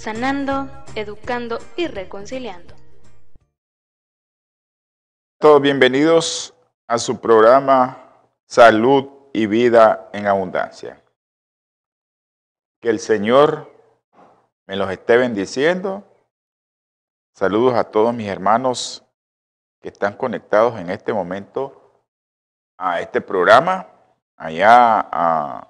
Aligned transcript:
sanando, 0.00 0.66
educando 0.94 1.58
y 1.76 1.86
reconciliando. 1.86 2.74
Todos 5.38 5.60
bienvenidos 5.60 6.54
a 6.86 6.96
su 6.96 7.20
programa 7.20 7.98
Salud 8.46 9.10
y 9.34 9.44
Vida 9.44 10.08
en 10.14 10.26
Abundancia. 10.26 11.02
Que 12.80 12.88
el 12.88 12.98
Señor 12.98 13.70
me 14.66 14.76
los 14.76 14.90
esté 14.90 15.18
bendiciendo. 15.18 16.02
Saludos 17.34 17.74
a 17.74 17.84
todos 17.84 18.14
mis 18.14 18.28
hermanos 18.28 19.04
que 19.82 19.88
están 19.88 20.16
conectados 20.16 20.80
en 20.80 20.88
este 20.88 21.12
momento 21.12 21.76
a 22.78 23.02
este 23.02 23.20
programa, 23.20 23.86
allá 24.34 25.06
a 25.12 25.66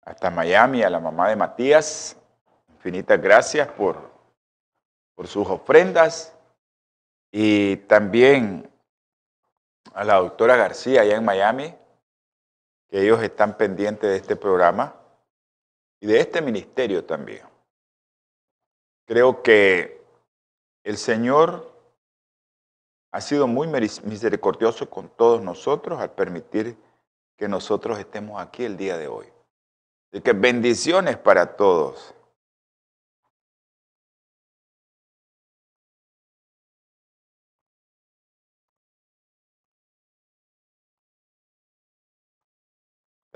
hasta 0.00 0.30
Miami, 0.30 0.82
a 0.82 0.88
la 0.88 1.00
mamá 1.00 1.28
de 1.28 1.36
Matías. 1.36 2.17
Gracias 2.90 3.68
por, 3.68 4.10
por 5.14 5.26
sus 5.26 5.46
ofrendas. 5.48 6.34
Y 7.30 7.76
también 7.88 8.70
a 9.94 10.04
la 10.04 10.16
doctora 10.16 10.56
García 10.56 11.02
allá 11.02 11.16
en 11.16 11.24
Miami, 11.24 11.74
que 12.88 13.02
ellos 13.02 13.22
están 13.22 13.56
pendientes 13.56 14.08
de 14.08 14.16
este 14.16 14.36
programa 14.36 14.94
y 16.00 16.06
de 16.06 16.20
este 16.20 16.40
ministerio 16.40 17.04
también. 17.04 17.42
Creo 19.06 19.42
que 19.42 20.02
el 20.84 20.96
Señor 20.96 21.72
ha 23.10 23.20
sido 23.20 23.46
muy 23.46 23.66
misericordioso 23.66 24.88
con 24.88 25.08
todos 25.08 25.42
nosotros 25.42 26.00
al 26.00 26.12
permitir 26.12 26.76
que 27.36 27.48
nosotros 27.48 27.98
estemos 27.98 28.40
aquí 28.40 28.64
el 28.64 28.76
día 28.76 28.96
de 28.96 29.08
hoy. 29.08 29.26
Así 30.10 30.22
que 30.22 30.32
bendiciones 30.32 31.16
para 31.16 31.56
todos. 31.56 32.14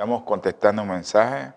Estamos 0.03 0.25
contestando 0.25 0.83
un 0.83 0.89
mensaje. 0.89 1.53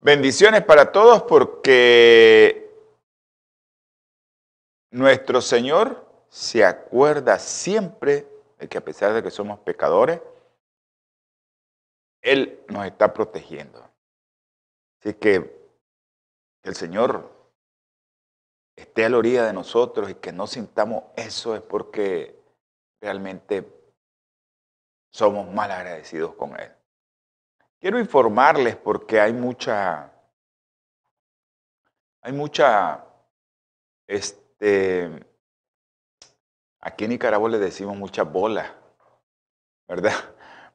Bendiciones 0.00 0.64
para 0.64 0.90
todos 0.90 1.24
porque 1.24 2.74
nuestro 4.90 5.42
Señor 5.42 6.10
se 6.30 6.64
acuerda 6.64 7.38
siempre 7.38 8.26
de 8.58 8.66
que 8.66 8.78
a 8.78 8.80
pesar 8.82 9.12
de 9.12 9.22
que 9.22 9.30
somos 9.30 9.58
pecadores, 9.58 10.22
Él 12.22 12.64
nos 12.68 12.86
está 12.86 13.12
protegiendo. 13.12 13.86
Así 15.00 15.14
que 15.14 15.60
el 16.62 16.74
Señor 16.74 17.30
esté 18.76 19.04
a 19.04 19.08
la 19.08 19.18
orilla 19.18 19.44
de 19.44 19.52
nosotros 19.52 20.08
y 20.10 20.14
que 20.14 20.32
no 20.32 20.46
sintamos 20.46 21.04
eso 21.16 21.54
es 21.56 21.62
porque 21.62 22.40
realmente 23.00 23.66
somos 25.10 25.52
mal 25.52 25.70
agradecidos 25.70 26.34
con 26.34 26.58
Él. 26.58 26.72
Quiero 27.80 27.98
informarles 27.98 28.76
porque 28.76 29.20
hay 29.20 29.32
mucha, 29.32 30.12
hay 32.20 32.32
mucha, 32.32 33.04
este, 34.06 35.26
aquí 36.80 37.04
en 37.04 37.10
Nicaragua 37.10 37.50
le 37.50 37.58
decimos 37.58 37.96
mucha 37.96 38.22
bola, 38.22 38.72
¿verdad? 39.88 40.12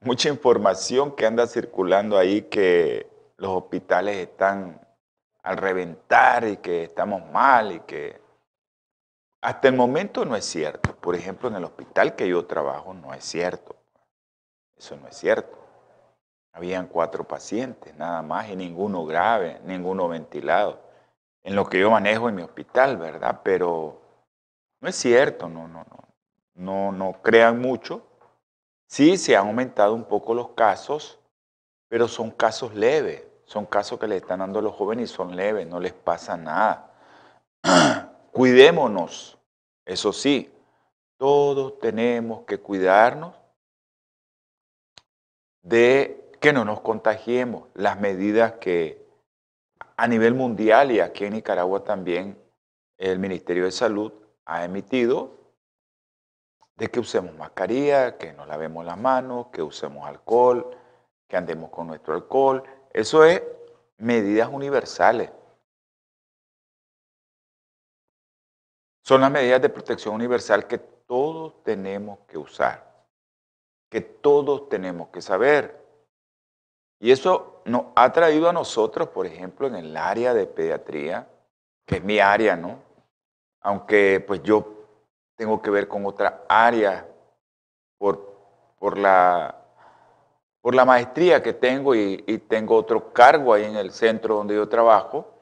Mucha 0.02 0.30
información 0.30 1.16
que 1.16 1.26
anda 1.26 1.48
circulando 1.48 2.18
ahí 2.18 2.44
que 2.44 3.10
los 3.38 3.52
hospitales 3.52 4.18
están 4.18 4.80
al 5.44 5.58
reventar 5.58 6.48
y 6.48 6.58
que 6.58 6.84
estamos 6.84 7.26
mal 7.32 7.72
y 7.72 7.80
que 7.82 8.20
hasta 9.42 9.68
el 9.68 9.76
momento 9.76 10.26
no 10.26 10.36
es 10.36 10.46
cierto. 10.46 10.96
Por 10.96 11.16
ejemplo, 11.16 11.50
en 11.50 11.56
el 11.56 11.64
hospital 11.64 12.16
que 12.16 12.28
yo 12.28 12.46
trabajo 12.46 12.94
no 12.94 13.14
es 13.14 13.24
cierto. 13.24 13.76
Eso 14.76 14.96
no 14.98 15.08
es 15.08 15.16
cierto. 15.16 15.58
Habían 16.54 16.88
cuatro 16.88 17.24
pacientes 17.24 17.96
nada 17.96 18.22
más 18.22 18.50
y 18.50 18.56
ninguno 18.56 19.06
grave, 19.06 19.60
ninguno 19.64 20.08
ventilado. 20.08 20.80
En 21.44 21.56
lo 21.56 21.66
que 21.66 21.80
yo 21.80 21.92
manejo 21.92 22.30
en 22.30 22.36
mi 22.36 22.42
hospital, 22.42 22.98
¿verdad? 22.98 23.42
Pero 23.44 24.02
no 24.82 24.90
es 24.90 24.96
cierto, 24.96 25.48
no, 25.50 25.68
no, 25.68 25.86
no. 25.90 25.98
No, 26.56 26.92
no 26.92 27.22
crean 27.22 27.62
mucho. 27.62 28.07
Sí, 28.88 29.18
se 29.18 29.36
han 29.36 29.48
aumentado 29.48 29.94
un 29.94 30.06
poco 30.06 30.34
los 30.34 30.50
casos, 30.50 31.20
pero 31.90 32.08
son 32.08 32.32
casos 32.32 32.74
leves. 32.74 33.24
Son 33.46 33.66
casos 33.66 33.98
que 33.98 34.08
le 34.08 34.18
están 34.18 34.40
dando 34.40 34.60
a 34.60 34.62
los 34.62 34.76
jóvenes 34.76 35.10
y 35.10 35.14
son 35.14 35.36
leves, 35.36 35.66
no 35.66 35.80
les 35.80 35.94
pasa 35.94 36.36
nada. 36.36 36.92
Cuidémonos, 38.34 39.38
eso 39.86 40.12
sí, 40.12 40.54
todos 41.18 41.80
tenemos 41.80 42.44
que 42.46 42.58
cuidarnos 42.58 43.36
de 45.64 46.30
que 46.42 46.52
no 46.52 46.66
nos 46.66 46.82
contagiemos. 46.82 47.70
Las 47.74 47.98
medidas 48.00 48.54
que 48.54 49.08
a 49.96 50.08
nivel 50.08 50.34
mundial 50.34 50.92
y 50.92 51.00
aquí 51.00 51.24
en 51.24 51.34
Nicaragua 51.34 51.86
también 51.86 52.38
el 52.98 53.18
Ministerio 53.18 53.64
de 53.64 53.72
Salud 53.72 54.12
ha 54.46 54.66
emitido 54.66 55.37
de 56.78 56.90
que 56.90 57.00
usemos 57.00 57.36
mascarilla, 57.36 58.18
que 58.18 58.34
nos 58.34 58.48
lavemos 58.48 58.86
las 58.86 58.98
manos, 58.98 59.48
que 59.48 59.64
usemos 59.64 60.08
alcohol, 60.08 60.78
que 61.28 61.36
andemos 61.36 61.72
con 61.72 61.88
nuestro 61.88 62.14
alcohol. 62.14 62.64
Eso 62.94 63.26
es 63.26 63.42
medidas 63.98 64.48
universales. 64.50 65.32
Son 69.04 69.22
las 69.22 69.32
medidas 69.32 69.62
de 69.62 69.70
protección 69.70 70.14
universal 70.14 70.68
que 70.68 70.78
todos 70.78 71.64
tenemos 71.64 72.20
que 72.28 72.38
usar, 72.38 73.06
que 73.90 74.02
todos 74.02 74.70
tenemos 74.70 75.10
que 75.10 75.22
saber. 75.22 75.84
Y 77.00 77.12
eso 77.12 77.62
nos 77.66 77.86
ha 77.96 78.12
traído 78.12 78.50
a 78.50 78.54
nosotros, 78.54 79.08
por 79.10 79.26
ejemplo, 79.26 79.66
en 79.68 79.76
el 79.76 79.98
área 79.98 80.34
de 80.34 80.46
pediatría, 80.46 81.28
que 81.86 81.98
es 81.98 82.04
mi 82.04 82.20
área, 82.20 82.56
¿no? 82.56 82.80
Aunque 83.62 84.24
pues 84.28 84.44
yo 84.44 84.77
tengo 85.38 85.62
que 85.62 85.70
ver 85.70 85.88
con 85.88 86.06
otra 86.06 86.44
área 86.50 87.08
por, 87.98 88.36
por, 88.80 88.98
la, 88.98 89.56
por 90.62 90.76
la 90.76 90.84
maestría 90.84 91.42
que 91.42 91.54
tengo 91.54 91.96
y, 91.96 92.18
tengo 92.50 92.76
otro 92.76 93.14
cargo 93.14 93.54
ahí 93.54 93.64
en 93.64 93.76
el 93.76 93.92
centro 93.92 94.36
donde 94.36 94.56
yo 94.56 94.68
trabajo, 94.68 95.34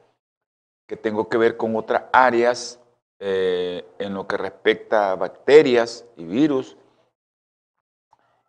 que 0.86 0.96
tengo 0.96 1.28
que 1.28 1.38
ver 1.38 1.56
con 1.56 1.74
otras 1.74 2.04
áreas 2.12 2.78
eh, 3.18 3.84
en 3.98 4.14
lo 4.14 4.26
que 4.26 4.36
respecta 4.36 5.10
a 5.12 5.16
bacterias 5.16 6.04
y 6.16 6.24
virus. 6.24 6.76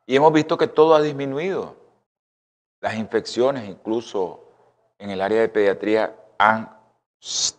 Y 0.06 0.16
hemos 0.16 0.34
visto 0.34 0.58
que 0.58 0.68
todo 0.68 0.96
ha 0.96 1.02
disminuido. 1.02 1.76
Las 2.82 2.96
infecciones, 2.96 3.68
incluso 3.68 4.44
en 5.00 5.10
el 5.10 5.22
área 5.22 5.42
de 5.42 5.50
pediatría, 5.50 6.16
han 6.38 6.78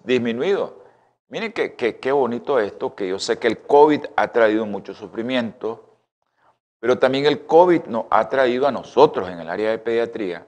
disminuido. 0.04 0.87
Miren 1.28 1.52
qué, 1.52 1.74
qué, 1.74 2.12
bonito 2.12 2.58
esto, 2.58 2.94
que 2.94 3.06
yo 3.08 3.18
sé 3.18 3.38
que 3.38 3.48
el 3.48 3.58
COVID 3.58 4.06
ha 4.16 4.28
traído 4.28 4.64
mucho 4.64 4.94
sufrimiento, 4.94 5.96
pero 6.80 6.98
también 6.98 7.26
el 7.26 7.44
COVID 7.44 7.84
nos 7.84 8.06
ha 8.10 8.28
traído 8.28 8.66
a 8.66 8.72
nosotros 8.72 9.28
en 9.28 9.40
el 9.40 9.50
área 9.50 9.70
de 9.70 9.78
pediatría 9.78 10.46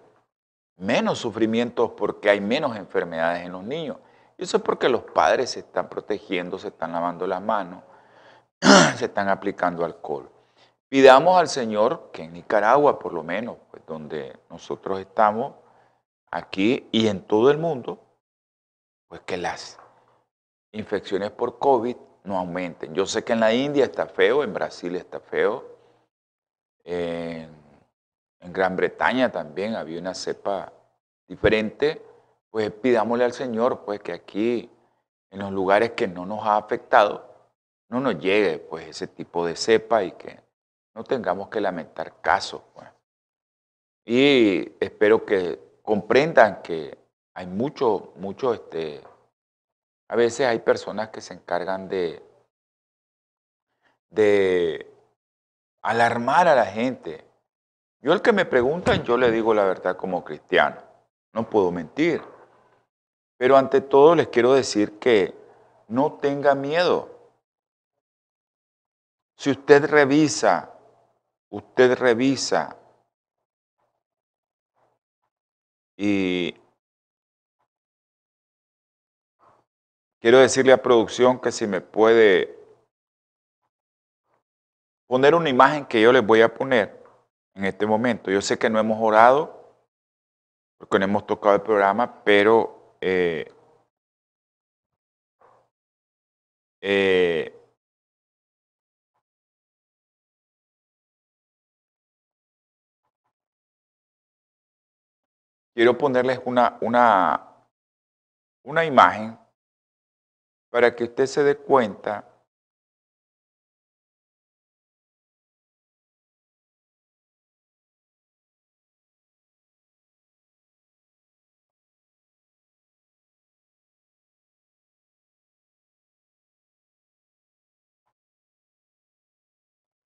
menos 0.81 1.19
sufrimientos 1.19 1.91
porque 1.91 2.31
hay 2.31 2.41
menos 2.41 2.77
enfermedades 2.77 3.45
en 3.45 3.53
los 3.53 3.63
niños. 3.63 3.99
Y 4.39 4.45
eso 4.45 4.57
es 4.57 4.63
porque 4.63 4.89
los 4.89 5.03
padres 5.03 5.51
se 5.51 5.61
están 5.61 5.89
protegiendo, 5.89 6.59
se 6.59 6.69
están 6.69 6.93
lavando 6.93 7.27
las 7.27 7.43
manos, 7.43 7.83
se 8.97 9.05
están 9.05 9.29
aplicando 9.29 9.85
alcohol. 9.85 10.31
Pidamos 10.89 11.39
al 11.39 11.49
Señor 11.49 12.11
que 12.13 12.25
en 12.25 12.33
Nicaragua, 12.33 12.99
por 12.99 13.13
lo 13.13 13.23
menos, 13.23 13.59
pues 13.71 13.83
donde 13.87 14.37
nosotros 14.49 14.99
estamos, 14.99 15.55
aquí 16.31 16.89
y 16.91 17.09
en 17.09 17.21
todo 17.23 17.51
el 17.51 17.59
mundo, 17.59 18.01
pues 19.09 19.21
que 19.23 19.37
las 19.37 19.80
infecciones 20.73 21.31
por 21.31 21.59
COVID 21.59 21.97
no 22.25 22.39
aumenten. 22.39 22.95
Yo 22.95 23.07
sé 23.07 23.25
que 23.25 23.33
en 23.33 23.41
la 23.41 23.53
India 23.53 23.85
está 23.85 24.07
feo, 24.07 24.45
en 24.45 24.53
Brasil 24.53 24.95
está 24.97 25.21
feo, 25.21 25.65
en, 26.85 27.59
Gran 28.53 28.75
Bretaña 28.75 29.31
también 29.31 29.77
había 29.77 30.01
una 30.01 30.15
cepa 30.15 30.73
diferente, 31.29 32.03
pues 32.51 32.71
pidámosle 32.73 33.25
al 33.25 33.33
Señor 33.33 33.85
pues 33.85 34.01
que 34.01 34.13
aquí, 34.13 34.71
en 35.31 35.39
los 35.39 35.53
lugares 35.53 35.91
que 35.93 36.09
no 36.09 36.25
nos 36.27 36.45
ha 36.47 36.57
afectado, 36.57 37.33
no 37.91 38.01
nos 38.01 38.19
llegue 38.19 38.59
pues 38.59 38.89
ese 38.89 39.07
tipo 39.07 39.47
de 39.47 39.57
cepa 39.57 40.03
y 40.03 40.13
que 40.13 40.41
no 40.95 41.05
tengamos 41.05 41.49
que 41.49 41.61
lamentar 41.61 42.21
casos. 42.21 42.63
Pues. 42.75 42.89
Y 44.07 44.73
espero 44.81 45.25
que 45.25 45.61
comprendan 45.83 46.63
que 46.63 46.99
hay 47.35 47.47
mucho, 47.47 48.13
mucho, 48.17 48.55
este, 48.55 49.03
a 50.11 50.17
veces 50.17 50.45
hay 50.45 50.59
personas 50.59 51.11
que 51.11 51.21
se 51.21 51.35
encargan 51.35 51.89
de, 51.89 52.21
de 54.11 54.93
alarmar 55.83 56.49
a 56.49 56.57
la 56.57 56.67
gente. 56.67 57.25
Yo 58.01 58.13
el 58.13 58.21
que 58.21 58.33
me 58.33 58.45
preguntan, 58.45 59.05
yo 59.05 59.17
le 59.17 59.31
digo 59.31 59.55
la 59.55 59.63
verdad 59.63 59.97
como 59.97 60.25
cristiano. 60.25 60.83
No 61.33 61.49
puedo 61.49 61.71
mentir. 61.71 62.21
Pero 63.37 63.57
ante 63.57 63.83
todo 63.83 64.17
les 64.17 64.27
quiero 64.27 64.53
decir 64.53 64.99
que 64.99 65.33
no 65.87 66.15
tenga 66.15 66.57
miedo. 66.57 67.17
Si 69.37 69.53
usted 69.53 69.85
revisa, 69.89 70.75
usted 71.51 71.97
revisa 71.97 72.77
y 75.97 76.53
quiero 80.21 80.39
decirle 80.39 80.73
a 80.73 80.83
producción 80.83 81.41
que 81.41 81.51
si 81.51 81.67
me 81.67 81.81
puede 81.81 82.57
poner 85.07 85.35
una 85.35 85.49
imagen 85.49 85.87
que 85.87 86.01
yo 86.01 86.13
les 86.13 86.25
voy 86.25 86.43
a 86.43 86.55
poner 86.55 87.03
en 87.55 87.65
este 87.65 87.87
momento. 87.87 88.31
Yo 88.31 88.41
sé 88.41 88.59
que 88.59 88.71
no 88.71 88.79
hemos 88.79 88.99
orado 89.01 89.61
porque 90.79 90.99
no 90.99 91.05
hemos 91.05 91.27
tocado 91.27 91.57
el 91.57 91.63
programa, 91.63 92.23
pero 92.25 92.97
eh, 93.01 93.53
eh, 96.81 97.55
quiero 105.75 105.99
ponerles 105.99 106.41
una, 106.45 106.79
una, 106.81 107.67
una 108.63 108.85
imagen 108.85 109.40
para 110.71 110.95
que 110.95 111.05
usted 111.05 111.27
se 111.27 111.43
dé 111.45 111.57
cuenta 111.57 112.27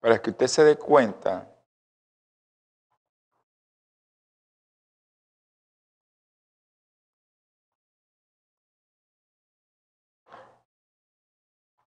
para 0.01 0.21
que 0.21 0.31
usted 0.31 0.47
se 0.49 0.65
dé 0.65 0.77
cuenta 0.77 1.54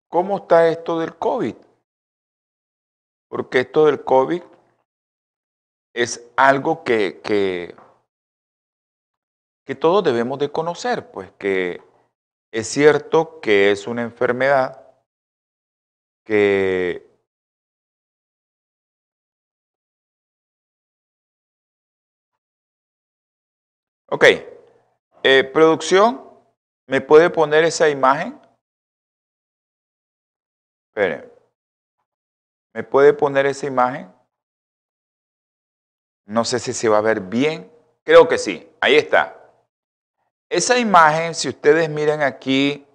¿Cómo 0.08 0.38
está 0.38 0.68
esto 0.68 0.98
del 0.98 1.16
COVID? 1.16 1.56
Porque 3.28 3.60
esto 3.60 3.86
del 3.86 4.04
COVID 4.04 4.42
es 5.94 6.30
algo 6.36 6.84
que, 6.84 7.20
que, 7.22 7.74
todos 9.74 10.04
debemos 10.04 10.38
de 10.38 10.50
conocer, 10.50 11.10
pues 11.10 11.32
que 11.32 11.82
es 12.52 12.66
cierto 12.68 13.40
que 13.40 13.70
es 13.70 13.86
una 13.86 14.02
enfermedad 14.02 14.86
que 16.24 17.06
Ok, 24.08 24.24
eh, 25.24 25.44
producción, 25.52 26.22
¿me 26.86 27.00
puede 27.00 27.28
poner 27.28 27.64
esa 27.64 27.88
imagen? 27.88 28.40
Espere, 30.96 31.30
¿me 32.72 32.82
puede 32.82 33.12
poner 33.12 33.44
esa 33.44 33.66
imagen? 33.66 34.10
No 36.24 36.42
sé 36.42 36.58
si 36.58 36.72
se 36.72 36.88
va 36.88 36.96
a 36.96 37.02
ver 37.02 37.20
bien. 37.20 37.70
Creo 38.02 38.26
que 38.26 38.38
sí, 38.38 38.66
ahí 38.80 38.94
está. 38.94 39.36
Esa 40.48 40.78
imagen, 40.78 41.34
si 41.34 41.50
ustedes 41.50 41.90
miran 41.90 42.22
aquí, 42.22 42.86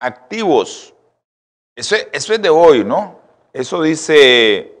activos, 0.00 0.94
eso 1.76 1.96
es, 1.96 2.08
eso 2.12 2.32
es 2.32 2.40
de 2.40 2.48
hoy, 2.48 2.82
¿no? 2.82 3.20
Eso 3.52 3.82
dice 3.82 4.74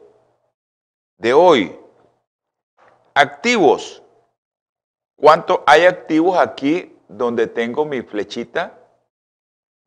de 1.18 1.34
hoy. 1.34 1.78
Activos. 3.12 4.02
¿Cuántos 5.16 5.60
hay 5.66 5.84
activos 5.84 6.38
aquí 6.38 6.96
donde 7.08 7.46
tengo 7.46 7.84
mi 7.84 8.00
flechita? 8.00 8.78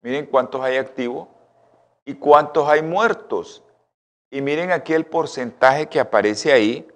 Miren 0.04 0.28
cuántos 0.28 0.62
hay 0.62 0.78
activos 0.78 1.30
y 2.06 2.16
cuántos 2.16 2.70
hay 2.70 2.84
muertos. 2.84 3.64
Y 4.30 4.42
miren 4.42 4.72
aquí 4.72 4.94
el 4.94 5.06
porcentaje 5.06 5.88
que 5.88 6.00
aparece 6.00 6.54
ahí 6.54 6.88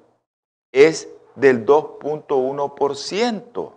es 0.72 1.10
del 1.36 1.66
2.1%. 1.66 3.74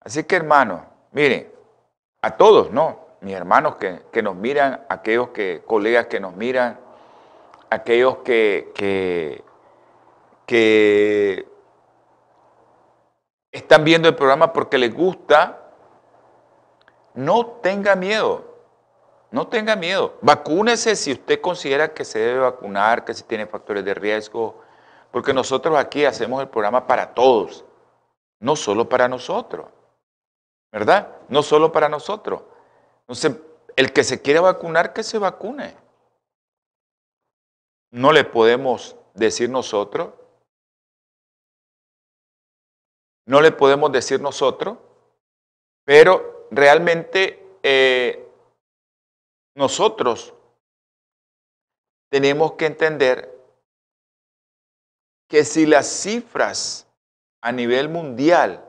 Así 0.00 0.24
que 0.24 0.36
hermanos, 0.36 0.82
miren, 1.12 1.50
a 2.22 2.36
todos, 2.36 2.70
¿no? 2.70 3.06
Mis 3.20 3.34
hermanos 3.34 3.76
que, 3.76 4.02
que, 4.12 4.22
nos 4.22 4.36
miran, 4.36 4.84
aquellos 4.88 5.30
que, 5.30 5.62
colegas 5.66 6.06
que 6.06 6.20
nos 6.20 6.36
miran, 6.36 6.78
aquellos 7.70 8.18
que, 8.18 8.72
que, 8.74 9.42
que 10.44 11.48
están 13.50 13.84
viendo 13.84 14.08
el 14.08 14.14
programa 14.14 14.52
porque 14.52 14.78
les 14.78 14.94
gusta, 14.94 15.72
no 17.14 17.46
tenga 17.46 17.96
miedo. 17.96 18.55
No 19.36 19.48
tenga 19.48 19.76
miedo. 19.76 20.16
Vacúnese 20.22 20.96
si 20.96 21.12
usted 21.12 21.42
considera 21.42 21.92
que 21.92 22.06
se 22.06 22.18
debe 22.18 22.38
vacunar, 22.38 23.04
que 23.04 23.12
si 23.12 23.22
tiene 23.22 23.46
factores 23.46 23.84
de 23.84 23.92
riesgo, 23.92 24.62
porque 25.10 25.34
nosotros 25.34 25.76
aquí 25.76 26.06
hacemos 26.06 26.40
el 26.40 26.48
programa 26.48 26.86
para 26.86 27.12
todos, 27.12 27.62
no 28.40 28.56
solo 28.56 28.88
para 28.88 29.08
nosotros. 29.08 29.66
¿Verdad? 30.72 31.18
No 31.28 31.42
solo 31.42 31.70
para 31.70 31.86
nosotros. 31.86 32.44
Entonces, 33.00 33.36
el 33.76 33.92
que 33.92 34.04
se 34.04 34.22
quiera 34.22 34.40
vacunar, 34.40 34.94
que 34.94 35.02
se 35.02 35.18
vacune. 35.18 35.76
No 37.90 38.12
le 38.12 38.24
podemos 38.24 38.96
decir 39.12 39.50
nosotros 39.50 40.14
no 43.26 43.40
le 43.40 43.50
podemos 43.50 43.90
decir 43.90 44.20
nosotros, 44.20 44.78
pero 45.84 46.46
realmente 46.52 47.58
eh, 47.60 48.25
nosotros 49.56 50.32
tenemos 52.10 52.52
que 52.52 52.66
entender 52.66 53.34
que 55.28 55.44
si 55.44 55.66
las 55.66 55.88
cifras 55.88 56.86
a 57.42 57.50
nivel 57.50 57.88
mundial 57.88 58.64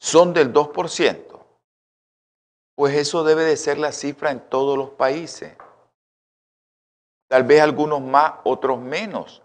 son 0.00 0.32
del 0.32 0.52
2%, 0.52 1.44
pues 2.76 2.94
eso 2.94 3.24
debe 3.24 3.42
de 3.42 3.56
ser 3.56 3.78
la 3.78 3.90
cifra 3.90 4.30
en 4.30 4.48
todos 4.48 4.78
los 4.78 4.90
países. 4.90 5.56
Tal 7.28 7.42
vez 7.42 7.60
algunos 7.60 8.00
más, 8.00 8.34
otros 8.44 8.78
menos, 8.78 9.42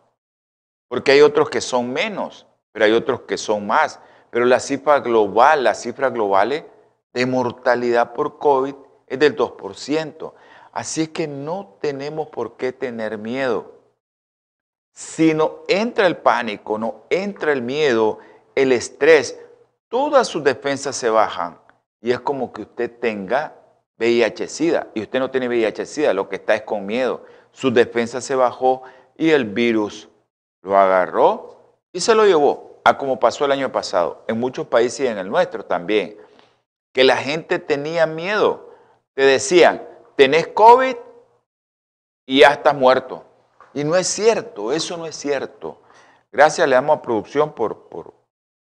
porque 0.87 1.13
hay 1.13 1.21
otros 1.21 1.49
que 1.49 1.59
son 1.59 1.91
menos 1.91 2.45
pero 2.73 2.85
hay 2.85 2.91
otros 2.91 3.21
que 3.21 3.37
son 3.37 3.65
más. 3.65 4.01
Pero 4.29 4.45
la 4.45 4.59
cifra 4.59 4.99
global, 4.99 5.63
las 5.63 5.81
cifras 5.81 6.11
globales 6.11 6.65
de 7.13 7.25
mortalidad 7.25 8.13
por 8.13 8.39
COVID 8.39 8.75
es 9.13 9.19
del 9.19 9.35
2%. 9.35 10.33
Así 10.71 11.03
es 11.03 11.09
que 11.09 11.27
no 11.27 11.77
tenemos 11.79 12.27
por 12.29 12.57
qué 12.57 12.73
tener 12.73 13.17
miedo. 13.17 13.73
Si 14.93 15.33
no 15.33 15.61
entra 15.67 16.07
el 16.07 16.17
pánico, 16.17 16.77
no 16.77 17.03
entra 17.09 17.51
el 17.51 17.61
miedo, 17.61 18.19
el 18.55 18.71
estrés, 18.71 19.39
todas 19.87 20.27
sus 20.27 20.43
defensas 20.43 20.95
se 20.95 21.09
bajan. 21.09 21.59
Y 22.01 22.11
es 22.11 22.19
como 22.19 22.51
que 22.51 22.63
usted 22.63 22.91
tenga 22.99 23.55
VIH-Sida. 23.97 24.87
Y 24.93 25.01
usted 25.01 25.19
no 25.19 25.31
tiene 25.31 25.47
VIH-Sida, 25.47 26.13
lo 26.13 26.29
que 26.29 26.35
está 26.35 26.55
es 26.55 26.63
con 26.63 26.85
miedo. 26.85 27.25
Su 27.51 27.71
defensa 27.71 28.19
se 28.21 28.35
bajó 28.35 28.83
y 29.17 29.29
el 29.29 29.45
virus 29.45 30.09
lo 30.61 30.77
agarró 30.77 31.77
y 31.91 31.99
se 31.99 32.15
lo 32.15 32.25
llevó 32.25 32.81
a 32.83 32.97
como 32.97 33.19
pasó 33.19 33.45
el 33.45 33.51
año 33.51 33.71
pasado, 33.71 34.23
en 34.27 34.39
muchos 34.39 34.67
países 34.67 35.01
y 35.01 35.07
en 35.07 35.17
el 35.17 35.29
nuestro 35.29 35.63
también. 35.65 36.17
que 36.91 37.03
la 37.03 37.17
gente 37.17 37.57
tenía 37.57 38.05
miedo. 38.05 38.72
Te 39.13 39.23
decían, 39.23 39.87
tenés 40.15 40.47
COVID 40.47 40.95
y 42.25 42.39
ya 42.41 42.53
estás 42.53 42.75
muerto. 42.75 43.25
Y 43.73 43.83
no 43.83 43.95
es 43.95 44.07
cierto, 44.07 44.71
eso 44.71 44.97
no 44.97 45.05
es 45.05 45.15
cierto. 45.15 45.81
Gracias 46.31 46.67
le 46.67 46.75
damos 46.75 46.97
a 46.97 47.01
producción 47.01 47.53
por, 47.53 47.89
por, 47.89 48.13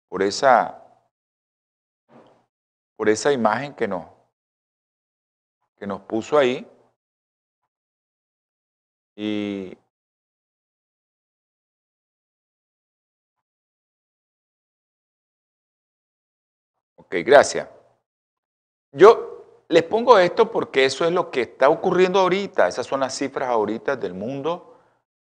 por 0.08 0.22
esa, 0.22 0.84
por 2.96 3.08
esa 3.08 3.32
imagen 3.32 3.74
que 3.74 3.88
nos, 3.88 4.06
que 5.76 5.86
nos 5.86 6.00
puso 6.02 6.38
ahí. 6.38 6.66
Y 9.16 9.76
Ok, 17.08 17.14
gracias. 17.24 17.66
Yo 18.92 19.37
les 19.68 19.82
pongo 19.82 20.18
esto 20.18 20.50
porque 20.50 20.86
eso 20.86 21.04
es 21.04 21.12
lo 21.12 21.30
que 21.30 21.42
está 21.42 21.68
ocurriendo 21.68 22.20
ahorita. 22.20 22.68
Esas 22.68 22.86
son 22.86 23.00
las 23.00 23.14
cifras 23.14 23.50
ahorita 23.50 23.96
del 23.96 24.14
mundo, 24.14 24.78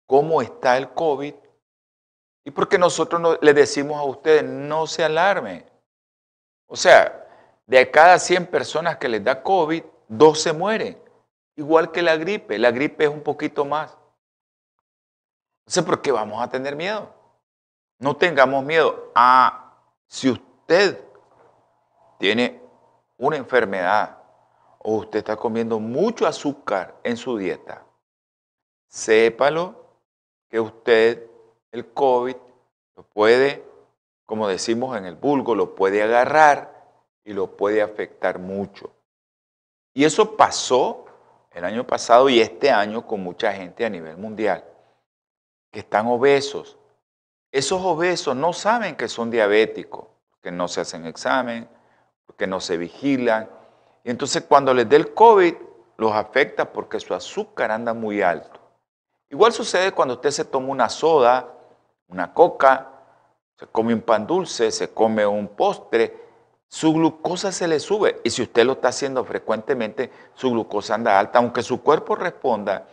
cómo 0.06 0.42
está 0.42 0.76
el 0.76 0.90
COVID. 0.90 1.34
Y 2.44 2.50
porque 2.50 2.78
nosotros 2.78 3.20
no, 3.20 3.38
les 3.40 3.54
decimos 3.54 3.98
a 3.98 4.04
ustedes, 4.04 4.44
no 4.44 4.86
se 4.86 5.02
alarmen. 5.02 5.64
O 6.66 6.76
sea, 6.76 7.26
de 7.66 7.90
cada 7.90 8.18
100 8.18 8.46
personas 8.48 8.98
que 8.98 9.08
les 9.08 9.24
da 9.24 9.42
COVID, 9.42 9.82
dos 10.08 10.42
se 10.42 10.52
mueren. 10.52 11.02
Igual 11.56 11.90
que 11.90 12.02
la 12.02 12.16
gripe. 12.16 12.58
La 12.58 12.70
gripe 12.70 13.04
es 13.04 13.10
un 13.10 13.22
poquito 13.22 13.64
más. 13.64 13.96
Entonces, 15.60 15.84
¿por 15.84 16.02
qué 16.02 16.12
vamos 16.12 16.42
a 16.42 16.50
tener 16.50 16.76
miedo? 16.76 17.08
No 17.98 18.14
tengamos 18.14 18.62
miedo. 18.62 19.10
Ah, 19.14 19.72
si 20.06 20.28
usted 20.28 21.02
tiene 22.18 22.60
una 23.16 23.38
enfermedad 23.38 24.23
o 24.86 24.96
usted 24.96 25.20
está 25.20 25.36
comiendo 25.36 25.80
mucho 25.80 26.26
azúcar 26.26 26.94
en 27.02 27.16
su 27.16 27.38
dieta, 27.38 27.84
sépalo 28.86 29.74
que 30.48 30.60
usted 30.60 31.26
el 31.72 31.92
COVID 31.92 32.36
lo 32.94 33.02
puede, 33.02 33.64
como 34.26 34.46
decimos 34.46 34.96
en 34.96 35.06
el 35.06 35.16
vulgo, 35.16 35.54
lo 35.54 35.74
puede 35.74 36.02
agarrar 36.02 36.84
y 37.24 37.32
lo 37.32 37.56
puede 37.56 37.80
afectar 37.80 38.38
mucho. 38.38 38.92
Y 39.94 40.04
eso 40.04 40.36
pasó 40.36 41.06
el 41.50 41.64
año 41.64 41.86
pasado 41.86 42.28
y 42.28 42.40
este 42.40 42.70
año 42.70 43.06
con 43.06 43.22
mucha 43.22 43.52
gente 43.52 43.86
a 43.86 43.90
nivel 43.90 44.18
mundial, 44.18 44.64
que 45.72 45.80
están 45.80 46.06
obesos. 46.08 46.76
Esos 47.50 47.80
obesos 47.82 48.36
no 48.36 48.52
saben 48.52 48.96
que 48.96 49.08
son 49.08 49.30
diabéticos, 49.30 50.06
que 50.42 50.50
no 50.50 50.68
se 50.68 50.82
hacen 50.82 51.06
examen, 51.06 51.68
porque 52.26 52.46
no 52.46 52.60
se 52.60 52.76
vigilan. 52.76 53.48
Y 54.04 54.10
entonces 54.10 54.44
cuando 54.46 54.72
les 54.74 54.88
dé 54.88 54.96
el 54.96 55.14
COVID, 55.14 55.54
los 55.96 56.12
afecta 56.12 56.72
porque 56.72 57.00
su 57.00 57.14
azúcar 57.14 57.70
anda 57.70 57.94
muy 57.94 58.20
alto. 58.22 58.60
Igual 59.30 59.52
sucede 59.52 59.92
cuando 59.92 60.14
usted 60.14 60.30
se 60.30 60.44
toma 60.44 60.68
una 60.68 60.88
soda, 60.88 61.48
una 62.08 62.32
coca, 62.32 62.90
se 63.58 63.66
come 63.66 63.94
un 63.94 64.02
pan 64.02 64.26
dulce, 64.26 64.70
se 64.70 64.92
come 64.92 65.26
un 65.26 65.48
postre, 65.48 66.22
su 66.68 66.92
glucosa 66.92 67.50
se 67.50 67.66
le 67.66 67.80
sube. 67.80 68.20
Y 68.24 68.30
si 68.30 68.42
usted 68.42 68.64
lo 68.64 68.72
está 68.72 68.88
haciendo 68.88 69.24
frecuentemente, 69.24 70.10
su 70.34 70.50
glucosa 70.50 70.94
anda 70.94 71.18
alta, 71.18 71.38
aunque 71.38 71.62
su 71.62 71.82
cuerpo 71.82 72.14
responda 72.14 72.86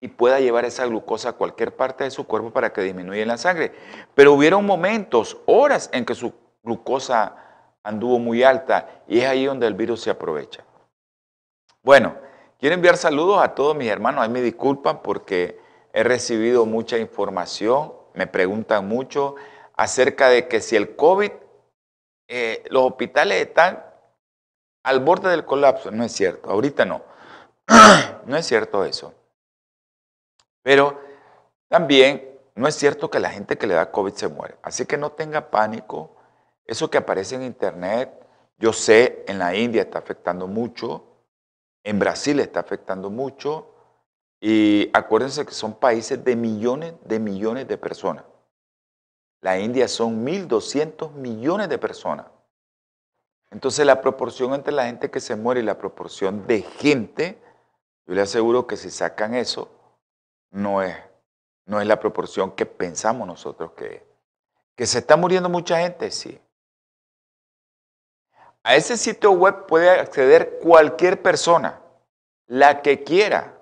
y 0.00 0.08
pueda 0.08 0.40
llevar 0.40 0.64
esa 0.64 0.86
glucosa 0.86 1.30
a 1.30 1.32
cualquier 1.34 1.76
parte 1.76 2.04
de 2.04 2.10
su 2.10 2.26
cuerpo 2.26 2.50
para 2.50 2.72
que 2.72 2.82
disminuya 2.82 3.22
en 3.22 3.28
la 3.28 3.38
sangre. 3.38 3.72
Pero 4.14 4.32
hubieron 4.32 4.66
momentos, 4.66 5.38
horas 5.46 5.90
en 5.92 6.04
que 6.04 6.14
su 6.14 6.32
glucosa 6.62 7.45
anduvo 7.86 8.18
muy 8.18 8.42
alta 8.42 9.02
y 9.06 9.20
es 9.20 9.26
ahí 9.26 9.46
donde 9.46 9.66
el 9.66 9.74
virus 9.74 10.02
se 10.02 10.10
aprovecha. 10.10 10.64
Bueno, 11.82 12.16
quiero 12.58 12.74
enviar 12.74 12.96
saludos 12.96 13.40
a 13.40 13.54
todos 13.54 13.76
mis 13.76 13.88
hermanos. 13.88 14.22
Ahí 14.24 14.28
me 14.28 14.42
disculpan 14.42 15.02
porque 15.02 15.60
he 15.92 16.02
recibido 16.02 16.66
mucha 16.66 16.98
información, 16.98 17.92
me 18.14 18.26
preguntan 18.26 18.88
mucho 18.88 19.36
acerca 19.76 20.28
de 20.28 20.48
que 20.48 20.60
si 20.60 20.74
el 20.74 20.96
COVID, 20.96 21.30
eh, 22.28 22.64
los 22.70 22.82
hospitales 22.82 23.46
están 23.46 23.84
al 24.82 25.00
borde 25.00 25.30
del 25.30 25.44
colapso. 25.44 25.90
No 25.92 26.02
es 26.02 26.12
cierto, 26.12 26.50
ahorita 26.50 26.84
no. 26.84 27.02
no 28.26 28.36
es 28.36 28.46
cierto 28.46 28.84
eso. 28.84 29.14
Pero 30.62 31.00
también 31.68 32.36
no 32.56 32.66
es 32.66 32.74
cierto 32.74 33.10
que 33.10 33.20
la 33.20 33.30
gente 33.30 33.56
que 33.56 33.68
le 33.68 33.74
da 33.74 33.92
COVID 33.92 34.14
se 34.14 34.28
muere. 34.28 34.56
Así 34.62 34.86
que 34.86 34.96
no 34.96 35.12
tenga 35.12 35.50
pánico. 35.50 36.15
Eso 36.66 36.90
que 36.90 36.98
aparece 36.98 37.36
en 37.36 37.42
internet, 37.42 38.26
yo 38.58 38.72
sé, 38.72 39.24
en 39.28 39.38
la 39.38 39.54
India 39.54 39.82
está 39.82 39.98
afectando 39.98 40.46
mucho, 40.46 41.04
en 41.84 41.98
Brasil 41.98 42.40
está 42.40 42.60
afectando 42.60 43.10
mucho, 43.10 43.72
y 44.40 44.90
acuérdense 44.92 45.46
que 45.46 45.52
son 45.52 45.74
países 45.74 46.22
de 46.22 46.36
millones 46.36 46.94
de 47.04 47.18
millones 47.18 47.68
de 47.68 47.78
personas. 47.78 48.24
La 49.40 49.58
India 49.58 49.86
son 49.86 50.26
1.200 50.26 51.12
millones 51.12 51.68
de 51.68 51.78
personas. 51.78 52.26
Entonces 53.50 53.86
la 53.86 54.00
proporción 54.00 54.54
entre 54.54 54.72
la 54.72 54.86
gente 54.86 55.10
que 55.10 55.20
se 55.20 55.36
muere 55.36 55.60
y 55.60 55.64
la 55.64 55.78
proporción 55.78 56.46
de 56.46 56.62
gente, 56.62 57.40
yo 58.06 58.14
le 58.14 58.22
aseguro 58.22 58.66
que 58.66 58.76
si 58.76 58.90
sacan 58.90 59.34
eso, 59.34 59.70
no 60.50 60.82
es, 60.82 60.96
no 61.64 61.80
es 61.80 61.86
la 61.86 62.00
proporción 62.00 62.52
que 62.52 62.66
pensamos 62.66 63.26
nosotros 63.26 63.72
que 63.72 63.94
es. 63.96 64.02
Que 64.74 64.86
se 64.86 64.98
está 64.98 65.16
muriendo 65.16 65.48
mucha 65.48 65.78
gente, 65.78 66.10
sí. 66.10 66.40
A 68.66 68.74
ese 68.74 68.96
sitio 68.96 69.30
web 69.30 69.66
puede 69.66 69.88
acceder 69.88 70.58
cualquier 70.60 71.22
persona, 71.22 71.78
la 72.48 72.82
que 72.82 73.04
quiera. 73.04 73.54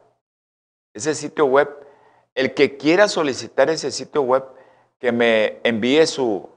Ese 0.94 1.14
sitio 1.14 1.44
web, 1.44 1.68
el 2.34 2.54
que 2.54 2.78
quiera 2.78 3.06
solicitar 3.06 3.68
ese 3.68 3.90
sitio 3.90 4.22
web, 4.22 4.44
que 4.98 5.12
me 5.12 5.60
envíe 5.62 6.06
su, 6.06 6.48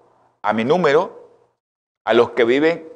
a 0.41 0.53
mi 0.53 0.63
número, 0.63 1.29
a 2.05 2.13
los 2.13 2.29
que 2.29 2.45
viven 2.45 2.87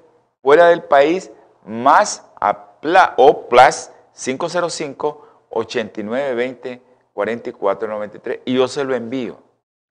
fuera 0.41 0.69
del 0.69 0.83
país, 0.83 1.31
más 1.65 2.25
a 2.39 2.79
pla, 2.79 3.13
o 3.17 3.49
plus 3.49 3.89
505 4.13 5.27
8920 5.49 6.81
4493 7.11 8.39
y 8.45 8.53
yo 8.53 8.69
se 8.69 8.85
lo 8.85 8.95
envío. 8.95 9.43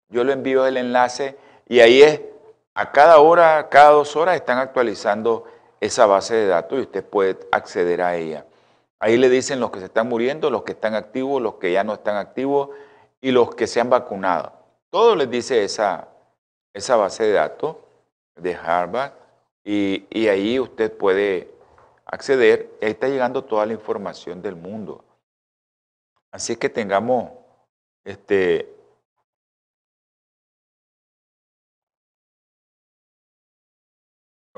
Yo 0.08 0.24
lo 0.24 0.32
envío 0.32 0.66
el 0.66 0.78
enlace 0.78 1.36
y 1.68 1.80
ahí 1.80 2.00
es 2.00 2.22
a 2.80 2.92
cada 2.92 3.18
hora, 3.18 3.68
cada 3.68 3.90
dos 3.90 4.16
horas 4.16 4.36
están 4.36 4.56
actualizando 4.56 5.44
esa 5.80 6.06
base 6.06 6.34
de 6.34 6.46
datos 6.46 6.78
y 6.78 6.82
usted 6.82 7.04
puede 7.04 7.38
acceder 7.52 8.00
a 8.00 8.16
ella. 8.16 8.46
Ahí 8.98 9.18
le 9.18 9.28
dicen 9.28 9.60
los 9.60 9.70
que 9.70 9.80
se 9.80 9.84
están 9.84 10.08
muriendo, 10.08 10.48
los 10.48 10.62
que 10.62 10.72
están 10.72 10.94
activos, 10.94 11.42
los 11.42 11.56
que 11.56 11.72
ya 11.72 11.84
no 11.84 11.92
están 11.92 12.16
activos 12.16 12.70
y 13.20 13.32
los 13.32 13.54
que 13.54 13.66
se 13.66 13.82
han 13.82 13.90
vacunado. 13.90 14.54
Todo 14.88 15.14
les 15.14 15.28
dice 15.28 15.62
esa, 15.62 16.08
esa 16.72 16.96
base 16.96 17.24
de 17.24 17.32
datos 17.32 17.76
de 18.36 18.54
Harvard 18.54 19.12
y, 19.62 20.06
y 20.08 20.28
ahí 20.28 20.58
usted 20.58 20.90
puede 20.90 21.50
acceder. 22.06 22.70
Ahí 22.80 22.92
está 22.92 23.08
llegando 23.08 23.44
toda 23.44 23.66
la 23.66 23.74
información 23.74 24.40
del 24.40 24.56
mundo. 24.56 25.04
Así 26.32 26.56
que 26.56 26.70
tengamos 26.70 27.30
este, 28.04 28.74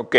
Ok. 0.02 0.16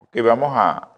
Ok, 0.00 0.16
vamos 0.24 0.50
a... 0.54 0.88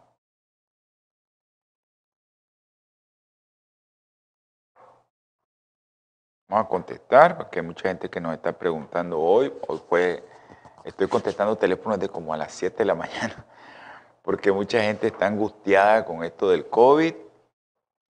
Vamos 6.48 6.66
a 6.66 6.68
contestar, 6.68 7.36
porque 7.36 7.58
hay 7.58 7.66
mucha 7.66 7.88
gente 7.88 8.08
que 8.08 8.20
nos 8.20 8.32
está 8.34 8.52
preguntando 8.56 9.18
hoy. 9.20 9.52
Hoy 9.66 9.82
pues 9.88 10.22
estoy 10.84 11.08
contestando 11.08 11.56
teléfonos 11.56 11.98
de 11.98 12.08
como 12.08 12.32
a 12.32 12.36
las 12.36 12.52
7 12.52 12.78
de 12.78 12.84
la 12.84 12.94
mañana, 13.04 13.44
porque 14.22 14.52
mucha 14.52 14.80
gente 14.82 15.08
está 15.08 15.26
angustiada 15.26 16.04
con 16.04 16.22
esto 16.22 16.48
del 16.48 16.68
COVID. 16.68 17.14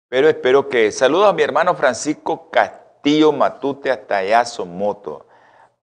Pero 0.09 0.27
espero 0.27 0.67
que... 0.67 0.91
Saludos 0.91 1.29
a 1.29 1.33
mi 1.33 1.43
hermano 1.43 1.73
Francisco 1.75 2.49
Castillo 2.51 2.82
Tío 3.03 3.33
Matute 3.33 3.91
hasta 3.91 4.19
allá 4.19 4.45
Somoto, 4.45 5.25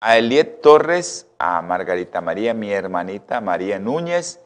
a 0.01 0.17
Eliet 0.17 0.63
Torres, 0.63 1.27
a 1.39 1.61
Margarita 1.61 2.23
María, 2.23 2.55
mi 2.55 2.73
hermanita 2.73 3.43
María 3.43 3.79
Núñez, 3.79 4.41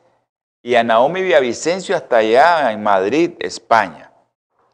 y 0.60 0.74
a 0.74 0.82
Naomi 0.82 1.22
Villavicencio 1.22 1.94
hasta 1.94 2.16
allá 2.16 2.72
en 2.72 2.82
Madrid, 2.82 3.34
España. 3.38 4.10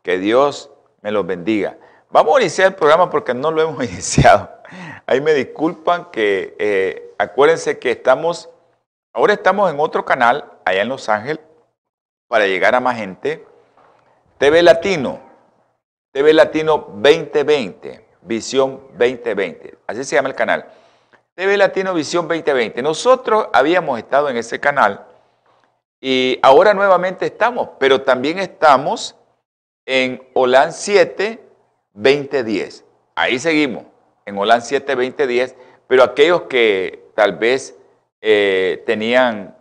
Que 0.03 0.17
Dios 0.17 0.71
me 1.03 1.11
los 1.11 1.27
bendiga. 1.27 1.77
Vamos 2.09 2.39
a 2.39 2.41
iniciar 2.41 2.69
el 2.69 2.75
programa 2.75 3.11
porque 3.11 3.35
no 3.35 3.51
lo 3.51 3.61
hemos 3.69 3.85
iniciado. 3.85 4.51
Ahí 5.05 5.21
me 5.21 5.35
disculpan 5.35 6.07
que 6.11 6.57
eh, 6.59 7.15
acuérdense 7.19 7.79
que 7.79 7.91
estamos, 7.91 8.49
ahora 9.13 9.35
estamos 9.35 9.71
en 9.71 9.79
otro 9.79 10.07
canal 10.07 10.51
allá 10.65 10.81
en 10.81 10.89
Los 10.89 11.11
Ángeles 11.11 11.41
para 12.29 12.47
llegar 12.47 12.75
a 12.75 12.81
más 12.81 12.97
gente. 12.97 13.45
TV 14.39 14.63
Latino, 14.63 15.21
TV 16.13 16.33
Latino 16.33 16.89
2020, 16.97 18.05
Visión 18.23 18.81
2020, 18.99 19.79
así 19.87 20.05
se 20.05 20.17
llama 20.17 20.29
el 20.29 20.35
canal. 20.35 20.67
TV 21.35 21.57
Latino 21.57 21.95
Visión 21.95 22.27
2020. 22.27 22.83
Nosotros 22.83 23.49
habíamos 23.53 23.99
estado 23.99 24.29
en 24.29 24.37
ese 24.37 24.59
canal 24.59 25.07
y 26.01 26.39
ahora 26.43 26.75
nuevamente 26.75 27.27
estamos, 27.27 27.71
pero 27.79 28.03
también 28.03 28.39
estamos 28.39 29.17
en 29.87 30.23
OLAN 30.35 30.73
7 30.73 31.41
2010. 31.95 32.85
Ahí 33.15 33.39
seguimos, 33.39 33.85
en 34.27 34.37
OLAN 34.37 34.63
7 34.63 34.95
2010, 34.95 35.55
pero 35.87 36.03
aquellos 36.03 36.43
que 36.43 37.05
tal 37.15 37.37
vez 37.37 37.77
eh, 38.21 38.83
tenían 38.85 39.57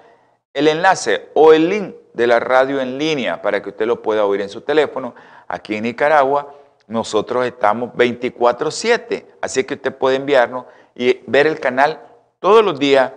el 0.54 0.68
enlace 0.68 1.28
o 1.35 1.52
el 1.52 1.68
link 1.68 1.94
de 2.12 2.26
la 2.26 2.40
radio 2.40 2.80
en 2.80 2.97
línea 2.97 3.42
para 3.42 3.62
que 3.62 3.68
usted 3.71 3.87
lo 3.87 4.00
pueda 4.00 4.25
oír 4.25 4.40
en 4.40 4.49
su 4.49 4.61
teléfono. 4.61 5.14
Aquí 5.49 5.75
en 5.75 5.83
Nicaragua 5.83 6.54
nosotros 6.87 7.44
estamos 7.44 7.90
24/7, 7.94 9.27
así 9.40 9.64
que 9.64 9.74
usted 9.74 9.94
puede 9.94 10.16
enviarnos 10.16 10.66
y 10.94 11.20
ver 11.27 11.46
el 11.46 11.59
canal 11.59 12.00
todos 12.38 12.64
los 12.64 12.79
días, 12.79 13.12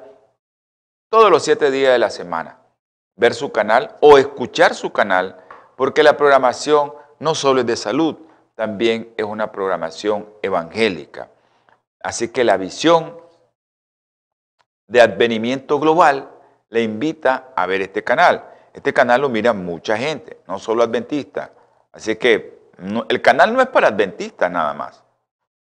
todos 1.09 1.29
los 1.29 1.43
siete 1.43 1.69
días 1.69 1.91
de 1.91 1.99
la 1.99 2.09
semana 2.09 2.57
ver 3.17 3.33
su 3.33 3.51
canal 3.51 3.97
o 3.99 4.17
escuchar 4.17 4.73
su 4.73 4.93
canal, 4.93 5.35
porque 5.75 6.03
la 6.03 6.15
programación 6.15 6.93
no 7.19 7.35
solo 7.35 7.61
es 7.61 7.67
de 7.67 7.75
salud, 7.75 8.15
también 8.55 9.13
es 9.17 9.25
una 9.25 9.51
programación 9.51 10.29
evangélica. 10.41 11.29
Así 12.01 12.29
que 12.29 12.43
la 12.43 12.57
visión 12.57 13.17
de 14.87 15.01
advenimiento 15.01 15.79
global 15.79 16.29
le 16.69 16.83
invita 16.83 17.49
a 17.55 17.65
ver 17.65 17.81
este 17.81 18.03
canal. 18.03 18.45
Este 18.73 18.93
canal 18.93 19.21
lo 19.21 19.29
mira 19.29 19.53
mucha 19.53 19.97
gente, 19.97 20.39
no 20.47 20.59
solo 20.59 20.83
adventistas. 20.83 21.49
Así 21.91 22.15
que 22.15 22.57
el 23.09 23.21
canal 23.21 23.53
no 23.53 23.61
es 23.61 23.67
para 23.67 23.87
adventistas 23.87 24.49
nada 24.51 24.73
más. 24.73 25.03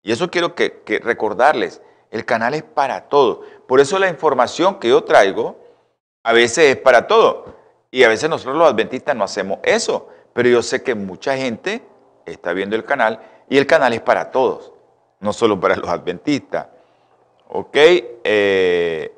Y 0.03 0.13
eso 0.13 0.31
quiero 0.31 0.55
que, 0.55 0.83
que 0.83 0.99
recordarles, 0.99 1.83
el 2.11 2.25
canal 2.25 2.55
es 2.55 2.63
para 2.63 3.09
todos. 3.09 3.47
Por 3.67 3.81
eso 3.81 3.99
la 3.99 4.09
información 4.09 4.79
que 4.79 4.89
yo 4.89 5.05
traigo 5.05 5.60
a 6.23 6.33
veces 6.33 6.77
es 6.77 6.77
para 6.77 7.07
todo. 7.07 7.57
Y 7.91 8.05
a 8.05 8.09
veces 8.09 8.31
nosotros 8.31 8.57
los 8.57 8.69
adventistas 8.69 9.17
no 9.17 9.25
hacemos 9.25 9.59
eso. 9.63 10.09
Pero 10.33 10.49
yo 10.49 10.63
sé 10.63 10.83
que 10.83 10.95
mucha 10.95 11.37
gente 11.37 11.83
está 12.25 12.53
viendo 12.53 12.77
el 12.77 12.85
canal 12.85 13.21
y 13.49 13.59
el 13.59 13.67
canal 13.67 13.93
es 13.93 14.01
para 14.01 14.31
todos, 14.31 14.73
no 15.19 15.33
solo 15.33 15.59
para 15.59 15.77
los 15.77 15.89
adventistas. 15.89 16.69
¿Ok? 17.49 17.77
Eh, 17.77 19.13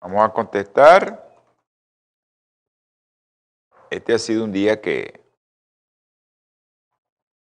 vamos 0.00 0.24
a 0.24 0.32
contestar. 0.32 1.29
Este 3.90 4.14
ha 4.14 4.18
sido 4.18 4.44
un 4.44 4.52
día 4.52 4.80
que, 4.80 5.20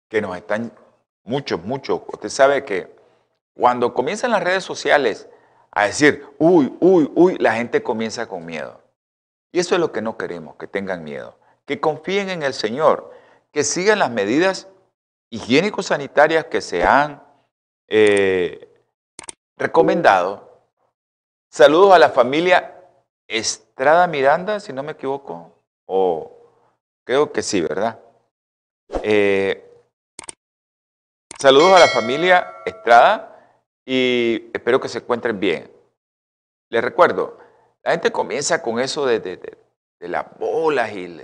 que 0.09 0.21
nos 0.21 0.35
están 0.35 0.71
muchos, 1.23 1.63
muchos. 1.63 2.01
Usted 2.07 2.29
sabe 2.29 2.65
que 2.65 2.93
cuando 3.53 3.93
comienzan 3.93 4.31
las 4.31 4.43
redes 4.43 4.63
sociales 4.63 5.29
a 5.71 5.85
decir, 5.85 6.27
uy, 6.37 6.75
uy, 6.81 7.09
uy, 7.15 7.37
la 7.37 7.53
gente 7.53 7.81
comienza 7.81 8.27
con 8.27 8.45
miedo. 8.45 8.81
Y 9.53 9.59
eso 9.59 9.75
es 9.75 9.81
lo 9.81 9.93
que 9.93 10.01
no 10.01 10.17
queremos, 10.17 10.57
que 10.57 10.67
tengan 10.67 11.03
miedo. 11.03 11.39
Que 11.65 11.79
confíen 11.79 12.29
en 12.29 12.43
el 12.43 12.53
Señor, 12.53 13.13
que 13.53 13.63
sigan 13.63 13.99
las 13.99 14.11
medidas 14.11 14.67
higiénico-sanitarias 15.29 16.45
que 16.45 16.59
se 16.59 16.83
han 16.83 17.23
eh, 17.87 18.69
recomendado. 19.57 20.61
Saludos 21.49 21.93
a 21.93 21.99
la 21.99 22.09
familia 22.09 22.75
Estrada 23.27 24.07
Miranda, 24.07 24.59
si 24.59 24.73
no 24.73 24.83
me 24.83 24.91
equivoco. 24.91 25.54
O 25.85 26.31
creo 27.03 27.31
que 27.31 27.41
sí, 27.41 27.61
¿verdad? 27.61 27.99
Eh, 29.03 29.63
saludos 31.39 31.73
a 31.73 31.79
la 31.79 31.87
familia 31.87 32.47
Estrada 32.65 33.59
y 33.85 34.49
espero 34.53 34.79
que 34.79 34.89
se 34.89 34.99
encuentren 34.99 35.39
bien. 35.39 35.71
Les 36.69 36.83
recuerdo, 36.83 37.37
la 37.83 37.91
gente 37.91 38.11
comienza 38.11 38.61
con 38.61 38.79
eso 38.79 39.05
de, 39.05 39.57
las 39.99 40.25
bolas 40.37 40.91
y 40.91 41.21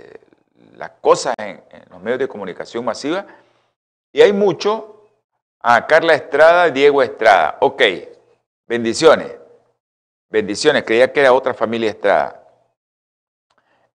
las 0.76 0.90
cosas 1.00 1.34
en, 1.38 1.62
los 1.90 2.00
medios 2.00 2.20
de 2.20 2.28
comunicación 2.28 2.84
masiva 2.84 3.26
y 4.12 4.22
hay 4.22 4.32
mucho. 4.32 4.88
A 5.64 5.86
Carla 5.86 6.14
Estrada, 6.14 6.70
Diego 6.70 7.04
Estrada. 7.04 7.58
Ok, 7.60 7.82
bendiciones. 8.66 9.32
Bendiciones, 10.28 10.82
creía 10.82 11.12
que 11.12 11.20
era 11.20 11.32
otra 11.32 11.54
familia 11.54 11.90
Estrada. 11.90 12.41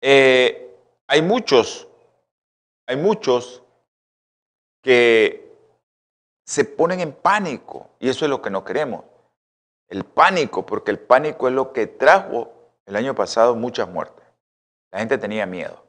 Eh, 0.02 0.66
hay 1.08 1.22
muchos, 1.22 1.88
hay 2.88 2.96
muchos 2.98 3.64
que 4.82 5.52
se 6.46 6.66
ponen 6.66 7.00
en 7.00 7.12
pánico 7.12 7.90
y 8.00 8.10
eso 8.10 8.26
es 8.26 8.30
lo 8.30 8.42
que 8.42 8.50
no 8.50 8.64
queremos. 8.64 9.04
El 9.88 10.04
pánico, 10.04 10.66
porque 10.66 10.92
el 10.92 11.00
pánico 11.00 11.48
es 11.48 11.54
lo 11.54 11.74
que 11.74 11.88
trajo 11.88 12.52
el 12.86 12.96
año 12.96 13.14
pasado 13.16 13.56
muchas 13.56 13.90
muertes. 13.90 14.26
La 14.92 15.00
gente 15.00 15.18
tenía 15.18 15.46
miedo. 15.46 15.84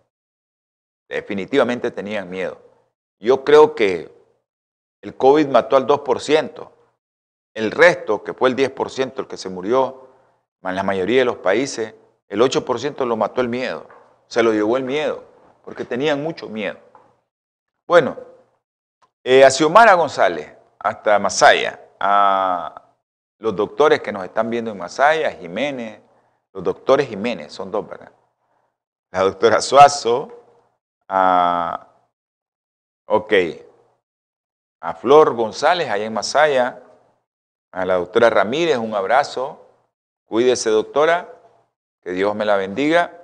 Definitivamente 1.08 1.90
tenían 1.90 2.28
miedo. 2.28 2.58
Yo 3.18 3.44
creo 3.44 3.74
que 3.74 4.10
el 5.02 5.14
COVID 5.14 5.46
mató 5.48 5.76
al 5.76 5.86
2%. 5.86 6.70
El 7.54 7.70
resto, 7.70 8.22
que 8.22 8.34
fue 8.34 8.50
el 8.50 8.56
10%, 8.56 9.18
el 9.18 9.26
que 9.26 9.36
se 9.36 9.48
murió, 9.48 10.08
en 10.62 10.74
la 10.74 10.82
mayoría 10.82 11.20
de 11.20 11.24
los 11.24 11.36
países, 11.36 11.94
el 12.28 12.40
8% 12.40 13.06
lo 13.06 13.16
mató 13.16 13.40
el 13.40 13.48
miedo 13.48 13.95
se 14.28 14.42
lo 14.42 14.52
llevó 14.52 14.76
el 14.76 14.84
miedo, 14.84 15.24
porque 15.64 15.84
tenían 15.84 16.22
mucho 16.22 16.48
miedo. 16.48 16.78
Bueno, 17.86 18.16
eh, 19.22 19.44
a 19.44 19.50
Xiomara 19.50 19.94
González, 19.94 20.52
hasta 20.78 21.18
Masaya, 21.18 21.80
a 21.98 22.82
los 23.38 23.54
doctores 23.54 24.00
que 24.00 24.12
nos 24.12 24.24
están 24.24 24.50
viendo 24.50 24.70
en 24.70 24.78
Masaya, 24.78 25.30
Jiménez, 25.32 26.00
los 26.52 26.64
doctores 26.64 27.08
Jiménez, 27.08 27.52
son 27.52 27.70
dos, 27.70 27.88
¿verdad? 27.88 28.12
La 29.12 29.20
doctora 29.20 29.60
Suazo, 29.60 30.32
a, 31.08 31.86
ok, 33.06 33.32
a 34.80 34.94
Flor 34.94 35.34
González, 35.34 35.88
allá 35.88 36.04
en 36.04 36.14
Masaya, 36.14 36.82
a 37.72 37.84
la 37.84 37.94
doctora 37.94 38.30
Ramírez, 38.30 38.78
un 38.78 38.94
abrazo, 38.94 39.66
cuídese 40.24 40.70
doctora, 40.70 41.32
que 42.02 42.12
Dios 42.12 42.34
me 42.34 42.44
la 42.44 42.56
bendiga 42.56 43.15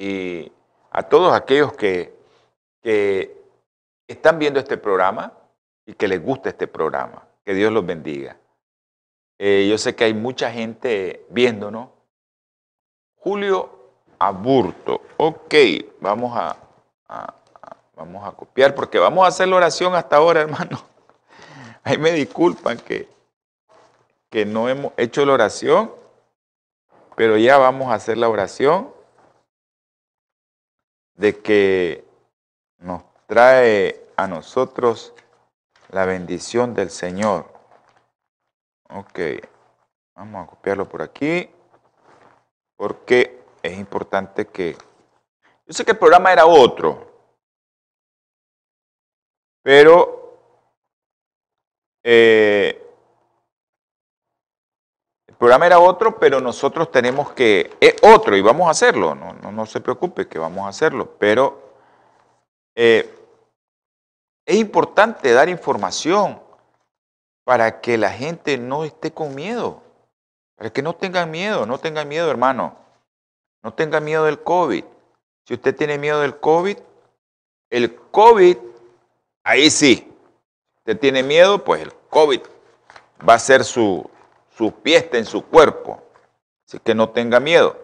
y 0.00 0.50
a 0.92 1.02
todos 1.02 1.34
aquellos 1.34 1.74
que, 1.74 2.18
están 4.08 4.38
viendo 4.38 4.58
este 4.58 4.78
programa 4.78 5.32
y 5.84 5.92
que 5.92 6.08
les 6.08 6.24
gusta 6.24 6.48
este 6.48 6.66
programa. 6.66 7.22
Que 7.44 7.52
Dios 7.52 7.70
los 7.70 7.84
bendiga. 7.84 8.38
Eh, 9.38 9.68
yo 9.70 9.76
sé 9.76 9.94
que 9.94 10.04
hay 10.04 10.14
mucha 10.14 10.50
gente 10.50 11.26
viéndonos. 11.28 11.90
Julio 13.16 13.70
Aburto. 14.18 15.02
Ok, 15.18 15.54
vamos 16.00 16.32
a, 16.34 16.56
vamos 17.94 18.26
a 18.26 18.32
copiar 18.32 18.74
porque 18.74 18.98
vamos 18.98 19.24
a 19.24 19.28
hacer 19.28 19.48
la 19.48 19.56
oración 19.56 19.94
hasta 19.94 20.16
ahora, 20.16 20.40
hermano. 20.44 20.82
Ahí 21.84 21.98
me 21.98 22.12
disculpan 22.12 22.78
que, 22.78 23.06
que 24.30 24.46
no 24.46 24.68
hemos 24.70 24.92
hecho 24.96 25.26
la 25.26 25.34
oración, 25.34 25.92
pero 27.16 27.36
ya 27.36 27.58
vamos 27.58 27.88
a 27.92 27.94
hacer 27.94 28.16
la 28.16 28.30
oración 28.30 28.98
de 31.20 31.38
que 31.42 32.02
nos 32.78 33.02
trae 33.26 34.06
a 34.16 34.26
nosotros 34.26 35.12
la 35.90 36.06
bendición 36.06 36.72
del 36.72 36.88
Señor. 36.88 37.44
Ok, 38.88 39.18
vamos 40.14 40.44
a 40.44 40.50
copiarlo 40.50 40.88
por 40.88 41.02
aquí, 41.02 41.50
porque 42.74 43.44
es 43.62 43.76
importante 43.76 44.46
que... 44.46 44.78
Yo 45.66 45.74
sé 45.74 45.84
que 45.84 45.90
el 45.90 45.98
programa 45.98 46.32
era 46.32 46.46
otro, 46.46 47.12
pero 49.62 50.40
eh, 52.02 52.89
programa 55.40 55.64
era 55.64 55.80
otro, 55.80 56.18
pero 56.18 56.38
nosotros 56.38 56.92
tenemos 56.92 57.32
que... 57.32 57.74
Es 57.80 57.96
otro 58.02 58.36
y 58.36 58.42
vamos 58.42 58.68
a 58.68 58.72
hacerlo, 58.72 59.14
no, 59.14 59.32
no, 59.32 59.64
se 59.64 59.80
preocupe 59.80 60.28
que 60.28 60.38
vamos 60.38 60.66
a 60.66 60.68
hacerlo, 60.68 61.14
pero 61.18 61.72
eh, 62.74 63.10
es 64.44 64.56
importante 64.56 65.32
dar 65.32 65.48
información 65.48 66.38
para 67.44 67.80
que 67.80 67.96
la 67.96 68.10
gente 68.10 68.58
no 68.58 68.84
esté 68.84 69.12
con 69.12 69.34
miedo, 69.34 69.82
para 70.56 70.68
que 70.68 70.82
no 70.82 70.92
tengan 70.92 71.30
miedo, 71.30 71.64
no 71.64 71.78
tengan 71.78 72.06
miedo, 72.06 72.30
hermano. 72.30 72.76
No 73.62 73.72
tenga 73.72 73.98
miedo 73.98 74.26
del 74.26 74.42
COVID. 74.42 74.84
Si 75.46 75.54
usted 75.54 75.74
tiene 75.74 75.96
miedo 75.96 76.20
del 76.20 76.38
COVID, 76.38 76.76
el 77.70 77.94
COVID, 77.94 78.58
ahí 79.42 79.70
sí. 79.70 80.06
Usted 80.78 80.98
tiene 80.98 81.22
miedo, 81.22 81.64
pues 81.64 81.80
el 81.80 81.94
COVID 82.10 82.40
va 83.26 83.34
a 83.34 83.38
ser 83.38 83.64
su, 83.64 84.08
su 84.60 84.70
fiesta 84.82 85.16
en 85.16 85.24
su 85.24 85.46
cuerpo. 85.46 86.02
Así 86.66 86.78
que 86.80 86.94
no 86.94 87.08
tenga 87.08 87.40
miedo. 87.40 87.74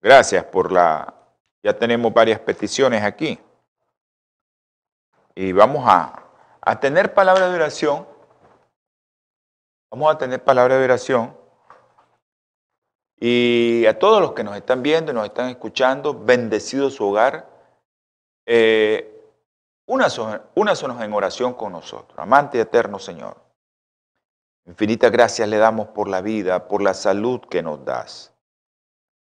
Gracias 0.00 0.42
por 0.44 0.72
la... 0.72 1.12
Ya 1.62 1.76
tenemos 1.76 2.10
varias 2.14 2.40
peticiones 2.40 3.02
aquí. 3.02 3.38
Y 5.34 5.52
vamos 5.52 5.84
a, 5.86 6.22
a 6.62 6.80
tener 6.80 7.12
palabra 7.12 7.50
de 7.50 7.56
oración 7.56 8.06
Vamos 9.90 10.14
a 10.14 10.16
tener 10.16 10.42
palabra 10.42 10.78
de 10.78 10.84
oración. 10.84 11.36
Y 13.18 13.84
a 13.86 13.98
todos 13.98 14.22
los 14.22 14.32
que 14.32 14.42
nos 14.42 14.56
están 14.56 14.82
viendo 14.82 15.12
y 15.12 15.14
nos 15.14 15.26
están 15.26 15.50
escuchando, 15.50 16.14
bendecido 16.14 16.88
su 16.88 17.04
hogar. 17.04 17.48
Eh, 18.46 19.15
únanos 19.86 21.00
en 21.00 21.12
oración 21.12 21.54
con 21.54 21.72
nosotros. 21.72 22.18
Amante 22.18 22.60
eterno 22.60 22.98
Señor. 22.98 23.36
Infinitas 24.66 25.12
gracias 25.12 25.48
le 25.48 25.58
damos 25.58 25.88
por 25.88 26.08
la 26.08 26.20
vida, 26.20 26.66
por 26.66 26.82
la 26.82 26.92
salud 26.92 27.40
que 27.48 27.62
nos 27.62 27.84
das. 27.84 28.32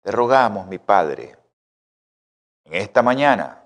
Te 0.01 0.11
rogamos, 0.11 0.67
mi 0.67 0.77
Padre, 0.77 1.37
en 2.65 2.75
esta 2.75 3.01
mañana, 3.01 3.63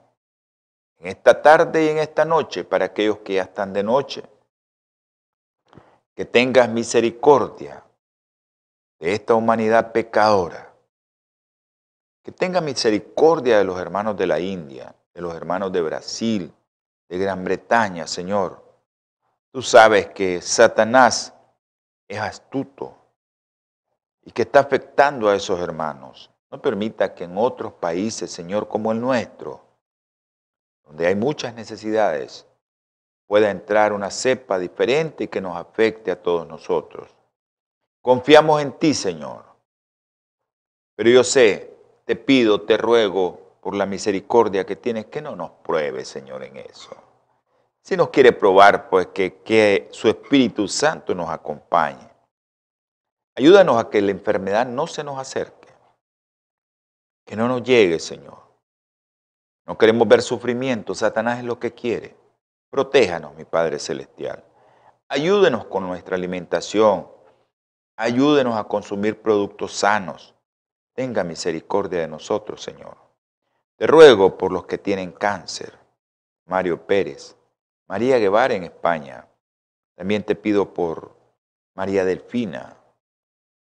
en 0.99 1.07
esta 1.07 1.41
tarde 1.41 1.85
y 1.85 1.89
en 1.89 1.97
esta 1.97 2.23
noche, 2.23 2.63
para 2.63 2.85
aquellos 2.85 3.19
que 3.19 3.33
ya 3.33 3.43
están 3.43 3.73
de 3.73 3.83
noche, 3.83 4.23
que 6.15 6.25
tengas 6.25 6.69
misericordia 6.69 7.83
de 8.99 9.13
esta 9.13 9.35
humanidad 9.35 9.91
pecadora, 9.91 10.73
que 12.23 12.31
tengas 12.31 12.63
misericordia 12.63 13.57
de 13.57 13.63
los 13.65 13.79
hermanos 13.79 14.15
de 14.15 14.27
la 14.27 14.39
India, 14.39 14.95
de 15.13 15.21
los 15.21 15.35
hermanos 15.35 15.71
de 15.71 15.81
Brasil, 15.81 16.53
de 17.09 17.17
Gran 17.17 17.43
Bretaña, 17.43 18.07
Señor. 18.07 18.63
Tú 19.51 19.61
sabes 19.61 20.07
que 20.09 20.41
Satanás 20.41 21.33
es 22.07 22.19
astuto 22.19 22.95
y 24.23 24.31
que 24.31 24.43
está 24.43 24.59
afectando 24.59 25.29
a 25.29 25.35
esos 25.35 25.59
hermanos. 25.59 26.29
No 26.49 26.61
permita 26.61 27.13
que 27.13 27.25
en 27.25 27.37
otros 27.37 27.73
países, 27.73 28.31
Señor, 28.31 28.67
como 28.67 28.91
el 28.91 29.01
nuestro, 29.01 29.61
donde 30.85 31.07
hay 31.07 31.15
muchas 31.15 31.53
necesidades, 31.53 32.45
pueda 33.25 33.51
entrar 33.51 33.91
una 33.91 34.09
cepa 34.09 34.57
diferente 34.57 35.29
que 35.29 35.41
nos 35.41 35.57
afecte 35.57 36.11
a 36.11 36.21
todos 36.21 36.47
nosotros. 36.47 37.09
Confiamos 38.01 38.61
en 38.61 38.71
ti, 38.73 38.93
Señor. 38.93 39.43
Pero 40.95 41.09
yo 41.09 41.23
sé, 41.23 41.77
te 42.05 42.15
pido, 42.15 42.61
te 42.61 42.77
ruego 42.77 43.46
por 43.61 43.75
la 43.75 43.85
misericordia 43.85 44.65
que 44.65 44.75
tienes, 44.75 45.05
que 45.07 45.21
no 45.21 45.35
nos 45.35 45.51
pruebe, 45.63 46.05
Señor, 46.05 46.43
en 46.43 46.57
eso. 46.57 46.95
Si 47.81 47.95
nos 47.95 48.09
quiere 48.09 48.33
probar, 48.33 48.89
pues 48.89 49.07
que, 49.07 49.41
que 49.41 49.87
su 49.91 50.09
Espíritu 50.09 50.67
Santo 50.67 51.15
nos 51.15 51.29
acompañe. 51.29 52.09
Ayúdanos 53.35 53.77
a 53.77 53.89
que 53.89 54.01
la 54.01 54.11
enfermedad 54.11 54.65
no 54.65 54.87
se 54.87 55.03
nos 55.03 55.17
acerque. 55.17 55.69
Que 57.25 57.35
no 57.35 57.47
nos 57.47 57.63
llegue, 57.63 57.99
Señor. 57.99 58.37
No 59.65 59.77
queremos 59.77 60.07
ver 60.07 60.21
sufrimiento. 60.21 60.95
Satanás 60.95 61.39
es 61.39 61.45
lo 61.45 61.59
que 61.59 61.73
quiere. 61.73 62.15
Protéjanos, 62.69 63.35
mi 63.35 63.45
Padre 63.45 63.79
Celestial. 63.79 64.43
Ayúdenos 65.07 65.65
con 65.65 65.87
nuestra 65.87 66.15
alimentación. 66.15 67.07
Ayúdenos 67.95 68.55
a 68.57 68.65
consumir 68.65 69.21
productos 69.21 69.73
sanos. 69.73 70.35
Tenga 70.93 71.23
misericordia 71.23 72.01
de 72.01 72.07
nosotros, 72.07 72.61
Señor. 72.61 73.06
Te 73.77 73.85
ruego 73.85 74.37
por 74.37 74.51
los 74.51 74.65
que 74.65 74.79
tienen 74.79 75.11
cáncer. 75.11 75.77
Mario 76.45 76.85
Pérez, 76.87 77.35
María 77.87 78.17
Guevara 78.17 78.55
en 78.55 78.63
España. 78.63 79.27
También 79.95 80.23
te 80.23 80.35
pido 80.35 80.73
por 80.73 81.15
María 81.75 82.03
Delfina. 82.03 82.75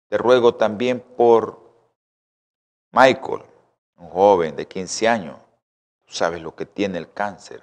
Te 0.08 0.18
ruego 0.18 0.56
también 0.56 1.02
por 1.02 1.60
Michael, 2.92 3.42
un 3.98 4.10
joven 4.10 4.56
de 4.56 4.66
15 4.68 5.08
años. 5.10 5.38
Tú 6.06 6.14
sabes 6.14 6.42
lo 6.42 6.56
que 6.56 6.66
tiene 6.66 6.98
el 6.98 7.12
cáncer. 7.12 7.62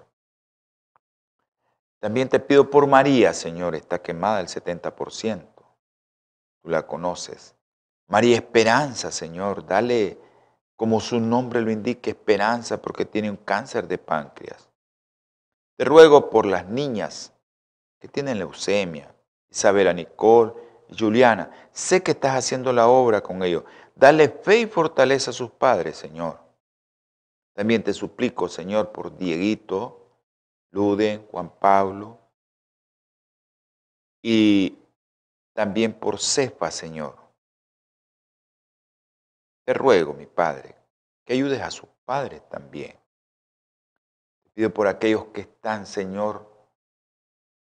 También 2.01 2.29
te 2.29 2.39
pido 2.41 2.69
por 2.69 2.87
María, 2.87 3.33
Señor, 3.33 3.75
está 3.75 4.03
quemada 4.03 4.41
el 4.41 4.49
70%. 4.49 5.47
Tú 6.63 6.69
la 6.69 6.87
conoces. 6.87 7.55
María 8.09 8.37
Esperanza, 8.37 9.11
Señor, 9.11 9.65
dale 9.65 10.19
como 10.83 10.99
su 10.99 11.21
nombre 11.21 11.61
lo 11.61 11.71
indique, 11.71 12.11
esperanza 12.11 12.83
porque 12.83 13.05
tiene 13.05 13.31
un 13.31 13.37
cáncer 13.37 13.87
de 13.87 13.99
páncreas. 13.99 14.69
Te 15.77 15.85
ruego 15.85 16.29
por 16.29 16.45
las 16.45 16.67
niñas 16.67 17.33
que 18.01 18.09
tienen 18.09 18.41
leucemia, 18.41 19.15
Isabela 19.49 19.93
Nicole 19.93 20.55
Juliana. 20.99 21.53
Sé 21.71 22.03
que 22.03 22.11
estás 22.11 22.35
haciendo 22.35 22.73
la 22.73 22.89
obra 22.89 23.21
con 23.21 23.45
ellos. 23.45 23.63
Dale 23.95 24.29
fe 24.29 24.59
y 24.59 24.67
fortaleza 24.67 25.31
a 25.31 25.35
sus 25.35 25.53
padres, 25.53 25.99
Señor. 25.99 26.41
También 27.55 27.85
te 27.85 27.93
suplico, 27.93 28.49
Señor, 28.49 28.91
por 28.91 29.17
Dieguito, 29.17 30.05
Luden, 30.73 31.25
Juan 31.31 31.49
Pablo, 31.61 32.19
y 34.21 34.77
también 35.53 35.93
por 35.93 36.19
Cefa, 36.19 36.73
Señor. 36.73 37.22
Te 39.65 39.75
ruego, 39.75 40.13
mi 40.15 40.27
Padre, 40.27 40.75
que 41.25 41.35
ayudes 41.35 41.61
a 41.61 41.71
sus 41.71 41.89
padres 42.05 42.43
también. 42.49 42.99
Te 44.43 44.51
pido 44.51 44.75
por 44.75 44.87
aquellos 44.89 45.27
que 45.27 45.43
están, 45.43 45.87
Señor, 45.87 46.51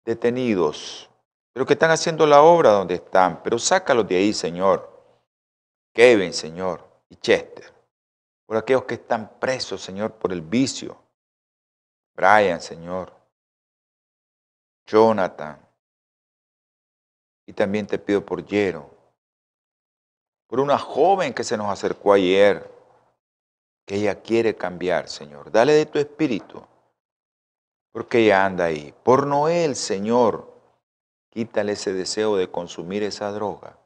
detenidos, 0.05 1.11
pero 1.53 1.67
que 1.67 1.73
están 1.73 1.91
haciendo 1.91 2.27
la 2.27 2.43
obra 2.43 2.71
donde 2.71 2.95
están, 2.95 3.43
pero 3.43 3.59
sácalos 3.59 4.07
de 4.07 4.17
ahí, 4.17 4.33
Señor. 4.33 4.89
Kevin, 5.93 6.33
Señor, 6.33 6.89
y 7.09 7.17
Chester. 7.17 7.73
Por 8.47 8.57
aquellos 8.57 8.85
que 8.85 8.95
están 8.95 9.39
presos, 9.41 9.83
Señor, 9.83 10.13
por 10.15 10.33
el 10.33 10.43
vicio 10.43 10.97
Brian, 12.15 12.61
Señor, 12.61 13.13
Jonathan, 14.87 15.59
y 17.47 17.53
también 17.53 17.87
te 17.87 17.99
pido 17.99 18.25
por 18.25 18.47
Jero, 18.47 18.90
por 20.51 20.59
una 20.59 20.79
joven 20.79 21.33
que 21.33 21.45
se 21.45 21.57
nos 21.57 21.71
acercó 21.71 22.13
ayer, 22.13 22.69
que 23.87 23.95
ella 23.95 24.21
quiere 24.21 24.57
cambiar, 24.57 25.09
Señor. 25.09 25.53
Dale 25.53 25.73
de 25.73 25.87
tu 25.87 26.01
espíritu, 26.01 26.61
porque 27.93 28.19
ella 28.19 28.45
anda 28.45 28.65
ahí. 28.65 28.93
Por 29.05 29.29
Noel, 29.29 29.77
Señor, 29.77 30.53
quítale 31.31 31.73
ese 31.73 31.93
deseo 31.93 32.37
de 32.37 32.51
consumir 32.51 33.05
esa 33.05 33.31
droga. 33.31 33.79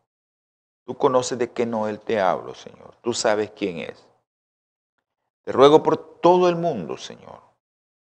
Tú 0.87 0.97
conoces 0.97 1.39
de 1.39 1.51
qué 1.51 1.67
Noel 1.67 2.01
te 2.01 2.19
hablo, 2.19 2.55
Señor. 2.55 2.97
Tú 3.03 3.13
sabes 3.13 3.51
quién 3.51 3.81
es. 3.81 4.07
Te 5.43 5.53
ruego 5.53 5.83
por 5.83 5.99
todo 5.99 6.49
el 6.49 6.57
mundo, 6.57 6.97
Señor. 6.97 7.43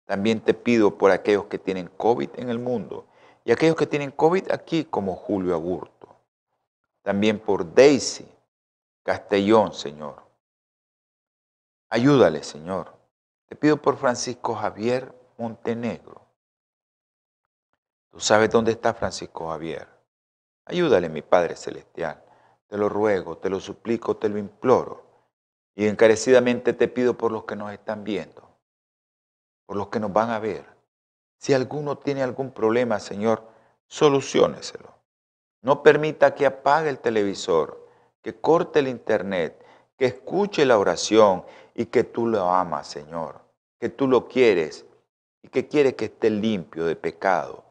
También 0.06 0.40
te 0.40 0.54
pido 0.54 0.98
por 0.98 1.12
aquellos 1.12 1.44
que 1.44 1.60
tienen 1.60 1.88
COVID 1.96 2.30
en 2.34 2.50
el 2.50 2.58
mundo 2.58 3.06
y 3.44 3.52
aquellos 3.52 3.76
que 3.76 3.86
tienen 3.86 4.10
COVID 4.10 4.50
aquí, 4.50 4.84
como 4.84 5.14
Julio 5.14 5.54
Aburto. 5.54 6.08
También 7.02 7.38
por 7.38 7.72
Daisy 7.72 8.26
Castellón, 9.10 9.74
Señor. 9.74 10.22
Ayúdale, 11.88 12.44
Señor. 12.44 12.96
Te 13.48 13.56
pido 13.56 13.76
por 13.82 13.96
Francisco 13.96 14.54
Javier 14.54 15.12
Montenegro. 15.36 16.28
Tú 18.12 18.20
sabes 18.20 18.50
dónde 18.50 18.70
está 18.70 18.94
Francisco 18.94 19.48
Javier. 19.48 19.88
Ayúdale, 20.64 21.08
mi 21.08 21.22
Padre 21.22 21.56
Celestial. 21.56 22.22
Te 22.68 22.78
lo 22.78 22.88
ruego, 22.88 23.36
te 23.36 23.50
lo 23.50 23.58
suplico, 23.58 24.16
te 24.16 24.28
lo 24.28 24.38
imploro. 24.38 25.04
Y 25.74 25.88
encarecidamente 25.88 26.72
te 26.72 26.86
pido 26.86 27.18
por 27.18 27.32
los 27.32 27.42
que 27.42 27.56
nos 27.56 27.72
están 27.72 28.04
viendo, 28.04 28.48
por 29.66 29.76
los 29.76 29.88
que 29.88 29.98
nos 29.98 30.12
van 30.12 30.30
a 30.30 30.38
ver. 30.38 30.66
Si 31.36 31.52
alguno 31.52 31.98
tiene 31.98 32.22
algún 32.22 32.52
problema, 32.52 33.00
Señor, 33.00 33.42
solucioneselo. 33.88 34.94
No 35.62 35.82
permita 35.82 36.32
que 36.32 36.46
apague 36.46 36.90
el 36.90 37.00
televisor, 37.00 37.79
que 38.22 38.38
corte 38.38 38.80
el 38.80 38.88
internet, 38.88 39.64
que 39.96 40.06
escuche 40.06 40.64
la 40.64 40.78
oración 40.78 41.44
y 41.74 41.86
que 41.86 42.04
tú 42.04 42.26
lo 42.26 42.50
amas, 42.50 42.88
Señor, 42.88 43.40
que 43.78 43.88
tú 43.88 44.06
lo 44.06 44.28
quieres 44.28 44.86
y 45.42 45.48
que 45.48 45.68
quiere 45.68 45.94
que 45.94 46.06
esté 46.06 46.30
limpio 46.30 46.84
de 46.84 46.96
pecado, 46.96 47.64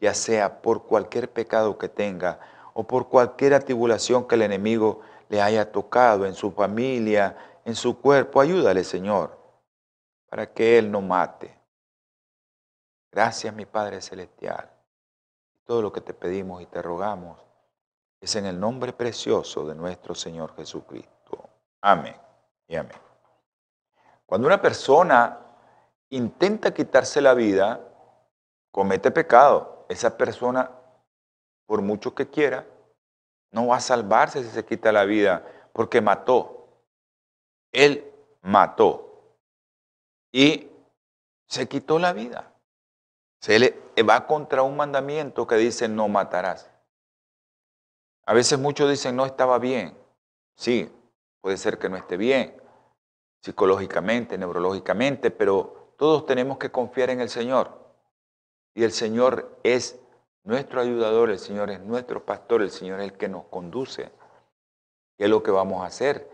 ya 0.00 0.14
sea 0.14 0.62
por 0.62 0.84
cualquier 0.84 1.30
pecado 1.30 1.78
que 1.78 1.88
tenga 1.88 2.40
o 2.74 2.84
por 2.84 3.08
cualquier 3.08 3.54
atribulación 3.54 4.26
que 4.26 4.34
el 4.36 4.42
enemigo 4.42 5.00
le 5.28 5.42
haya 5.42 5.70
tocado 5.70 6.26
en 6.26 6.34
su 6.34 6.50
familia, 6.50 7.36
en 7.64 7.74
su 7.74 8.00
cuerpo. 8.00 8.40
Ayúdale, 8.40 8.84
Señor, 8.84 9.38
para 10.28 10.52
que 10.52 10.78
Él 10.78 10.90
no 10.90 11.00
mate. 11.00 11.56
Gracias, 13.12 13.54
mi 13.54 13.66
Padre 13.66 14.00
Celestial. 14.00 14.70
Todo 15.64 15.82
lo 15.82 15.92
que 15.92 16.00
te 16.00 16.14
pedimos 16.14 16.62
y 16.62 16.66
te 16.66 16.80
rogamos 16.80 17.49
es 18.20 18.36
en 18.36 18.46
el 18.46 18.60
nombre 18.60 18.92
precioso 18.92 19.66
de 19.66 19.74
nuestro 19.74 20.14
Señor 20.14 20.54
Jesucristo. 20.56 21.48
Amén 21.80 22.16
y 22.68 22.76
amén. 22.76 22.98
Cuando 24.26 24.46
una 24.46 24.60
persona 24.60 25.38
intenta 26.10 26.72
quitarse 26.72 27.20
la 27.20 27.34
vida, 27.34 27.80
comete 28.70 29.10
pecado. 29.10 29.86
Esa 29.88 30.16
persona 30.16 30.70
por 31.70 31.82
mucho 31.82 32.16
que 32.16 32.28
quiera, 32.28 32.66
no 33.52 33.68
va 33.68 33.76
a 33.76 33.80
salvarse 33.80 34.42
si 34.42 34.50
se 34.50 34.64
quita 34.64 34.90
la 34.90 35.04
vida 35.04 35.46
porque 35.72 36.00
mató. 36.00 36.82
Él 37.70 38.12
mató 38.42 39.36
y 40.32 40.68
se 41.46 41.68
quitó 41.68 42.00
la 42.00 42.12
vida. 42.12 42.52
Se 43.40 43.56
le 43.60 44.02
va 44.02 44.26
contra 44.26 44.62
un 44.62 44.76
mandamiento 44.76 45.46
que 45.46 45.54
dice 45.54 45.86
no 45.86 46.08
matarás. 46.08 46.68
A 48.30 48.32
veces 48.32 48.60
muchos 48.60 48.88
dicen 48.88 49.16
no 49.16 49.26
estaba 49.26 49.58
bien. 49.58 49.92
Sí, 50.54 50.88
puede 51.40 51.56
ser 51.56 51.80
que 51.80 51.88
no 51.88 51.96
esté 51.96 52.16
bien, 52.16 52.62
psicológicamente, 53.42 54.38
neurológicamente, 54.38 55.32
pero 55.32 55.94
todos 55.98 56.26
tenemos 56.26 56.56
que 56.56 56.70
confiar 56.70 57.10
en 57.10 57.20
el 57.20 57.28
Señor. 57.28 57.76
Y 58.72 58.84
el 58.84 58.92
Señor 58.92 59.58
es 59.64 59.98
nuestro 60.44 60.80
ayudador, 60.80 61.30
el 61.30 61.40
Señor 61.40 61.70
es 61.70 61.80
nuestro 61.80 62.24
pastor, 62.24 62.62
el 62.62 62.70
Señor 62.70 63.00
es 63.00 63.10
el 63.10 63.18
que 63.18 63.28
nos 63.28 63.46
conduce. 63.46 64.12
¿Qué 65.18 65.24
es 65.24 65.28
lo 65.28 65.42
que 65.42 65.50
vamos 65.50 65.82
a 65.82 65.86
hacer? 65.86 66.30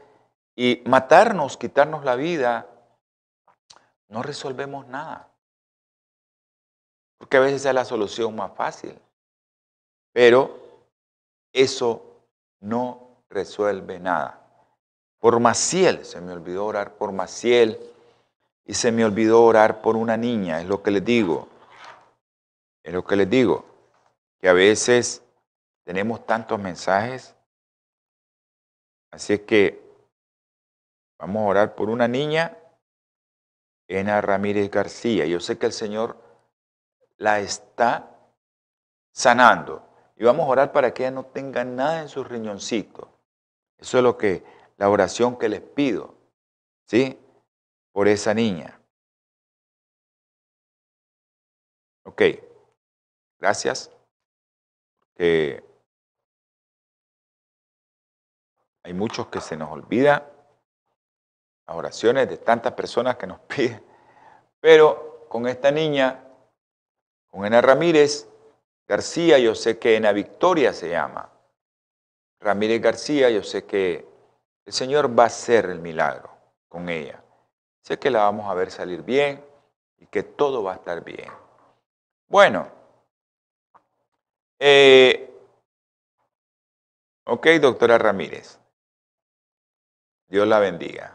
Y 0.55 0.83
matarnos, 0.85 1.57
quitarnos 1.57 2.05
la 2.05 2.17
vida, 2.17 2.69
no 4.09 4.23
resolvemos 4.23 4.87
nada. 4.87 5.31
Porque 7.17 7.39
a 7.39 7.41
veces 7.41 7.65
es 7.65 7.73
la 7.73 7.87
solución 7.87 8.37
más 8.37 8.53
fácil. 8.55 9.01
Pero 10.13 10.66
eso 11.57 12.23
no 12.61 13.23
resuelve 13.31 13.99
nada. 13.99 14.43
Por 15.19 15.41
Maciel, 15.41 16.05
se 16.05 16.21
me 16.21 16.33
olvidó 16.33 16.67
orar 16.67 16.95
por 16.95 17.13
Maciel 17.13 17.81
y 18.65 18.75
se 18.75 18.93
me 18.93 19.05
olvidó 19.05 19.43
orar 19.43 19.81
por 19.81 19.97
una 19.97 20.17
niña, 20.17 20.61
es 20.61 20.67
lo 20.67 20.83
que 20.83 20.91
les 20.91 21.05
digo. 21.05 21.49
Es 22.83 22.93
lo 22.93 23.05
que 23.05 23.17
les 23.17 23.29
digo 23.29 23.65
que 24.39 24.49
a 24.49 24.53
veces 24.53 25.23
tenemos 25.85 26.27
tantos 26.27 26.59
mensajes. 26.59 27.35
Así 29.11 29.35
es 29.35 29.41
que 29.41 29.83
vamos 31.19 31.43
a 31.43 31.47
orar 31.47 31.75
por 31.75 31.89
una 31.89 32.07
niña, 32.07 32.57
Ena 33.89 34.21
Ramírez 34.21 34.71
García. 34.71 35.27
Yo 35.27 35.41
sé 35.41 35.59
que 35.59 35.67
el 35.67 35.73
Señor 35.73 36.17
la 37.17 37.41
está 37.41 38.11
sanando. 39.13 39.86
Y 40.17 40.25
vamos 40.25 40.47
a 40.47 40.49
orar 40.49 40.73
para 40.73 40.93
que 40.93 41.03
ella 41.03 41.11
no 41.11 41.27
tenga 41.27 41.65
nada 41.65 42.01
en 42.01 42.09
su 42.09 42.25
riñoncito. 42.25 43.11
Eso 43.79 43.99
es 43.99 44.03
lo 44.03 44.17
que, 44.17 44.43
la 44.79 44.89
oración 44.89 45.39
que 45.39 45.49
les 45.49 45.61
pido, 45.61 46.15
¿sí? 46.87 47.19
Por 47.93 48.09
esa 48.09 48.33
niña. 48.33 48.81
Ok, 52.05 52.23
gracias 53.39 53.91
que 55.15 55.63
hay 58.85 58.95
muchos 58.95 59.27
que 59.27 59.41
se 59.41 59.57
nos 59.57 59.71
olvida 59.71 60.33
las 61.67 61.77
oraciones 61.77 62.29
de 62.29 62.39
tantas 62.39 62.73
personas 62.73 63.17
que 63.17 63.27
nos 63.27 63.41
piden. 63.49 63.85
Pero 64.61 65.27
con 65.29 65.47
esta 65.47 65.71
niña, 65.71 66.25
con 67.27 67.45
Ena 67.45 67.61
Ramírez 67.61 68.29
García, 68.87 69.39
yo 69.39 69.55
sé 69.55 69.79
que 69.79 69.97
Ena 69.97 70.13
Victoria 70.13 70.73
se 70.73 70.89
llama. 70.91 71.31
Ramírez 72.41 72.81
García, 72.81 73.31
yo 73.31 73.43
sé 73.43 73.65
que 73.65 74.07
el 74.65 74.73
Señor 74.73 75.19
va 75.19 75.25
a 75.25 75.27
hacer 75.27 75.67
el 75.67 75.81
milagro 75.81 76.31
con 76.69 76.89
ella. 76.89 77.23
Sé 77.83 77.99
que 77.99 78.11
la 78.11 78.21
vamos 78.21 78.51
a 78.51 78.55
ver 78.55 78.71
salir 78.71 79.03
bien 79.03 79.45
y 79.99 80.07
que 80.07 80.23
todo 80.23 80.63
va 80.63 80.73
a 80.73 80.77
estar 80.77 81.03
bien. 81.03 81.31
Bueno, 82.29 82.69
eh, 84.59 85.31
ok, 87.25 87.47
doctora 87.61 87.99
Ramírez. 87.99 88.59
Dios 90.29 90.47
la 90.47 90.59
bendiga. 90.59 91.15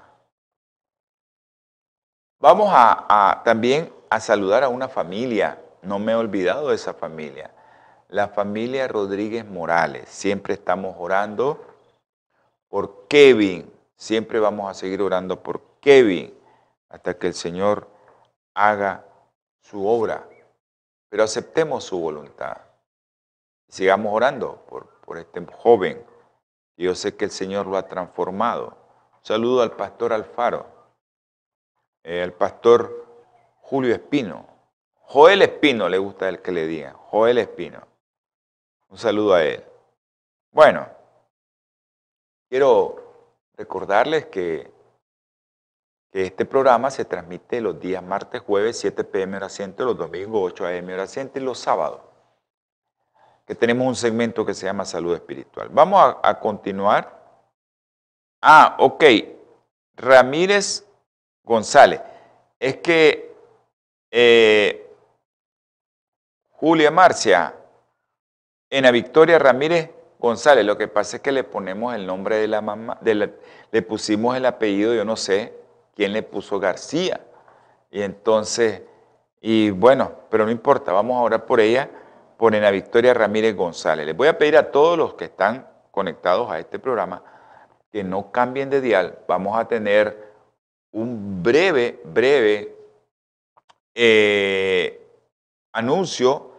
Vamos 2.40 2.70
a, 2.74 3.42
también 3.44 3.94
a 4.10 4.20
saludar 4.20 4.64
a 4.64 4.70
una 4.70 4.88
familia. 4.88 5.62
No 5.82 6.00
me 6.00 6.14
he 6.14 6.16
olvidado 6.16 6.70
de 6.70 6.76
esa 6.76 6.94
familia. 6.94 7.52
La 8.12 8.28
familia 8.28 8.90
Rodríguez 8.90 9.46
Morales. 9.46 10.10
Siempre 10.10 10.56
estamos 10.56 10.98
orando 11.00 11.64
por 12.68 13.08
Kevin. 13.08 13.72
Siempre 13.96 14.38
vamos 14.42 14.70
a 14.70 14.74
seguir 14.74 15.02
orando 15.02 15.42
por 15.42 15.62
Kevin 15.80 16.38
hasta 16.90 17.18
que 17.18 17.28
el 17.28 17.34
Señor 17.34 17.88
haga 18.54 19.06
su 19.62 19.88
obra. 19.88 20.28
Pero 21.08 21.24
aceptemos 21.24 21.86
su 21.86 22.02
voluntad. 22.02 22.58
Sigamos 23.70 24.14
orando 24.14 24.58
por, 24.68 24.90
por 25.06 25.18
este 25.18 25.46
joven. 25.46 26.06
Yo 26.76 26.96
sé 26.96 27.16
que 27.16 27.24
el 27.24 27.32
Señor 27.32 27.66
lo 27.66 27.78
ha 27.78 27.88
transformado. 27.88 28.76
saludo 29.22 29.62
al 29.62 29.72
pastor 29.72 30.12
Alfaro, 30.12 30.66
eh, 32.04 32.22
al 32.22 32.34
pastor 32.34 33.06
Julio 33.62 33.94
Espino. 33.94 34.48
Joel 35.00 35.44
Espino 35.44 35.88
le 35.88 35.98
gusta 35.98 36.28
el 36.28 36.42
que 36.42 36.52
le 36.52 36.68
diga. 36.68 36.92
Joel 37.10 37.38
Espino. 37.38 37.90
Un 38.92 38.98
saludo 38.98 39.34
a 39.34 39.44
él. 39.44 39.64
Bueno, 40.52 40.88
quiero 42.50 43.40
recordarles 43.56 44.26
que, 44.26 44.70
este 46.12 46.46
programa 46.46 46.92
se 46.92 47.06
transmite 47.06 47.62
los 47.62 47.80
días 47.80 48.04
martes, 48.04 48.42
jueves, 48.42 48.78
7 48.80 49.06
pm 49.06 49.38
hora 49.38 49.48
los 49.78 49.98
domingos, 49.98 50.52
8 50.52 50.68
am 50.68 50.90
hora 50.90 51.08
centro 51.08 51.42
y 51.42 51.46
los 51.46 51.58
sábados 51.58 52.02
que 53.46 53.56
tenemos 53.56 53.88
un 53.88 53.96
segmento 53.96 54.46
que 54.46 54.54
se 54.54 54.66
llama 54.66 54.86
salud 54.86 55.16
espiritual. 55.16 55.70
Vamos 55.72 56.16
a, 56.22 56.40
continuar. 56.40 57.20
Ah, 58.42 58.76
ok. 58.80 59.04
Ramírez 59.96 60.86
González. 61.44 62.02
Es 62.60 62.78
que 62.78 63.36
eh, 64.12 64.90
Julia 66.52 66.92
Marcia, 66.92 67.56
en 68.72 68.84
la 68.84 68.92
Victoria 68.92 69.38
Ramírez 69.38 69.92
González, 70.18 70.66
lo 70.66 70.78
que 70.78 70.88
pasa 70.88 71.18
es 71.18 71.22
que 71.22 71.32
le 71.32 71.44
ponemos 71.44 71.94
el 71.94 72.08
nombre 72.08 72.38
de 72.38 72.48
la 72.48 72.62
mamá, 72.62 72.98
le 73.04 73.82
pusimos 73.82 74.36
el 74.36 74.46
apellido, 74.46 74.96
yo 74.96 75.06
no 75.06 75.16
sé 75.16 75.54
quién 75.96 76.14
le 76.14 76.24
puso 76.24 76.60
García. 76.60 77.22
Y 77.92 78.02
entonces, 78.02 78.82
y 79.42 79.70
bueno, 79.72 80.12
pero 80.30 80.46
no 80.46 80.52
importa, 80.52 80.94
vamos 80.94 81.18
a 81.18 81.22
orar 81.22 81.46
por 81.46 81.60
ella 81.60 81.90
por 82.38 82.56
Ana 82.56 82.72
Victoria 82.72 83.14
Ramírez 83.14 83.56
González. 83.56 84.06
Les 84.06 84.16
voy 84.16 84.30
a 84.30 84.38
pedir 84.38 84.58
a 84.58 84.72
todos 84.72 84.98
los 84.98 85.14
que 85.16 85.26
están 85.26 85.68
conectados 85.92 86.50
a 86.50 86.58
este 86.58 86.80
programa, 86.80 87.24
que 87.92 88.04
no 88.04 88.32
cambien 88.32 88.70
de 88.70 88.80
dial. 88.80 89.20
Vamos 89.28 89.60
a 89.60 89.68
tener 89.68 90.32
un 90.92 91.44
breve, 91.44 92.02
breve 92.06 92.76
eh, 93.94 95.06
anuncio 95.74 96.51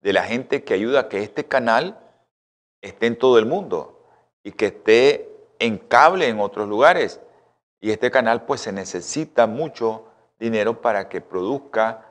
de 0.00 0.12
la 0.12 0.22
gente 0.24 0.64
que 0.64 0.74
ayuda 0.74 1.00
a 1.00 1.08
que 1.08 1.22
este 1.22 1.46
canal 1.46 1.98
esté 2.80 3.06
en 3.06 3.18
todo 3.18 3.38
el 3.38 3.46
mundo 3.46 4.06
y 4.42 4.52
que 4.52 4.66
esté 4.66 5.30
en 5.58 5.78
cable 5.78 6.28
en 6.28 6.40
otros 6.40 6.68
lugares. 6.68 7.20
Y 7.80 7.90
este 7.90 8.10
canal 8.10 8.44
pues 8.44 8.60
se 8.62 8.72
necesita 8.72 9.46
mucho 9.46 10.06
dinero 10.38 10.80
para 10.80 11.08
que 11.08 11.20
produzca 11.20 12.06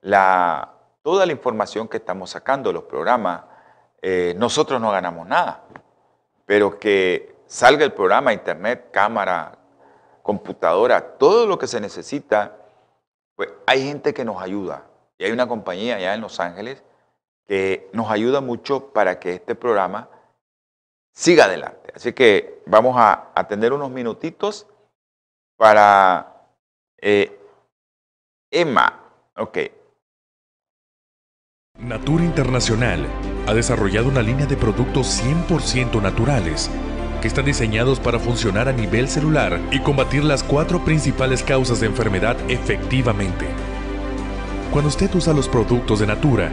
la, 0.00 0.74
toda 1.02 1.26
la 1.26 1.32
información 1.32 1.88
que 1.88 1.98
estamos 1.98 2.30
sacando, 2.30 2.72
los 2.72 2.84
programas. 2.84 3.42
Eh, 4.02 4.34
nosotros 4.36 4.80
no 4.80 4.90
ganamos 4.90 5.26
nada, 5.26 5.64
pero 6.46 6.78
que 6.78 7.36
salga 7.46 7.84
el 7.84 7.92
programa, 7.92 8.32
internet, 8.32 8.88
cámara, 8.90 9.58
computadora, 10.22 11.18
todo 11.18 11.46
lo 11.46 11.58
que 11.58 11.66
se 11.66 11.80
necesita, 11.80 12.56
pues 13.36 13.50
hay 13.66 13.84
gente 13.86 14.14
que 14.14 14.24
nos 14.24 14.42
ayuda. 14.42 14.84
Y 15.18 15.24
hay 15.24 15.32
una 15.32 15.46
compañía 15.46 15.96
allá 15.96 16.14
en 16.14 16.20
Los 16.22 16.40
Ángeles 16.40 16.82
que 17.50 17.90
nos 17.92 18.08
ayuda 18.08 18.40
mucho 18.40 18.92
para 18.92 19.18
que 19.18 19.34
este 19.34 19.56
programa 19.56 20.08
siga 21.12 21.46
adelante. 21.46 21.90
Así 21.92 22.12
que 22.12 22.62
vamos 22.64 22.94
a, 22.96 23.32
tener 23.48 23.72
unos 23.72 23.90
minutitos 23.90 24.68
para 25.56 26.46
eh, 27.02 27.36
Emma. 28.52 29.00
Ok. 29.36 29.58
Natura 31.80 32.22
Internacional 32.22 33.08
ha 33.48 33.52
desarrollado 33.52 34.08
una 34.08 34.22
línea 34.22 34.46
de 34.46 34.56
productos 34.56 35.20
100% 35.20 36.00
naturales 36.00 36.70
que 37.20 37.26
están 37.26 37.46
diseñados 37.46 37.98
para 37.98 38.20
funcionar 38.20 38.68
a 38.68 38.72
nivel 38.72 39.08
celular 39.08 39.58
y 39.72 39.80
combatir 39.80 40.22
las 40.22 40.44
cuatro 40.44 40.84
principales 40.84 41.42
causas 41.42 41.80
de 41.80 41.86
enfermedad 41.86 42.36
efectivamente. 42.48 43.48
Cuando 44.70 44.88
usted 44.88 45.12
usa 45.16 45.32
los 45.32 45.48
productos 45.48 45.98
de 45.98 46.06
Natura, 46.06 46.52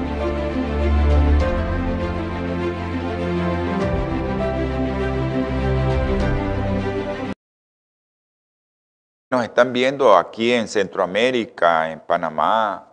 Nos 9.31 9.45
están 9.45 9.71
viendo 9.71 10.17
aquí 10.17 10.51
en 10.51 10.67
Centroamérica, 10.67 11.89
en 11.89 12.01
Panamá, 12.01 12.85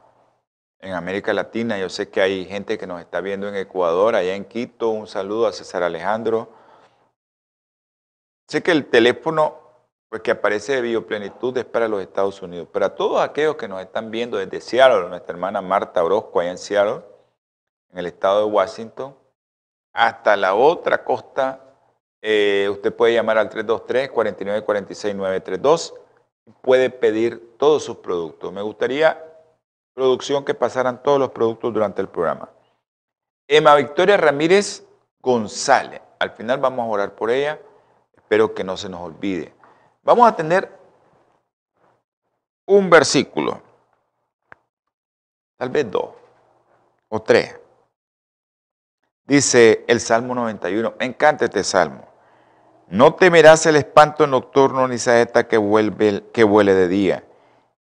en 0.78 0.92
América 0.92 1.32
Latina. 1.32 1.76
Yo 1.78 1.88
sé 1.88 2.10
que 2.10 2.20
hay 2.20 2.44
gente 2.44 2.78
que 2.78 2.86
nos 2.86 3.00
está 3.00 3.20
viendo 3.20 3.48
en 3.48 3.56
Ecuador, 3.56 4.14
allá 4.14 4.36
en 4.36 4.44
Quito. 4.44 4.90
Un 4.90 5.08
saludo 5.08 5.48
a 5.48 5.52
César 5.52 5.82
Alejandro. 5.82 6.48
Sé 8.46 8.62
que 8.62 8.70
el 8.70 8.86
teléfono 8.86 9.58
pues, 10.08 10.22
que 10.22 10.30
aparece 10.30 10.76
de 10.76 10.82
Bioplenitud 10.82 11.58
es 11.58 11.64
para 11.64 11.88
los 11.88 12.00
Estados 12.00 12.40
Unidos. 12.40 12.68
Para 12.68 12.94
todos 12.94 13.20
aquellos 13.20 13.56
que 13.56 13.66
nos 13.66 13.82
están 13.82 14.12
viendo 14.12 14.38
desde 14.38 14.60
Seattle, 14.60 15.08
nuestra 15.08 15.32
hermana 15.32 15.60
Marta 15.60 16.04
Orozco, 16.04 16.38
allá 16.38 16.52
en 16.52 16.58
Seattle, 16.58 17.02
en 17.90 17.98
el 17.98 18.06
estado 18.06 18.46
de 18.46 18.52
Washington, 18.52 19.16
hasta 19.92 20.36
la 20.36 20.54
otra 20.54 21.02
costa, 21.02 21.64
eh, 22.22 22.68
usted 22.70 22.94
puede 22.94 23.14
llamar 23.14 23.38
al 23.38 23.48
323 23.48 24.08
4946 24.10 25.16
932 25.16 25.94
puede 26.62 26.90
pedir 26.90 27.56
todos 27.58 27.84
sus 27.84 27.96
productos. 27.98 28.52
Me 28.52 28.62
gustaría, 28.62 29.22
producción, 29.94 30.44
que 30.44 30.54
pasaran 30.54 31.02
todos 31.02 31.18
los 31.18 31.30
productos 31.30 31.72
durante 31.72 32.00
el 32.00 32.08
programa. 32.08 32.48
Emma 33.46 33.74
Victoria 33.74 34.16
Ramírez 34.16 34.86
González. 35.20 36.00
Al 36.18 36.30
final 36.30 36.58
vamos 36.58 36.84
a 36.84 36.88
orar 36.88 37.14
por 37.14 37.30
ella. 37.30 37.60
Espero 38.14 38.54
que 38.54 38.64
no 38.64 38.76
se 38.76 38.88
nos 38.88 39.00
olvide. 39.00 39.54
Vamos 40.02 40.28
a 40.28 40.34
tener 40.34 40.70
un 42.66 42.90
versículo, 42.90 43.62
tal 45.56 45.70
vez 45.70 45.90
dos 45.90 46.10
o 47.08 47.20
tres. 47.22 47.58
Dice 49.24 49.84
el 49.86 50.00
Salmo 50.00 50.34
91. 50.34 50.94
Me 50.98 51.06
encanta 51.06 51.44
este 51.44 51.62
salmo. 51.62 52.07
No 52.90 53.14
temerás 53.14 53.66
el 53.66 53.76
espanto 53.76 54.26
nocturno, 54.26 54.88
ni 54.88 54.96
saeta 54.96 55.46
que, 55.46 55.58
vuelve, 55.58 56.24
que 56.32 56.42
vuele 56.42 56.72
de 56.72 56.88
día, 56.88 57.24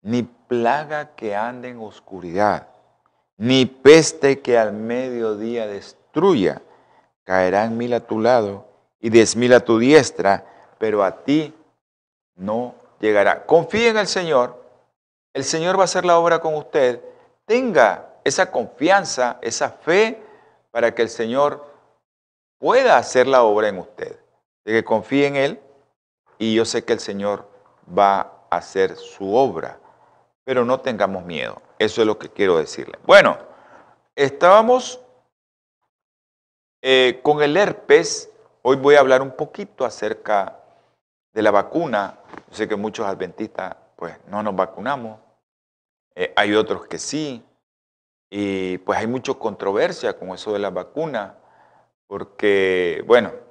ni 0.02 0.24
plaga 0.24 1.14
que 1.14 1.36
ande 1.36 1.68
en 1.68 1.78
oscuridad, 1.80 2.66
ni 3.36 3.66
peste 3.66 4.40
que 4.40 4.58
al 4.58 4.72
mediodía 4.72 5.68
destruya. 5.68 6.60
Caerán 7.22 7.76
mil 7.76 7.94
a 7.94 8.00
tu 8.00 8.20
lado 8.20 8.66
y 9.00 9.10
diez 9.10 9.36
mil 9.36 9.52
a 9.52 9.60
tu 9.60 9.78
diestra, 9.78 10.44
pero 10.78 11.04
a 11.04 11.22
ti 11.22 11.54
no 12.34 12.74
llegará. 12.98 13.46
Confíe 13.46 13.88
en 13.88 13.98
el 13.98 14.08
Señor, 14.08 14.60
el 15.34 15.44
Señor 15.44 15.78
va 15.78 15.82
a 15.82 15.84
hacer 15.84 16.04
la 16.04 16.18
obra 16.18 16.40
con 16.40 16.54
usted. 16.54 17.00
Tenga 17.44 18.08
esa 18.24 18.50
confianza, 18.50 19.38
esa 19.40 19.70
fe, 19.70 20.20
para 20.72 20.94
que 20.96 21.02
el 21.02 21.10
Señor 21.10 21.64
pueda 22.58 22.96
hacer 22.96 23.28
la 23.28 23.44
obra 23.44 23.68
en 23.68 23.78
usted 23.78 24.25
de 24.66 24.72
que 24.72 24.84
confíe 24.84 25.28
en 25.28 25.36
Él 25.36 25.60
y 26.38 26.54
yo 26.54 26.64
sé 26.64 26.84
que 26.84 26.92
el 26.92 27.00
Señor 27.00 27.48
va 27.96 28.46
a 28.50 28.56
hacer 28.56 28.96
su 28.96 29.34
obra, 29.34 29.78
pero 30.44 30.64
no 30.64 30.80
tengamos 30.80 31.24
miedo. 31.24 31.62
Eso 31.78 32.00
es 32.00 32.06
lo 32.06 32.18
que 32.18 32.28
quiero 32.28 32.58
decirle. 32.58 32.98
Bueno, 33.06 33.38
estábamos 34.16 35.00
eh, 36.82 37.20
con 37.22 37.42
el 37.42 37.56
herpes. 37.56 38.30
Hoy 38.62 38.76
voy 38.76 38.96
a 38.96 39.00
hablar 39.00 39.22
un 39.22 39.30
poquito 39.30 39.84
acerca 39.84 40.60
de 41.32 41.42
la 41.42 41.52
vacuna. 41.52 42.18
Yo 42.48 42.56
sé 42.56 42.66
que 42.66 42.74
muchos 42.74 43.06
adventistas 43.06 43.76
pues 43.94 44.18
no 44.26 44.42
nos 44.42 44.56
vacunamos. 44.56 45.20
Eh, 46.16 46.32
hay 46.34 46.54
otros 46.54 46.88
que 46.88 46.98
sí. 46.98 47.44
Y 48.28 48.78
pues 48.78 48.98
hay 48.98 49.06
mucha 49.06 49.32
controversia 49.34 50.18
con 50.18 50.30
eso 50.30 50.52
de 50.52 50.58
la 50.58 50.70
vacuna, 50.70 51.36
porque, 52.08 53.04
bueno, 53.06 53.45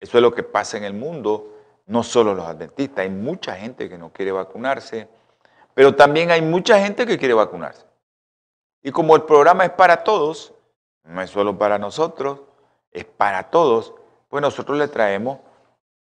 eso 0.00 0.18
es 0.18 0.22
lo 0.22 0.34
que 0.34 0.42
pasa 0.42 0.76
en 0.76 0.84
el 0.84 0.94
mundo, 0.94 1.54
no 1.86 2.02
solo 2.02 2.34
los 2.34 2.46
adventistas, 2.46 2.98
hay 2.98 3.10
mucha 3.10 3.56
gente 3.56 3.88
que 3.88 3.98
no 3.98 4.12
quiere 4.12 4.32
vacunarse, 4.32 5.08
pero 5.74 5.94
también 5.94 6.30
hay 6.30 6.42
mucha 6.42 6.78
gente 6.80 7.06
que 7.06 7.18
quiere 7.18 7.34
vacunarse. 7.34 7.86
Y 8.82 8.92
como 8.92 9.16
el 9.16 9.22
programa 9.22 9.64
es 9.64 9.70
para 9.70 10.04
todos, 10.04 10.54
no 11.04 11.22
es 11.22 11.30
solo 11.30 11.58
para 11.58 11.78
nosotros, 11.78 12.40
es 12.92 13.04
para 13.04 13.50
todos, 13.50 13.94
pues 14.28 14.42
nosotros 14.42 14.78
le 14.78 14.88
traemos 14.88 15.38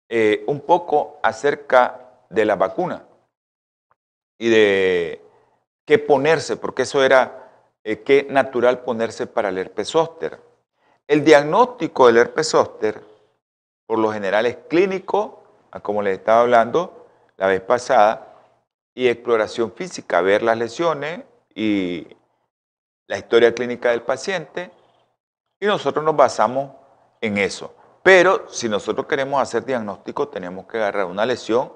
eh, 0.08 0.44
un 0.46 0.60
poco 0.60 1.18
acerca 1.22 2.00
de 2.30 2.44
la 2.44 2.56
vacuna 2.56 3.04
y 4.38 4.48
de 4.48 5.22
qué 5.84 5.98
ponerse, 5.98 6.56
porque 6.56 6.82
eso 6.82 7.02
era 7.02 7.50
eh, 7.82 8.02
qué 8.02 8.26
natural 8.30 8.80
ponerse 8.80 9.26
para 9.26 9.48
el 9.48 9.58
herpes 9.58 9.88
zóster. 9.88 10.40
El 11.06 11.24
diagnóstico 11.24 12.06
del 12.06 12.18
herpes 12.18 12.48
zóster 12.50 13.13
por 13.86 13.98
lo 13.98 14.12
general 14.12 14.46
es 14.46 14.56
clínico, 14.68 15.42
como 15.82 16.02
les 16.02 16.18
estaba 16.18 16.40
hablando 16.40 17.06
la 17.36 17.46
vez 17.46 17.60
pasada, 17.60 18.30
y 18.94 19.08
exploración 19.08 19.72
física, 19.72 20.20
ver 20.20 20.42
las 20.42 20.56
lesiones 20.56 21.22
y 21.54 22.06
la 23.08 23.18
historia 23.18 23.54
clínica 23.54 23.90
del 23.90 24.02
paciente, 24.02 24.70
y 25.58 25.66
nosotros 25.66 26.04
nos 26.04 26.14
basamos 26.16 26.70
en 27.20 27.38
eso. 27.38 27.74
Pero 28.02 28.48
si 28.50 28.68
nosotros 28.68 29.06
queremos 29.06 29.40
hacer 29.40 29.64
diagnóstico, 29.64 30.28
tenemos 30.28 30.66
que 30.66 30.76
agarrar 30.76 31.06
una 31.06 31.26
lesión, 31.26 31.72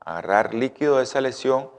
agarrar 0.00 0.54
líquido 0.54 0.98
de 0.98 1.04
esa 1.04 1.20
lesión 1.20 1.70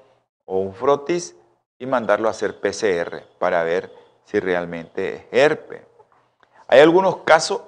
o 0.45 0.59
un 0.59 0.73
frotis 0.73 1.35
y 1.79 1.85
mandarlo 1.85 2.27
a 2.27 2.31
hacer 2.31 2.59
PCR 2.59 3.23
para 3.39 3.63
ver 3.63 3.91
si 4.25 4.39
realmente 4.39 5.15
es 5.15 5.23
herpes. 5.31 5.81
Hay 6.67 6.79
algunos 6.79 7.17
casos 7.17 7.61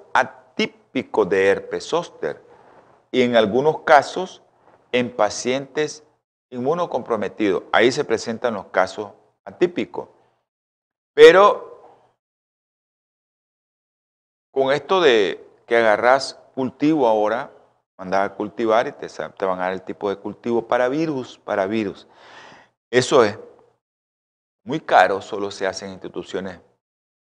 de 0.92 1.46
herpes 1.46 1.84
zóster 1.84 2.42
y 3.10 3.22
en 3.22 3.36
algunos 3.36 3.80
casos 3.80 4.42
en 4.92 5.14
pacientes 5.14 6.04
inmunocomprometidos. 6.50 7.64
Ahí 7.72 7.92
se 7.92 8.04
presentan 8.04 8.54
los 8.54 8.66
casos 8.66 9.12
atípicos. 9.44 10.08
Pero 11.14 12.12
con 14.50 14.72
esto 14.72 15.00
de 15.00 15.44
que 15.66 15.76
agarras 15.76 16.38
cultivo 16.54 17.06
ahora, 17.06 17.52
mandas 17.96 18.30
a 18.30 18.34
cultivar 18.34 18.86
y 18.88 18.92
te, 18.92 19.08
te 19.08 19.44
van 19.44 19.60
a 19.60 19.64
dar 19.64 19.72
el 19.72 19.82
tipo 19.82 20.08
de 20.08 20.16
cultivo 20.16 20.66
para 20.66 20.88
virus, 20.88 21.38
para 21.38 21.66
virus. 21.66 22.06
Eso 22.90 23.24
es 23.24 23.38
muy 24.64 24.80
caro, 24.80 25.20
solo 25.20 25.50
se 25.50 25.66
hace 25.66 25.86
en 25.86 25.92
instituciones 25.92 26.60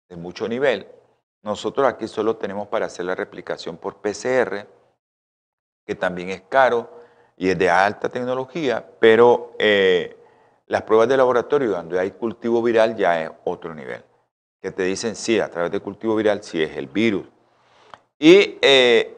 de 0.08 0.16
mucho 0.16 0.48
nivel 0.48 0.86
nosotros 1.44 1.86
aquí 1.86 2.08
solo 2.08 2.36
tenemos 2.36 2.68
para 2.68 2.86
hacer 2.86 3.04
la 3.04 3.14
replicación 3.14 3.76
por 3.76 3.96
PCR, 3.96 4.66
que 5.86 5.94
también 5.94 6.30
es 6.30 6.40
caro 6.48 6.90
y 7.36 7.50
es 7.50 7.58
de 7.58 7.68
alta 7.68 8.08
tecnología, 8.08 8.88
pero 8.98 9.54
eh, 9.58 10.16
las 10.66 10.82
pruebas 10.82 11.06
de 11.06 11.18
laboratorio 11.18 11.70
donde 11.70 12.00
hay 12.00 12.12
cultivo 12.12 12.62
viral 12.62 12.96
ya 12.96 13.22
es 13.22 13.30
otro 13.44 13.74
nivel, 13.74 14.02
que 14.62 14.70
te 14.70 14.84
dicen 14.84 15.14
sí, 15.14 15.38
a 15.38 15.50
través 15.50 15.70
de 15.70 15.80
cultivo 15.80 16.16
viral 16.16 16.42
sí 16.42 16.62
es 16.62 16.76
el 16.78 16.86
virus. 16.86 17.26
Y 18.18 18.58
eh, 18.62 19.14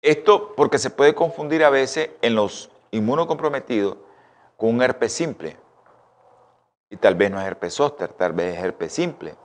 esto 0.00 0.54
porque 0.56 0.78
se 0.78 0.88
puede 0.88 1.14
confundir 1.14 1.64
a 1.64 1.70
veces 1.70 2.10
en 2.22 2.34
los 2.34 2.70
inmunocomprometidos 2.92 3.98
con 4.56 4.70
un 4.70 4.82
herpes 4.82 5.12
simple. 5.12 5.58
Y 6.88 6.96
tal 6.96 7.14
vez 7.14 7.30
no 7.30 7.38
es 7.38 7.46
herpes 7.46 7.74
zóster, 7.74 8.08
tal 8.14 8.32
vez 8.32 8.56
es 8.56 8.64
herpes 8.64 8.90
simple. 8.90 9.36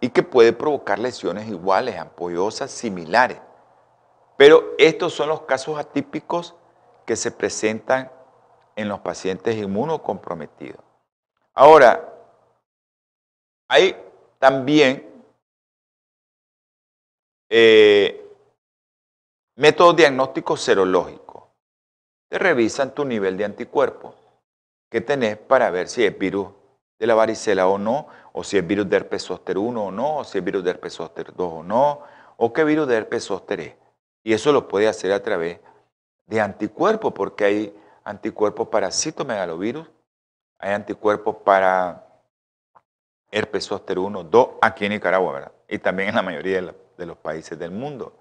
Y 0.00 0.10
que 0.10 0.22
puede 0.22 0.52
provocar 0.52 0.98
lesiones 0.98 1.48
iguales, 1.48 1.98
ampollosas, 1.98 2.70
similares. 2.70 3.38
Pero 4.36 4.74
estos 4.78 5.12
son 5.12 5.28
los 5.28 5.42
casos 5.42 5.78
atípicos 5.78 6.54
que 7.04 7.16
se 7.16 7.30
presentan 7.30 8.10
en 8.76 8.88
los 8.88 9.00
pacientes 9.00 9.56
inmunocomprometidos. 9.56 10.82
Ahora, 11.52 12.14
hay 13.68 13.94
también 14.38 15.06
eh, 17.50 18.26
métodos 19.56 19.96
diagnósticos 19.96 20.62
serológicos. 20.62 21.44
Te 22.28 22.38
revisan 22.38 22.94
tu 22.94 23.04
nivel 23.04 23.36
de 23.36 23.44
anticuerpos 23.44 24.14
que 24.88 25.00
tenés 25.00 25.36
para 25.36 25.70
ver 25.70 25.88
si 25.88 26.04
es 26.04 26.16
virus 26.16 26.48
de 26.98 27.06
la 27.06 27.14
varicela 27.14 27.68
o 27.68 27.76
no, 27.76 28.08
o 28.32 28.44
si 28.44 28.58
es 28.58 28.66
virus 28.66 28.88
de 28.88 28.96
herpes 28.96 29.22
zóster 29.22 29.58
1 29.58 29.84
o 29.84 29.90
no, 29.90 30.18
o 30.18 30.24
si 30.24 30.38
es 30.38 30.44
virus 30.44 30.64
de 30.64 30.70
herpes 30.70 30.94
zóster 30.94 31.34
2 31.34 31.52
o 31.52 31.62
no, 31.62 32.02
o 32.36 32.52
qué 32.52 32.64
virus 32.64 32.88
de 32.88 32.96
herpes 32.96 33.24
zóster 33.24 33.60
es. 33.60 33.74
Y 34.22 34.32
eso 34.32 34.52
lo 34.52 34.68
puede 34.68 34.88
hacer 34.88 35.12
a 35.12 35.22
través 35.22 35.60
de 36.26 36.40
anticuerpos, 36.40 37.12
porque 37.12 37.44
hay 37.44 37.76
anticuerpos 38.04 38.68
para 38.68 38.90
citomegalovirus, 38.90 39.88
hay 40.58 40.72
anticuerpos 40.72 41.36
para 41.36 42.06
herpes 43.30 43.64
zóster 43.64 43.98
1, 43.98 44.24
2, 44.24 44.48
aquí 44.60 44.84
en 44.84 44.92
Nicaragua, 44.92 45.32
¿verdad? 45.32 45.52
Y 45.68 45.78
también 45.78 46.10
en 46.10 46.14
la 46.16 46.22
mayoría 46.22 46.60
de, 46.96 47.06
los 47.06 47.16
países 47.16 47.58
del 47.58 47.70
mundo. 47.70 48.12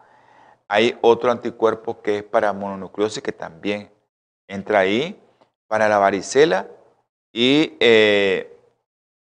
Hay 0.69 0.97
otro 1.01 1.31
anticuerpo 1.31 2.01
que 2.01 2.19
es 2.19 2.23
para 2.23 2.53
mononucleosis 2.53 3.21
que 3.21 3.33
también 3.33 3.91
entra 4.47 4.79
ahí, 4.79 5.21
para 5.67 5.89
la 5.89 5.97
varicela 5.97 6.67
y 7.33 7.75
eh, 7.79 8.58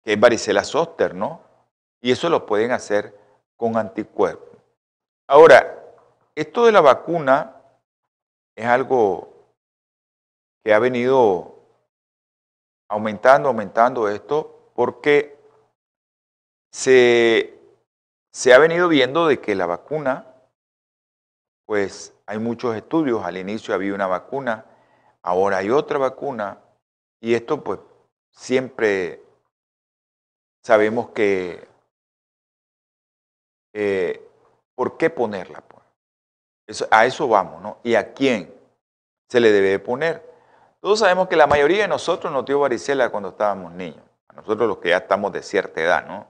que 0.04 0.14
es 0.14 0.20
varicela 0.20 0.64
zóster, 0.64 1.16
¿no? 1.16 1.41
Y 2.01 2.12
eso 2.12 2.30
lo 2.30 2.45
pueden 2.45 2.72
hacer 2.72 3.18
con 3.56 3.78
anticuerpos. 3.78 4.60
Ahora, 5.28 5.82
esto 6.36 6.66
de 6.66 6.72
la 6.72 6.82
vacuna 6.82 7.56
es 8.56 8.66
algo 8.66 9.34
que 10.64 10.74
ha 10.74 10.80
venido 10.80 11.56
aumentando, 12.89 13.49
aumentando 13.49 14.10
esto, 14.10 14.72
porque 14.76 15.39
se, 16.72 17.60
se 18.32 18.54
ha 18.54 18.60
venido 18.60 18.88
viendo 18.88 19.28
de 19.28 19.39
que 19.39 19.56
la 19.56 19.66
vacuna, 19.66 20.28
pues 21.66 22.14
hay 22.26 22.39
muchos 22.39 22.76
estudios, 22.76 23.24
al 23.24 23.38
inicio 23.38 23.74
había 23.74 23.93
una 23.93 24.08
vacuna, 24.08 24.66
ahora 25.22 25.58
hay 25.58 25.70
otra 25.70 25.97
vacuna, 25.97 26.60
y 27.20 27.34
esto 27.34 27.64
pues 27.64 27.80
siempre 28.32 29.23
sabemos 30.64 31.09
que, 31.09 31.68
eh, 33.74 34.28
¿por 34.76 34.97
qué 34.97 35.09
ponerla? 35.09 35.61
Pues? 35.61 36.88
a 36.89 37.05
eso 37.05 37.28
vamos, 37.28 37.61
¿no? 37.61 37.78
¿Y 37.84 37.95
a 37.95 38.14
quién 38.14 38.53
se 39.28 39.39
le 39.39 39.51
debe 39.51 39.78
poner? 39.80 40.24
Todos 40.80 40.99
sabemos 40.99 41.28
que 41.28 41.36
la 41.36 41.47
mayoría 41.47 41.84
de 41.84 41.88
nosotros 41.88 42.32
nos 42.32 42.45
dio 42.45 42.59
varicela 42.59 43.09
cuando 43.09 43.30
estábamos 43.30 43.74
niños. 43.74 44.03
A 44.30 44.34
nosotros 44.34 44.68
los 44.68 44.78
que 44.78 44.89
ya 44.89 44.97
estamos 44.97 45.32
de 45.32 45.43
cierta 45.43 45.82
edad, 45.82 46.05
¿no? 46.07 46.28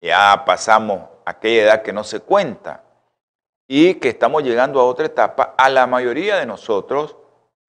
Ya 0.00 0.44
pasamos 0.46 1.08
aquella 1.24 1.62
edad 1.64 1.82
que 1.82 1.92
no 1.92 2.02
se 2.02 2.20
cuenta 2.20 2.82
y 3.68 3.94
que 3.94 4.08
estamos 4.08 4.42
llegando 4.42 4.80
a 4.80 4.84
otra 4.84 5.06
etapa, 5.06 5.54
a 5.56 5.68
la 5.68 5.86
mayoría 5.86 6.36
de 6.36 6.46
nosotros 6.46 7.16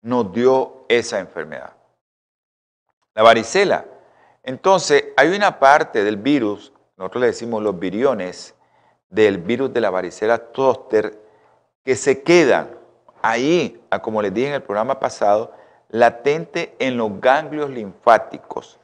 nos 0.01 0.31
dio 0.31 0.85
esa 0.89 1.19
enfermedad. 1.19 1.73
La 3.13 3.23
varicela. 3.23 3.85
Entonces, 4.43 5.05
hay 5.15 5.29
una 5.35 5.59
parte 5.59 6.03
del 6.03 6.17
virus, 6.17 6.73
nosotros 6.97 7.21
le 7.21 7.27
decimos 7.27 7.63
los 7.63 7.79
viriones, 7.79 8.55
del 9.09 9.37
virus 9.37 9.71
de 9.73 9.81
la 9.81 9.89
varicela 9.89 10.49
zoster, 10.53 11.17
que 11.83 11.95
se 11.95 12.23
quedan 12.23 12.69
ahí, 13.21 13.81
como 14.01 14.21
les 14.21 14.33
dije 14.33 14.49
en 14.49 14.53
el 14.55 14.63
programa 14.63 14.99
pasado, 14.99 15.53
latente 15.89 16.75
en 16.79 16.97
los 16.97 17.21
ganglios 17.21 17.69
linfáticos. 17.69 18.79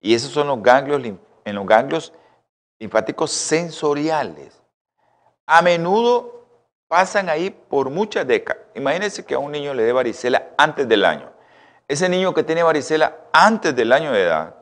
Y 0.00 0.14
esos 0.14 0.30
son 0.30 0.48
los 0.48 0.62
ganglios, 0.62 1.02
en 1.44 1.54
los 1.54 1.66
ganglios 1.66 2.12
linfáticos 2.78 3.30
sensoriales. 3.30 4.60
A 5.46 5.62
menudo 5.62 6.46
pasan 6.88 7.28
ahí 7.28 7.50
por 7.50 7.90
muchas 7.90 8.26
décadas. 8.26 8.62
Imagínense 8.74 9.24
que 9.24 9.34
a 9.34 9.38
un 9.38 9.52
niño 9.52 9.72
le 9.72 9.84
dé 9.84 9.92
varicela 9.92 10.48
antes 10.58 10.86
del 10.88 11.04
año. 11.04 11.30
Ese 11.88 12.08
niño 12.08 12.34
que 12.34 12.42
tiene 12.42 12.62
varicela 12.62 13.16
antes 13.32 13.74
del 13.76 13.92
año 13.92 14.12
de 14.12 14.22
edad, 14.22 14.54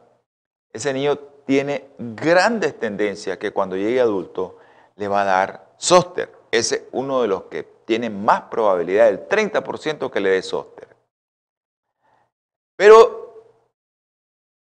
ese 0.73 0.93
niño 0.93 1.17
tiene 1.47 1.91
grandes 1.99 2.79
tendencias 2.79 3.39
que 3.39 3.53
cuando 3.53 3.77
llegue 3.77 4.01
adulto 4.01 4.59
le 4.97 5.09
va 5.09 5.23
a 5.23 5.25
dar 5.25 5.73
zóster. 5.79 6.33
Ese 6.51 6.77
es 6.77 6.83
uno 6.93 7.23
de 7.23 7.29
los 7.29 7.45
que 7.45 7.65
tiene 7.85 8.11
más 8.11 8.43
probabilidad, 8.43 9.09
el 9.09 9.29
30% 9.29 10.11
que 10.11 10.21
le 10.21 10.31
dé 10.31 10.43
zóster. 10.43 10.89
Pero 12.77 13.23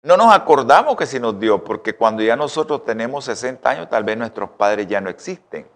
no 0.03 0.17
nos 0.17 0.35
acordamos 0.35 0.97
que 0.97 1.07
si 1.07 1.19
nos 1.19 1.39
dio, 1.39 1.65
porque 1.65 1.97
cuando 1.97 2.23
ya 2.23 2.37
nosotros 2.37 2.85
tenemos 2.85 3.25
60 3.25 3.69
años, 3.69 3.89
tal 3.89 4.05
vez 4.05 4.19
nuestros 4.19 4.51
padres 4.51 4.87
ya 4.87 5.01
no 5.01 5.09
existen. 5.09 5.67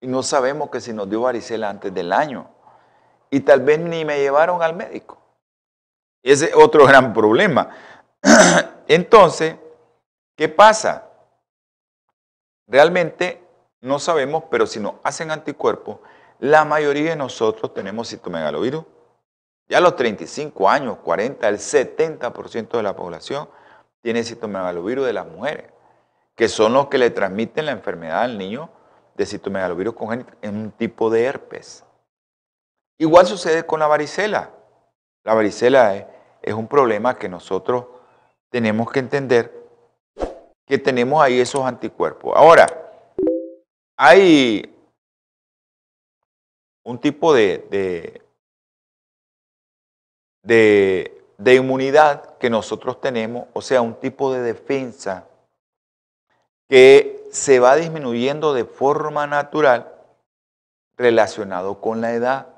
Y 0.00 0.06
no 0.06 0.22
sabemos 0.22 0.70
que 0.70 0.80
si 0.80 0.92
nos 0.92 1.08
dio 1.08 1.22
varicela 1.22 1.68
antes 1.68 1.92
del 1.92 2.12
año. 2.12 2.48
Y 3.30 3.40
tal 3.40 3.60
vez 3.60 3.78
ni 3.78 4.04
me 4.04 4.18
llevaron 4.18 4.62
al 4.62 4.74
médico. 4.74 5.18
Ese 6.22 6.46
es 6.46 6.54
otro 6.54 6.86
gran 6.88 7.12
problema. 7.12 7.70
Entonces, 8.88 9.56
¿qué 10.36 10.48
pasa? 10.48 11.10
Realmente 12.66 13.42
no 13.80 13.98
sabemos, 13.98 14.44
pero 14.50 14.66
si 14.66 14.80
nos 14.80 14.94
hacen 15.02 15.30
anticuerpos, 15.30 15.98
la 16.38 16.64
mayoría 16.64 17.10
de 17.10 17.16
nosotros 17.16 17.72
tenemos 17.72 18.10
citomegalovirus 18.10 18.84
ya 19.68 19.78
a 19.78 19.80
los 19.80 19.96
35 19.96 20.68
años, 20.68 20.98
40, 20.98 21.48
el 21.48 21.58
70% 21.58 22.76
de 22.76 22.82
la 22.82 22.94
población 22.94 23.48
tiene 24.00 24.22
citomegalovirus 24.22 25.06
de 25.06 25.12
las 25.12 25.26
mujeres, 25.26 25.72
que 26.36 26.48
son 26.48 26.72
los 26.72 26.86
que 26.86 26.98
le 26.98 27.10
transmiten 27.10 27.66
la 27.66 27.72
enfermedad 27.72 28.22
al 28.22 28.38
niño 28.38 28.70
de 29.16 29.26
citomegalovirus 29.26 29.94
congénito 29.94 30.32
en 30.42 30.56
un 30.56 30.70
tipo 30.70 31.10
de 31.10 31.24
herpes. 31.24 31.84
Igual 32.98 33.26
sucede 33.26 33.66
con 33.66 33.80
la 33.80 33.88
varicela. 33.88 34.50
La 35.24 35.34
varicela 35.34 35.96
es, 35.96 36.06
es 36.42 36.54
un 36.54 36.68
problema 36.68 37.16
que 37.16 37.28
nosotros 37.28 37.86
tenemos 38.56 38.90
que 38.90 39.00
entender 39.00 39.52
que 40.66 40.78
tenemos 40.78 41.22
ahí 41.22 41.38
esos 41.38 41.62
anticuerpos. 41.62 42.32
Ahora, 42.34 42.66
hay 43.98 44.74
un 46.82 46.98
tipo 46.98 47.34
de, 47.34 48.22
de, 50.42 51.54
inmunidad 51.54 52.38
que 52.38 52.48
nosotros 52.48 52.98
tenemos, 52.98 53.46
o 53.52 53.60
sea, 53.60 53.82
un 53.82 54.00
tipo 54.00 54.32
de 54.32 54.40
defensa 54.40 55.28
que 56.66 57.28
se 57.30 57.60
va 57.60 57.76
disminuyendo 57.76 58.54
de 58.54 58.64
forma 58.64 59.26
natural 59.26 59.92
relacionado 60.96 61.78
con 61.82 62.00
la 62.00 62.14
edad. 62.14 62.54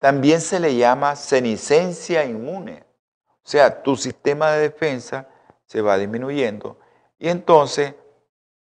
También 0.00 0.40
se 0.40 0.58
le 0.58 0.74
llama 0.74 1.14
senescencia 1.14 2.24
inmune. 2.24 2.81
O 3.44 3.48
sea, 3.48 3.82
tu 3.82 3.96
sistema 3.96 4.52
de 4.52 4.62
defensa 4.62 5.28
se 5.66 5.80
va 5.80 5.98
disminuyendo 5.98 6.78
y 7.18 7.28
entonces 7.28 7.94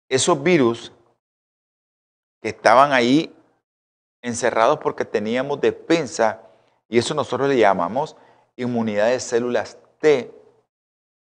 esos 0.10 0.42
virus 0.42 0.92
que 2.42 2.50
estaban 2.50 2.92
ahí 2.92 3.36
encerrados 4.22 4.80
porque 4.80 5.06
teníamos 5.06 5.60
defensa 5.60 6.42
y 6.88 6.98
eso 6.98 7.14
nosotros 7.14 7.50
le 7.50 7.58
llamamos 7.58 8.16
inmunidad 8.56 9.10
de 9.10 9.20
células 9.20 9.78
T, 10.00 10.32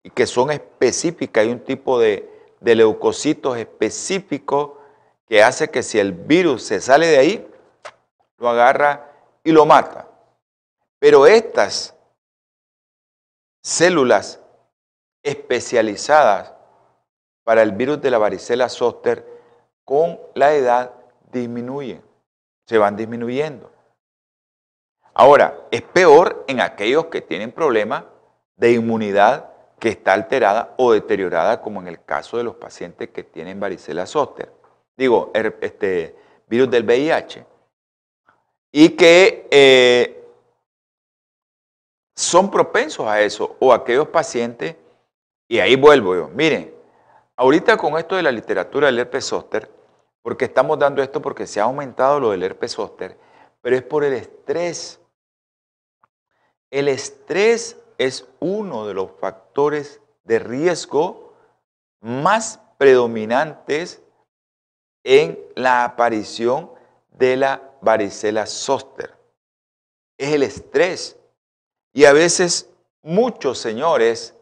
y 0.05 0.11
que 0.11 0.27
son 0.27 0.51
específicas. 0.51 1.43
Hay 1.43 1.51
un 1.51 1.61
tipo 1.61 1.99
de, 1.99 2.29
leucocitos 2.61 3.57
específicos 3.57 4.73
que 5.27 5.41
hace 5.41 5.69
que 5.69 5.81
si 5.81 5.97
el 5.97 6.11
virus 6.11 6.61
se 6.61 6.79
sale 6.79 7.07
de 7.07 7.17
ahí, 7.17 7.47
lo 8.37 8.49
agarra 8.49 9.11
y 9.43 9.51
lo 9.51 9.65
mata. 9.65 10.07
Pero 10.99 11.25
estas 11.25 11.94
células 13.65 14.39
especializadas 15.23 16.53
para 17.43 17.63
el 17.63 17.71
virus 17.71 17.99
de 17.99 18.11
la 18.11 18.19
varicela 18.19 18.69
zoster 18.69 19.25
con 19.83 20.19
la 20.35 20.53
edad 20.53 20.91
disminuyen, 21.31 22.03
se 22.67 22.77
van 22.77 22.95
disminuyendo. 22.95 23.71
Ahora, 25.15 25.65
es 25.71 25.81
peor 25.81 26.45
en 26.47 26.61
aquellos 26.61 27.07
que 27.07 27.21
tienen 27.21 27.51
problemas 27.51 28.03
de 28.55 28.73
inmunidad 28.73 29.49
que 29.79 29.89
está 29.89 30.13
alterada 30.13 30.75
o 30.77 30.91
deteriorada, 30.91 31.59
como 31.59 31.81
en 31.81 31.87
el 31.87 32.03
caso 32.03 32.37
de 32.37 32.43
los 32.43 32.57
pacientes 32.57 33.09
que 33.09 33.23
tienen 33.23 33.59
varicela 33.59 34.05
zoster, 34.05 34.51
digo, 34.95 35.31
este 35.33 36.15
virus 36.45 36.69
del 36.69 36.83
VIH, 36.83 37.43
y 38.71 38.89
que 38.89 39.47
eh, 39.49 40.24
son 42.15 42.49
propensos 42.49 43.05
a 43.07 43.21
eso, 43.21 43.57
o 43.59 43.73
aquellos 43.73 44.07
pacientes, 44.07 44.75
y 45.47 45.59
ahí 45.59 45.75
vuelvo 45.75 46.15
yo, 46.15 46.29
miren, 46.29 46.73
ahorita 47.35 47.77
con 47.77 47.97
esto 47.97 48.15
de 48.15 48.23
la 48.23 48.31
literatura 48.31 48.87
del 48.87 48.99
herpes 48.99 49.25
zóster, 49.25 49.69
porque 50.21 50.45
estamos 50.45 50.79
dando 50.79 51.03
esto 51.03 51.21
porque 51.21 51.45
se 51.45 51.59
ha 51.59 51.65
aumentado 51.65 52.19
lo 52.19 52.31
del 52.31 52.43
herpes 52.43 52.71
zóster, 52.71 53.17
pero 53.61 53.75
es 53.75 53.83
por 53.83 54.03
el 54.03 54.13
estrés. 54.13 54.99
El 56.71 56.87
estrés 56.87 57.77
es 57.97 58.27
uno 58.39 58.87
de 58.87 58.93
los 58.93 59.11
factores 59.19 60.01
de 60.23 60.39
riesgo 60.39 61.33
más 62.01 62.59
predominantes 62.77 64.01
en 65.03 65.39
la 65.55 65.83
aparición 65.83 66.71
de 67.09 67.37
la 67.37 67.61
varicela 67.81 68.45
zóster. 68.47 69.15
Es 70.17 70.33
el 70.33 70.43
estrés. 70.43 71.17
Y 71.95 72.03
a 72.03 72.11
veces 72.11 72.69
muchos 73.03 73.57
señores 73.57 74.35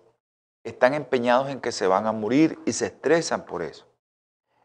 están 0.63 0.95
empeñados 0.95 1.49
en 1.49 1.61
que 1.61 1.71
se 1.71 1.85
van 1.85 2.07
a 2.07 2.11
morir 2.11 2.57
y 2.65 2.73
se 2.73 2.87
estresan 2.87 3.45
por 3.45 3.61
eso. 3.61 3.85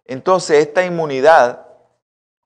Entonces 0.06 0.66
esta 0.66 0.86
inmunidad 0.86 1.66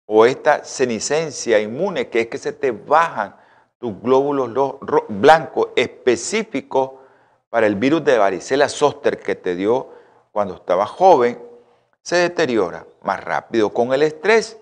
o 0.05 0.27
esta 0.27 0.65
senescencia 0.65 1.61
inmune, 1.61 2.09
que 2.09 2.23
es 2.23 2.27
que 2.27 2.39
se 2.39 2.53
te 2.53 2.73
bajan 2.73 3.37
tus 3.79 4.03
glóbulos 4.03 4.81
blancos 5.09 5.69
específicos 5.77 6.91
para 7.49 7.69
el 7.69 7.77
virus 7.77 8.05
de 8.05 8.19
varicela 8.19 8.69
zoster 8.69 9.21
que 9.21 9.37
te 9.37 9.55
dio 9.55 9.91
cuando 10.33 10.57
estabas 10.57 10.91
joven, 10.91 11.41
se 12.03 12.17
deteriora 12.17 12.85
más 13.03 13.23
rápido 13.23 13.73
con 13.73 13.93
el 13.93 14.03
estrés. 14.03 14.59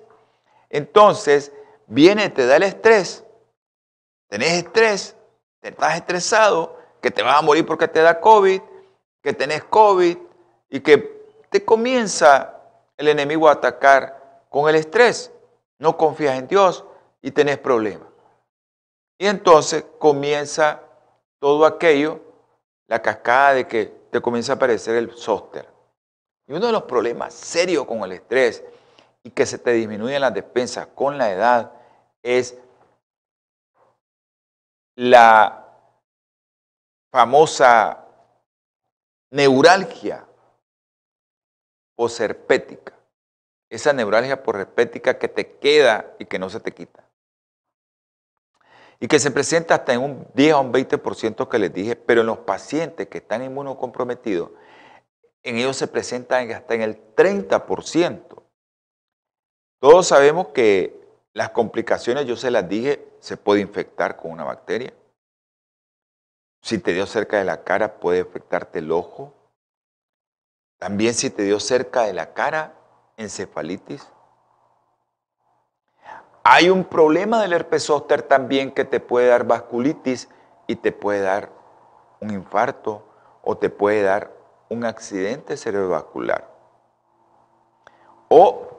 Entonces, 0.68 1.52
viene, 1.86 2.28
te 2.28 2.44
da 2.44 2.56
el 2.56 2.64
estrés, 2.64 3.24
tenés 4.28 4.62
estrés, 4.62 5.16
te 5.60 5.68
estás 5.68 5.96
estresado, 5.96 6.78
que 7.00 7.10
te 7.10 7.22
vas 7.22 7.38
a 7.38 7.42
morir 7.42 7.66
porque 7.66 7.88
te 7.88 8.00
da 8.00 8.20
COVID, 8.20 8.60
que 9.22 9.32
tenés 9.32 9.64
COVID 9.64 10.16
y 10.70 10.80
que 10.80 10.98
te 11.50 11.64
comienza 11.64 12.60
el 12.96 13.08
enemigo 13.08 13.48
a 13.48 13.52
atacar 13.52 14.44
con 14.48 14.68
el 14.68 14.76
estrés. 14.76 15.32
No 15.78 15.96
confías 15.96 16.38
en 16.38 16.48
Dios 16.48 16.84
y 17.22 17.30
tenés 17.30 17.58
problemas. 17.58 18.08
Y 19.18 19.26
entonces 19.26 19.84
comienza 19.98 20.82
todo 21.38 21.66
aquello, 21.66 22.20
la 22.86 23.00
cascada 23.00 23.54
de 23.54 23.66
que 23.66 23.86
te 24.10 24.20
comienza 24.20 24.52
a 24.52 24.56
aparecer 24.56 24.96
el 24.96 25.12
zóster. 25.12 25.68
Y 26.46 26.52
uno 26.52 26.66
de 26.66 26.72
los 26.72 26.82
problemas 26.82 27.34
serios 27.34 27.86
con 27.86 28.02
el 28.02 28.12
estrés 28.12 28.64
y 29.22 29.30
que 29.30 29.46
se 29.46 29.58
te 29.58 29.72
disminuyen 29.72 30.20
las 30.20 30.34
despensas 30.34 30.88
con 30.94 31.18
la 31.18 31.30
edad 31.30 31.72
es 32.22 32.56
la 34.96 35.60
famosa 37.10 38.06
neuralgia 39.30 40.26
poserpética. 41.96 42.98
Esa 43.68 43.92
neuralgia 43.92 44.42
poserpética 44.42 45.18
que 45.18 45.28
te 45.28 45.58
queda 45.58 46.14
y 46.18 46.24
que 46.24 46.38
no 46.38 46.50
se 46.50 46.60
te 46.60 46.72
quita. 46.72 47.04
Y 48.98 49.08
que 49.08 49.18
se 49.18 49.30
presenta 49.30 49.76
hasta 49.76 49.94
en 49.94 50.02
un 50.02 50.26
10 50.34 50.54
o 50.54 50.60
un 50.60 50.72
20% 50.72 51.48
que 51.48 51.58
les 51.58 51.72
dije, 51.72 51.96
pero 51.96 52.20
en 52.20 52.26
los 52.26 52.38
pacientes 52.38 53.08
que 53.08 53.18
están 53.18 53.42
inmunocomprometidos, 53.42 54.50
en 55.42 55.56
ellos 55.56 55.76
se 55.76 55.86
presenta 55.86 56.38
hasta 56.38 56.74
en 56.74 56.82
el 56.82 57.14
30%. 57.14 58.42
Todos 59.80 60.06
sabemos 60.06 60.48
que 60.48 60.99
las 61.32 61.50
complicaciones, 61.50 62.26
yo 62.26 62.36
se 62.36 62.50
las 62.50 62.68
dije, 62.68 63.06
se 63.20 63.36
puede 63.36 63.60
infectar 63.60 64.16
con 64.16 64.32
una 64.32 64.44
bacteria. 64.44 64.92
Si 66.62 66.78
te 66.78 66.92
dio 66.92 67.06
cerca 67.06 67.38
de 67.38 67.44
la 67.44 67.62
cara, 67.62 68.00
puede 68.00 68.20
afectarte 68.20 68.80
el 68.80 68.92
ojo. 68.92 69.32
También 70.78 71.14
si 71.14 71.30
te 71.30 71.42
dio 71.42 71.60
cerca 71.60 72.02
de 72.02 72.12
la 72.12 72.32
cara, 72.32 72.74
encefalitis. 73.16 74.06
Hay 76.42 76.70
un 76.70 76.84
problema 76.84 77.40
del 77.42 77.52
herpes 77.52 77.84
zóster 77.84 78.22
también 78.22 78.72
que 78.72 78.84
te 78.84 78.98
puede 78.98 79.28
dar 79.28 79.44
vasculitis 79.44 80.28
y 80.66 80.76
te 80.76 80.90
puede 80.90 81.20
dar 81.20 81.50
un 82.20 82.30
infarto 82.30 83.04
o 83.42 83.56
te 83.56 83.70
puede 83.70 84.02
dar 84.02 84.32
un 84.68 84.84
accidente 84.84 85.56
cerebrovascular. 85.56 86.48
O 88.28 88.69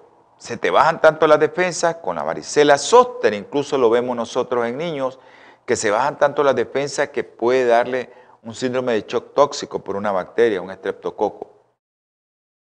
se 0.42 0.58
te 0.58 0.72
bajan 0.72 1.00
tanto 1.00 1.28
las 1.28 1.40
defensas 1.40 1.98
con 1.98 2.16
la 2.16 2.24
varicela 2.24 2.80
zóster, 2.80 3.32
incluso 3.36 3.78
lo 3.78 3.92
vemos 3.92 4.16
nosotros 4.16 4.66
en 4.66 4.76
niños, 4.76 5.20
que 5.68 5.76
se 5.76 5.92
bajan 5.92 6.18
tanto 6.18 6.44
las 6.44 6.56
defensas 6.56 7.10
que 7.10 7.24
puede 7.24 7.68
darle 7.68 8.12
un 8.42 8.56
síndrome 8.56 8.94
de 8.94 9.06
shock 9.08 9.36
tóxico 9.36 9.84
por 9.84 9.96
una 9.96 10.12
bacteria, 10.12 10.60
un 10.60 10.72
estreptococo. 10.72 11.48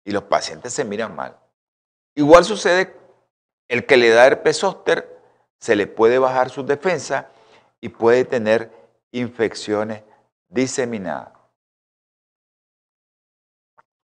Y 0.05 0.11
los 0.11 0.25
pacientes 0.25 0.75
se 0.75 0.85
miran 0.85 1.17
mal. 1.17 1.35
Igual 2.15 2.45
sucede 2.45 2.95
el 3.69 3.87
que 3.87 3.97
le 3.97 4.11
da 4.11 4.27
herpes 4.27 4.59
zóster, 4.59 5.19
se 5.59 5.75
le 5.75 5.87
puede 5.87 6.19
bajar 6.19 6.51
su 6.51 6.67
defensa 6.67 7.31
y 7.81 7.89
puede 7.89 8.27
tener 8.27 8.71
infecciones 9.13 10.03
diseminadas. 10.51 11.33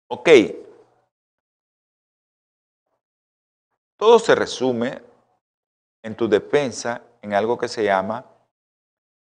Ok. 0.08 0.30
Todo 4.00 4.18
se 4.18 4.34
resume 4.34 5.04
en 6.02 6.16
tu 6.16 6.30
defensa 6.30 7.02
en 7.22 7.34
algo 7.34 7.58
que 7.58 7.68
se 7.68 7.84
llama 7.84 8.26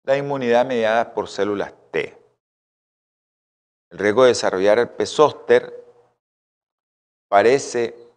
la 0.04 0.16
inmunidad 0.16 0.64
mediada 0.64 1.14
por 1.14 1.28
células 1.28 1.74
T. 1.90 2.16
El 3.90 3.98
riesgo 3.98 4.22
de 4.22 4.28
desarrollar 4.28 4.78
el 4.78 5.06
zóster 5.08 5.84
parece 7.28 8.08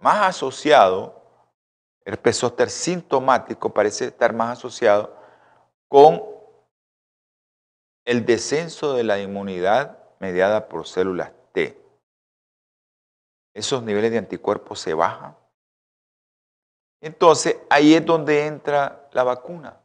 más 0.00 0.26
asociado, 0.26 1.22
el 2.04 2.18
zóster 2.34 2.68
sintomático 2.68 3.72
parece 3.72 4.06
estar 4.06 4.32
más 4.32 4.58
asociado 4.58 5.16
con 5.86 6.20
el 8.04 8.26
descenso 8.26 8.94
de 8.94 9.04
la 9.04 9.20
inmunidad 9.20 10.00
mediada 10.18 10.68
por 10.68 10.84
células 10.84 11.32
T. 11.52 11.80
Esos 13.54 13.84
niveles 13.84 14.10
de 14.10 14.18
anticuerpos 14.18 14.80
se 14.80 14.94
bajan. 14.94 15.43
Entonces, 17.04 17.58
ahí 17.68 17.92
es 17.92 18.06
donde 18.06 18.46
entra 18.46 19.10
la 19.12 19.24
vacuna. 19.24 19.78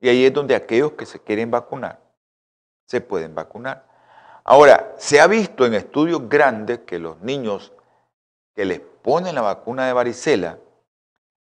Y 0.00 0.08
ahí 0.08 0.24
es 0.24 0.34
donde 0.34 0.56
aquellos 0.56 0.92
que 0.92 1.06
se 1.06 1.20
quieren 1.20 1.48
vacunar 1.48 2.00
se 2.86 3.00
pueden 3.00 3.36
vacunar. 3.36 3.86
Ahora, 4.42 4.92
se 4.98 5.20
ha 5.20 5.28
visto 5.28 5.64
en 5.64 5.74
estudios 5.74 6.28
grandes 6.28 6.80
que 6.80 6.98
los 6.98 7.20
niños 7.20 7.72
que 8.52 8.64
les 8.64 8.80
ponen 8.80 9.36
la 9.36 9.42
vacuna 9.42 9.86
de 9.86 9.92
varicela 9.92 10.58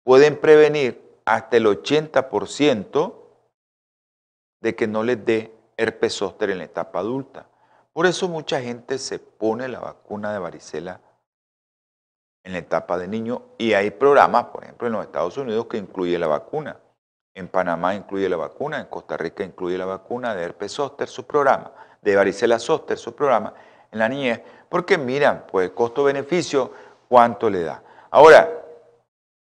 pueden 0.03 0.37
prevenir 0.41 1.01
hasta 1.25 1.59
el 1.59 1.67
80% 1.67 3.15
de 4.63 4.75
que 4.75 4.89
no 4.89 5.05
les 5.05 5.25
dé 5.25 5.55
herpes 5.77 6.15
zóster 6.15 6.51
en 6.51 6.59
la 6.59 6.65
etapa 6.65 6.99
adulta. 6.99 7.47
Por 7.93 8.07
eso 8.07 8.29
mucha 8.29 8.61
gente 8.61 8.99
se 8.99 9.21
pone 9.21 9.69
la 9.69 9.79
vacuna 9.79 10.33
de 10.33 10.41
varicela 10.41 11.01
en 12.45 12.53
la 12.53 12.59
etapa 12.59 12.99
de 12.99 13.09
niño 13.09 13.43
y 13.59 13.73
hay 13.73 13.91
programas, 13.91 14.45
por 14.45 14.63
ejemplo, 14.63 14.87
en 14.87 14.93
los 14.93 15.05
Estados 15.05 15.37
Unidos 15.39 15.67
que 15.67 15.79
incluye 15.79 16.19
la 16.19 16.27
vacuna. 16.27 16.79
En 17.35 17.49
Panamá 17.49 17.95
incluye 17.95 18.29
la 18.29 18.37
vacuna, 18.37 18.79
en 18.79 18.87
Costa 18.87 19.17
Rica 19.17 19.43
incluye 19.43 19.77
la 19.77 19.87
vacuna 19.87 20.35
de 20.35 20.45
herpes 20.45 20.73
zóster, 20.73 21.09
su 21.09 21.27
programa, 21.27 21.73
de 22.01 22.15
varicela 22.15 22.59
zóster, 22.59 22.97
su 22.97 23.15
programa, 23.15 23.55
en 23.91 23.99
la 23.99 24.09
niñez, 24.09 24.41
porque 24.69 24.97
miran, 24.99 25.45
pues 25.51 25.71
costo-beneficio, 25.71 26.71
cuánto 27.09 27.51
le 27.51 27.63
da. 27.63 27.83
Ahora, 28.11 28.49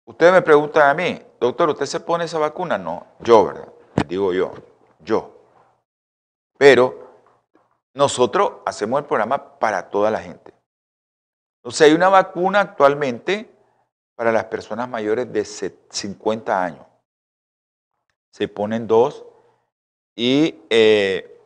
ustedes 0.05 0.33
me 0.33 0.43
preguntan 0.43 0.89
a 0.89 0.95
mí, 0.95 1.23
doctor, 1.39 1.69
¿usted 1.69 1.87
se 1.87 2.01
pone 2.01 2.25
esa 2.25 2.39
vacuna? 2.39 2.77
No, 2.77 3.07
yo, 3.21 3.45
¿verdad? 3.45 3.69
Les 3.95 4.09
digo 4.09 4.33
yo, 4.33 4.53
yo. 5.01 5.31
Pero 6.59 7.07
nosotros 7.95 8.55
hacemos 8.65 8.99
el 9.01 9.07
programa 9.07 9.59
para 9.59 9.91
toda 9.91 10.11
la 10.11 10.19
gente. 10.19 10.56
Entonces 11.67 11.89
hay 11.89 11.95
una 11.95 12.09
vacuna 12.09 12.61
actualmente 12.61 13.51
para 14.15 14.31
las 14.31 14.45
personas 14.45 14.89
mayores 14.89 15.33
de 15.33 15.45
50 15.45 16.63
años 16.63 16.87
se 18.37 18.47
ponen 18.47 18.87
dos 18.87 19.25
y 20.15 20.63
eh, 20.71 21.41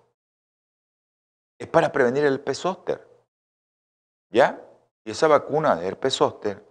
es 1.57 1.68
para 1.68 1.91
prevenir 1.91 2.25
el 2.25 2.41
pesóster. 2.41 3.09
¿Ya? 4.29 4.61
Y 5.05 5.12
esa 5.12 5.27
vacuna 5.27 5.77
de 5.77 5.87
herpes 5.87 6.14
zóster 6.14 6.62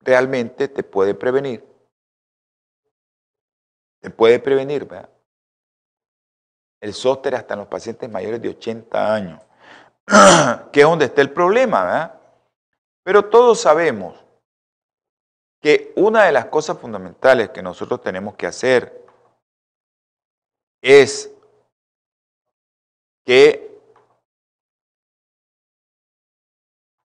realmente 0.00 0.68
te 0.68 0.82
puede 0.84 1.14
prevenir. 1.14 1.66
Te 4.00 4.10
puede 4.10 4.38
prevenir, 4.38 4.84
¿verdad? 4.84 5.10
El 6.80 6.94
zóster 6.94 7.34
hasta 7.34 7.54
en 7.54 7.60
los 7.60 7.68
pacientes 7.68 8.08
mayores 8.08 8.40
de 8.40 8.50
80 8.50 9.14
años, 9.14 9.42
que 10.72 10.80
es 10.80 10.86
donde 10.86 11.04
está 11.04 11.20
el 11.20 11.30
problema, 11.30 11.84
¿verdad? 11.84 12.20
Pero 13.02 13.24
todos 13.26 13.60
sabemos 13.60 14.24
que 15.60 15.92
una 15.96 16.24
de 16.24 16.32
las 16.32 16.46
cosas 16.46 16.78
fundamentales 16.78 17.50
que 17.50 17.62
nosotros 17.62 18.00
tenemos 18.00 18.34
que 18.36 18.46
hacer 18.46 19.04
es 20.80 21.30
que 23.24 23.68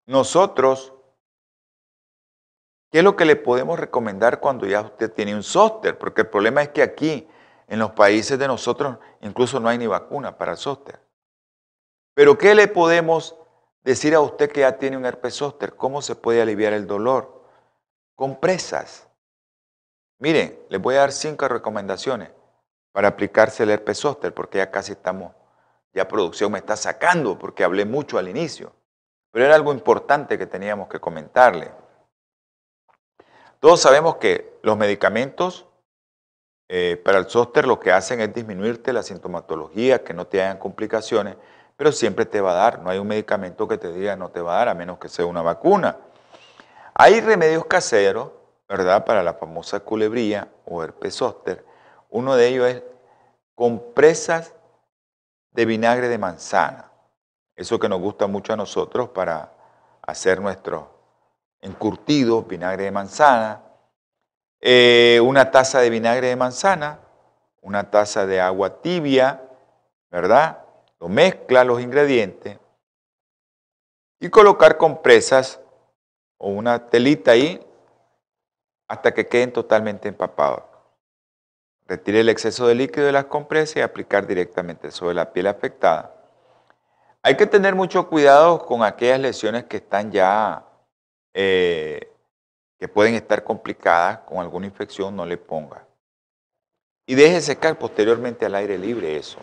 nosotros, 0.05 0.93
¿qué 2.91 2.99
es 2.99 3.03
lo 3.03 3.15
que 3.15 3.25
le 3.25 3.37
podemos 3.37 3.79
recomendar 3.79 4.39
cuando 4.39 4.65
ya 4.65 4.81
usted 4.81 5.11
tiene 5.11 5.33
un 5.33 5.43
zóster? 5.43 5.97
Porque 5.97 6.21
el 6.21 6.27
problema 6.27 6.61
es 6.61 6.69
que 6.69 6.83
aquí, 6.83 7.27
en 7.67 7.79
los 7.79 7.91
países 7.91 8.37
de 8.37 8.47
nosotros, 8.47 8.97
incluso 9.21 9.59
no 9.59 9.69
hay 9.69 9.77
ni 9.77 9.87
vacuna 9.87 10.37
para 10.37 10.51
el 10.51 10.57
zóster. 10.57 10.99
Pero 12.13 12.37
¿qué 12.37 12.55
le 12.55 12.67
podemos 12.67 13.35
decir 13.83 14.13
a 14.15 14.19
usted 14.19 14.51
que 14.51 14.61
ya 14.61 14.77
tiene 14.77 14.97
un 14.97 15.05
herpes 15.05 15.35
zóster? 15.35 15.75
¿Cómo 15.75 16.01
se 16.01 16.15
puede 16.15 16.41
aliviar 16.41 16.73
el 16.73 16.87
dolor? 16.87 17.43
Compresas. 18.15 19.07
Miren, 20.19 20.59
les 20.69 20.81
voy 20.81 20.95
a 20.95 20.99
dar 20.99 21.11
cinco 21.11 21.47
recomendaciones 21.47 22.29
para 22.91 23.07
aplicarse 23.07 23.63
el 23.63 23.71
herpes 23.71 23.99
zóster, 23.99 24.33
porque 24.33 24.59
ya 24.59 24.69
casi 24.69 24.91
estamos, 24.91 25.33
ya 25.93 26.07
producción 26.07 26.51
me 26.51 26.59
está 26.59 26.75
sacando, 26.75 27.39
porque 27.39 27.63
hablé 27.63 27.85
mucho 27.85 28.17
al 28.17 28.27
inicio. 28.27 28.73
Pero 29.31 29.45
era 29.45 29.55
algo 29.55 29.73
importante 29.73 30.37
que 30.37 30.45
teníamos 30.45 30.89
que 30.89 30.99
comentarle. 30.99 31.71
Todos 33.59 33.79
sabemos 33.79 34.17
que 34.17 34.59
los 34.61 34.77
medicamentos 34.77 35.65
eh, 36.67 36.95
para 37.03 37.17
el 37.17 37.29
zóster 37.29 37.67
lo 37.67 37.79
que 37.79 37.91
hacen 37.91 38.21
es 38.21 38.33
disminuirte 38.33 38.93
la 38.93 39.03
sintomatología, 39.03 40.03
que 40.03 40.13
no 40.13 40.27
te 40.27 40.41
hagan 40.41 40.57
complicaciones, 40.57 41.35
pero 41.81 41.91
siempre 41.91 42.27
te 42.27 42.41
va 42.41 42.51
a 42.51 42.53
dar. 42.53 42.79
No 42.79 42.91
hay 42.91 42.99
un 42.99 43.07
medicamento 43.07 43.67
que 43.67 43.75
te 43.75 43.91
diga 43.91 44.15
no 44.15 44.29
te 44.29 44.39
va 44.39 44.53
a 44.53 44.57
dar, 44.59 44.69
a 44.69 44.75
menos 44.75 44.99
que 44.99 45.09
sea 45.09 45.25
una 45.25 45.41
vacuna. 45.41 45.97
Hay 46.93 47.19
remedios 47.21 47.65
caseros, 47.65 48.29
¿verdad?, 48.69 49.03
para 49.03 49.23
la 49.23 49.33
famosa 49.33 49.79
culebría 49.79 50.47
o 50.65 50.83
herpes 50.83 51.15
zóster. 51.15 51.65
Uno 52.11 52.35
de 52.35 52.47
ellos 52.49 52.67
es 52.67 52.83
compresas 53.55 54.53
de 55.53 55.65
vinagre 55.65 56.07
de 56.07 56.19
manzana. 56.19 56.91
Eso 57.55 57.79
que 57.79 57.89
nos 57.89 57.99
gusta 57.99 58.27
mucho 58.27 58.53
a 58.53 58.57
nosotros 58.57 59.09
para 59.09 59.51
hacer 60.03 60.39
nuestro 60.39 60.87
encurtido, 61.61 62.43
vinagre 62.43 62.83
de 62.83 62.91
manzana, 62.91 63.59
eh, 64.59 65.19
una 65.23 65.49
taza 65.49 65.79
de 65.79 65.89
vinagre 65.89 66.27
de 66.27 66.35
manzana, 66.35 66.99
una 67.59 67.89
taza 67.89 68.27
de 68.27 68.39
agua 68.39 68.83
tibia, 68.83 69.41
¿verdad? 70.11 70.60
Mezcla 71.09 71.63
los 71.63 71.81
ingredientes 71.81 72.59
y 74.19 74.29
colocar 74.29 74.77
compresas 74.77 75.59
o 76.37 76.49
una 76.49 76.87
telita 76.89 77.31
ahí 77.31 77.59
hasta 78.87 79.13
que 79.13 79.27
queden 79.27 79.51
totalmente 79.51 80.07
empapados. 80.09 80.63
Retire 81.87 82.19
el 82.21 82.29
exceso 82.29 82.67
de 82.67 82.75
líquido 82.75 83.05
de 83.05 83.11
las 83.11 83.25
compresas 83.25 83.77
y 83.77 83.81
aplicar 83.81 84.27
directamente 84.27 84.91
sobre 84.91 85.15
la 85.15 85.33
piel 85.33 85.47
afectada. 85.47 86.15
Hay 87.23 87.35
que 87.35 87.45
tener 87.45 87.75
mucho 87.75 88.07
cuidado 88.07 88.65
con 88.65 88.83
aquellas 88.83 89.19
lesiones 89.19 89.65
que 89.65 89.77
están 89.77 90.11
ya, 90.11 90.65
eh, 91.33 92.11
que 92.79 92.87
pueden 92.87 93.15
estar 93.15 93.43
complicadas 93.43 94.19
con 94.19 94.39
alguna 94.39 94.65
infección, 94.65 95.15
no 95.15 95.25
le 95.25 95.37
ponga. 95.37 95.85
Y 97.05 97.15
deje 97.15 97.41
secar 97.41 97.77
posteriormente 97.77 98.45
al 98.45 98.55
aire 98.55 98.77
libre 98.77 99.17
eso. 99.17 99.39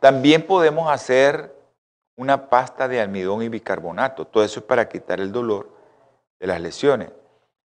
También 0.00 0.46
podemos 0.46 0.90
hacer 0.90 1.54
una 2.16 2.48
pasta 2.48 2.88
de 2.88 3.00
almidón 3.00 3.42
y 3.42 3.48
bicarbonato. 3.48 4.26
Todo 4.26 4.42
eso 4.42 4.60
es 4.60 4.66
para 4.66 4.88
quitar 4.88 5.20
el 5.20 5.30
dolor 5.30 5.70
de 6.38 6.46
las 6.46 6.60
lesiones. 6.60 7.10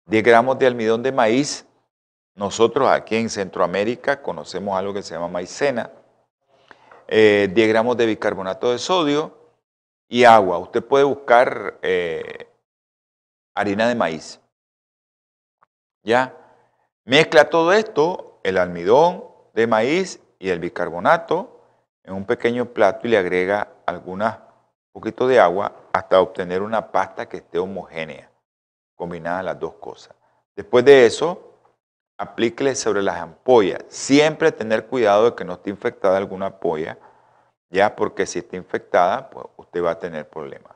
10 0.07 0.22
gramos 0.22 0.59
de 0.59 0.66
almidón 0.66 1.03
de 1.03 1.12
maíz. 1.12 1.66
Nosotros 2.35 2.89
aquí 2.89 3.16
en 3.16 3.31
Centroamérica 3.31 4.22
conocemos 4.22 4.77
algo 4.77 4.93
que 4.93 5.03
se 5.03 5.14
llama 5.14 5.29
maicena 5.29 5.91
10 7.09 7.09
eh, 7.09 7.66
gramos 7.68 7.97
de 7.97 8.07
bicarbonato 8.07 8.72
de 8.72 8.79
sodio 8.79 9.37
y 10.09 10.24
agua. 10.24 10.59
Usted 10.59 10.85
puede 10.85 11.05
buscar 11.05 11.79
eh, 11.83 12.49
harina 13.55 13.89
de 13.89 13.95
maíz. 13.95 14.41
¿Ya? 16.03 16.37
Mezcla 17.05 17.49
todo 17.49 17.72
esto, 17.72 18.41
el 18.43 18.59
almidón 18.59 19.24
de 19.55 19.66
maíz 19.66 20.20
y 20.39 20.51
el 20.51 20.59
bicarbonato 20.59 21.55
en 22.07 22.14
un 22.14 22.24
pequeño 22.24 22.66
plato 22.66 23.07
y 23.07 23.11
le 23.11 23.18
agrega 23.18 23.68
algunas 23.84 24.38
poquito 24.92 25.28
de 25.28 25.38
agua 25.38 25.72
hasta 25.92 26.20
obtener 26.20 26.62
una 26.62 26.90
pasta 26.90 27.28
que 27.28 27.38
esté 27.38 27.59
homogénea, 27.59 28.30
combinada 28.94 29.42
las 29.42 29.61
dos 29.61 29.74
cosas. 29.74 30.16
Después 30.54 30.86
de 30.86 31.04
eso, 31.04 31.52
aplíquele 32.16 32.74
sobre 32.74 33.02
las 33.02 33.16
ampollas. 33.16 33.84
Siempre 33.88 34.52
tener 34.52 34.86
cuidado 34.86 35.26
de 35.26 35.36
que 35.36 35.44
no 35.44 35.54
esté 35.54 35.68
infectada 35.68 36.16
alguna 36.16 36.46
ampolla, 36.46 36.96
ya 37.68 37.94
porque 37.94 38.24
si 38.24 38.38
está 38.38 38.57
infectada, 38.57 39.28
pues 39.28 39.44
usted 39.59 39.84
va 39.84 39.90
a 39.90 39.98
tener 39.98 40.30
problemas. 40.30 40.72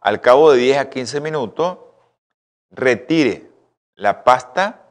Al 0.00 0.20
cabo 0.20 0.50
de 0.50 0.58
10 0.58 0.78
a 0.78 0.90
15 0.90 1.20
minutos, 1.20 1.78
retire 2.72 3.48
la 3.94 4.24
pasta 4.24 4.82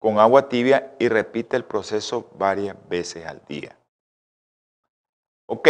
con 0.00 0.18
agua 0.18 0.48
tibia 0.48 0.94
y 0.98 1.08
repite 1.08 1.56
el 1.56 1.64
proceso 1.64 2.28
varias 2.34 2.76
veces 2.88 3.26
al 3.26 3.42
día. 3.46 3.76
Ok, 5.46 5.68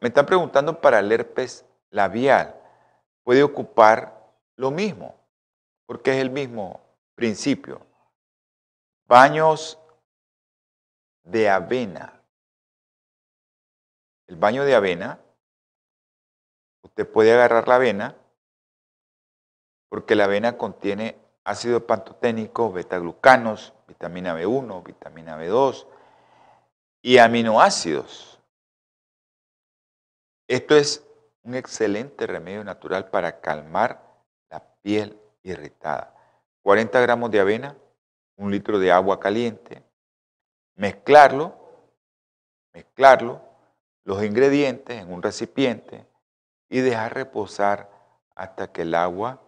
me 0.00 0.08
están 0.08 0.26
preguntando 0.26 0.80
para 0.80 0.98
el 0.98 1.12
herpes 1.12 1.64
labial. 1.90 2.54
Puede 3.22 3.42
ocupar 3.42 4.32
lo 4.56 4.70
mismo, 4.70 5.14
porque 5.86 6.12
es 6.12 6.18
el 6.18 6.30
mismo 6.30 6.80
principio 7.14 7.86
baños 9.10 9.76
de 11.24 11.50
avena. 11.50 12.22
El 14.28 14.36
baño 14.36 14.64
de 14.64 14.76
avena, 14.76 15.18
usted 16.82 17.10
puede 17.10 17.32
agarrar 17.32 17.66
la 17.66 17.74
avena, 17.74 18.16
porque 19.88 20.14
la 20.14 20.26
avena 20.26 20.56
contiene 20.56 21.18
ácido 21.42 21.88
pantoténico, 21.88 22.70
betaglucanos, 22.70 23.74
vitamina 23.88 24.32
B1, 24.36 24.84
vitamina 24.84 25.36
B2 25.36 25.88
y 27.02 27.18
aminoácidos. 27.18 28.29
Esto 30.50 30.74
es 30.74 31.06
un 31.44 31.54
excelente 31.54 32.26
remedio 32.26 32.64
natural 32.64 33.08
para 33.08 33.40
calmar 33.40 34.02
la 34.50 34.58
piel 34.82 35.16
irritada. 35.44 36.12
40 36.64 36.98
gramos 36.98 37.30
de 37.30 37.38
avena, 37.38 37.76
un 38.34 38.50
litro 38.50 38.80
de 38.80 38.90
agua 38.90 39.20
caliente, 39.20 39.84
mezclarlo, 40.74 41.54
mezclarlo, 42.72 43.40
los 44.02 44.24
ingredientes 44.24 45.00
en 45.00 45.12
un 45.12 45.22
recipiente 45.22 46.04
y 46.68 46.80
dejar 46.80 47.14
reposar 47.14 47.88
hasta 48.34 48.72
que 48.72 48.82
el 48.82 48.96
agua 48.96 49.40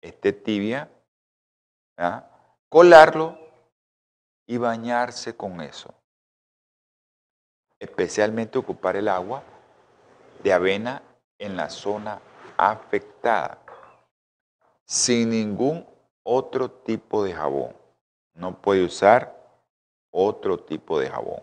esté 0.00 0.32
tibia, 0.32 0.90
colarlo 2.68 3.38
y 4.44 4.56
bañarse 4.56 5.36
con 5.36 5.60
eso. 5.60 5.94
Especialmente 7.78 8.58
ocupar 8.58 8.96
el 8.96 9.06
agua 9.06 9.44
de 10.42 10.52
avena 10.52 11.02
en 11.38 11.56
la 11.56 11.70
zona 11.70 12.20
afectada, 12.56 13.58
sin 14.84 15.30
ningún 15.30 15.86
otro 16.22 16.70
tipo 16.70 17.24
de 17.24 17.32
jabón. 17.32 17.74
No 18.34 18.60
puede 18.60 18.84
usar 18.84 19.34
otro 20.10 20.58
tipo 20.58 20.98
de 20.98 21.08
jabón. 21.08 21.42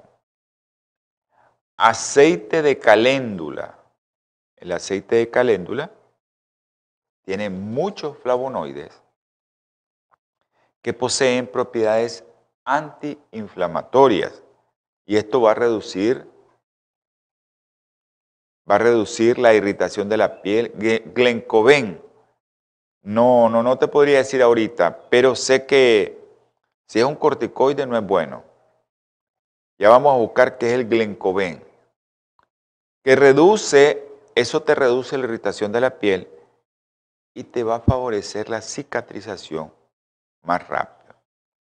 Aceite 1.77 2.61
de 2.61 2.79
caléndula. 2.79 3.77
El 4.55 4.71
aceite 4.71 5.17
de 5.17 5.29
caléndula 5.29 5.91
tiene 7.23 7.49
muchos 7.49 8.17
flavonoides 8.19 9.01
que 10.81 10.93
poseen 10.93 11.47
propiedades 11.47 12.23
antiinflamatorias 12.63 14.43
y 15.05 15.17
esto 15.17 15.41
va 15.41 15.51
a 15.51 15.55
reducir 15.55 16.29
va 18.69 18.75
a 18.75 18.79
reducir 18.79 19.37
la 19.39 19.53
irritación 19.53 20.09
de 20.09 20.17
la 20.17 20.41
piel. 20.41 20.71
Glencoven 21.13 22.01
no, 23.01 23.49
no, 23.49 23.61
no 23.61 23.77
te 23.77 23.87
podría 23.87 24.17
decir 24.17 24.41
ahorita, 24.41 25.09
pero 25.09 25.35
sé 25.35 25.65
que 25.65 26.17
si 26.87 26.99
es 26.99 27.05
un 27.05 27.15
corticoide 27.15 27.85
no 27.85 27.97
es 27.97 28.05
bueno. 28.05 28.43
Ya 29.77 29.89
vamos 29.89 30.13
a 30.13 30.17
buscar 30.17 30.57
qué 30.57 30.67
es 30.67 30.73
el 30.73 30.87
glencoven, 30.87 31.63
que 33.03 33.15
reduce 33.15 34.05
eso 34.35 34.63
te 34.63 34.75
reduce 34.75 35.17
la 35.17 35.23
irritación 35.23 35.71
de 35.71 35.81
la 35.81 35.97
piel 35.97 36.27
y 37.33 37.45
te 37.45 37.63
va 37.63 37.75
a 37.75 37.79
favorecer 37.79 38.49
la 38.49 38.61
cicatrización 38.61 39.73
más 40.41 40.67
rápido. 40.67 41.15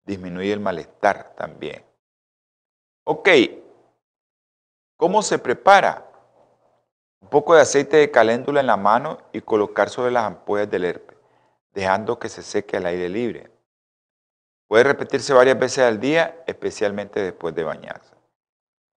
Disminuye 0.04 0.52
el 0.52 0.60
malestar 0.60 1.34
también. 1.36 1.82
Ok, 3.04 3.28
¿cómo 4.96 5.22
se 5.22 5.38
prepara? 5.38 6.09
Un 7.20 7.28
poco 7.28 7.54
de 7.54 7.60
aceite 7.60 7.98
de 7.98 8.10
caléndula 8.10 8.60
en 8.60 8.66
la 8.66 8.76
mano 8.76 9.18
y 9.32 9.40
colocar 9.40 9.90
sobre 9.90 10.10
las 10.10 10.24
ampollas 10.24 10.70
del 10.70 10.84
herpes, 10.84 11.18
dejando 11.72 12.18
que 12.18 12.28
se 12.28 12.42
seque 12.42 12.76
al 12.76 12.86
aire 12.86 13.08
libre. 13.08 13.50
Puede 14.66 14.84
repetirse 14.84 15.32
varias 15.34 15.58
veces 15.58 15.84
al 15.84 16.00
día, 16.00 16.42
especialmente 16.46 17.20
después 17.20 17.54
de 17.54 17.64
bañarse. 17.64 18.14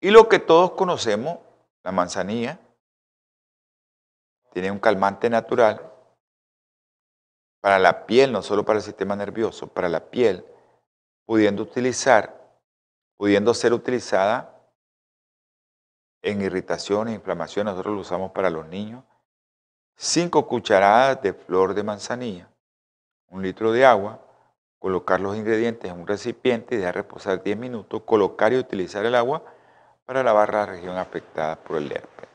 Y 0.01 0.11
lo 0.11 0.29
que 0.29 0.39
todos 0.39 0.73
conocemos, 0.73 1.39
la 1.83 1.93
manzanilla, 1.93 2.59
tiene 4.53 4.71
un 4.71 4.79
calmante 4.79 5.31
natural 5.31 5.91
para 7.61 7.79
la 7.79 8.05
piel, 8.07 8.33
no 8.33 8.43
solo 8.43 8.65
para 8.65 8.79
el 8.79 8.85
sistema 8.85 9.17
nervioso, 9.17 9.69
para 9.69 9.89
la 9.89 10.11
piel, 10.11 10.45
pudiendo 11.25 11.63
utilizar, 11.63 12.39
pudiendo 13.17 13.55
ser 13.55 13.73
utilizada 13.73 14.52
en 16.23 16.41
irritaciones, 16.41 17.15
inflamaciones, 17.15 17.73
nosotros 17.73 17.95
lo 17.95 18.01
usamos 18.01 18.33
para 18.33 18.51
los 18.51 18.67
niños, 18.69 19.05
cinco 19.97 20.47
cucharadas 20.47 21.21
de 21.23 21.35
flor 21.35 21.75
de 21.75 21.83
manzanilla, 21.83 22.49
un 23.29 23.43
litro 23.43 23.73
de 23.73 23.85
agua, 23.85 24.21
colocar 24.79 25.21
los 25.21 25.37
ingredientes 25.37 25.91
en 25.91 26.01
un 26.01 26.07
recipiente 26.07 26.75
y 26.75 26.79
dejar 26.79 26.95
reposar 26.95 27.43
10 27.43 27.57
minutos, 27.57 28.03
colocar 28.05 28.53
y 28.53 28.59
utilizar 28.59 29.05
el 29.05 29.15
agua 29.15 29.43
para 30.05 30.23
lavar 30.23 30.53
la 30.53 30.67
región 30.67 30.97
afectada 30.97 31.57
por 31.57 31.77
el 31.77 31.93
herpes. 31.93 32.29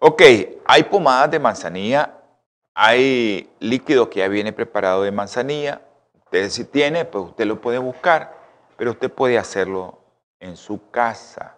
Ok, 0.00 0.22
hay 0.64 0.82
pomadas 0.84 1.30
de 1.30 1.38
manzanilla 1.38 2.22
hay 2.74 3.50
líquido 3.60 4.08
que 4.08 4.20
ya 4.20 4.28
viene 4.28 4.52
preparado 4.52 5.02
de 5.02 5.12
manzanilla. 5.12 5.82
Usted 6.14 6.48
si 6.48 6.64
tiene, 6.64 7.04
pues 7.04 7.24
usted 7.26 7.44
lo 7.44 7.60
puede 7.60 7.78
buscar, 7.78 8.34
pero 8.76 8.92
usted 8.92 9.10
puede 9.10 9.38
hacerlo 9.38 9.98
en 10.40 10.56
su 10.56 10.90
casa. 10.90 11.56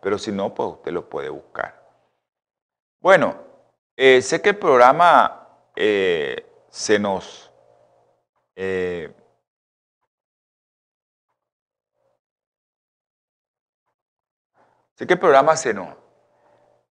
Pero 0.00 0.18
si 0.18 0.32
no, 0.32 0.54
pues 0.54 0.70
usted 0.70 0.92
lo 0.92 1.08
puede 1.08 1.28
buscar. 1.28 1.80
Bueno, 3.00 3.36
eh, 3.96 4.22
sé 4.22 4.40
que 4.40 4.50
el 4.50 4.58
programa 4.58 5.48
eh, 5.76 6.46
se 6.70 6.98
nos... 6.98 7.50
Eh, 8.56 9.12
sé 14.94 15.06
que 15.06 15.14
el 15.14 15.18
programa 15.18 15.56
se 15.56 15.74
nos... 15.74 15.96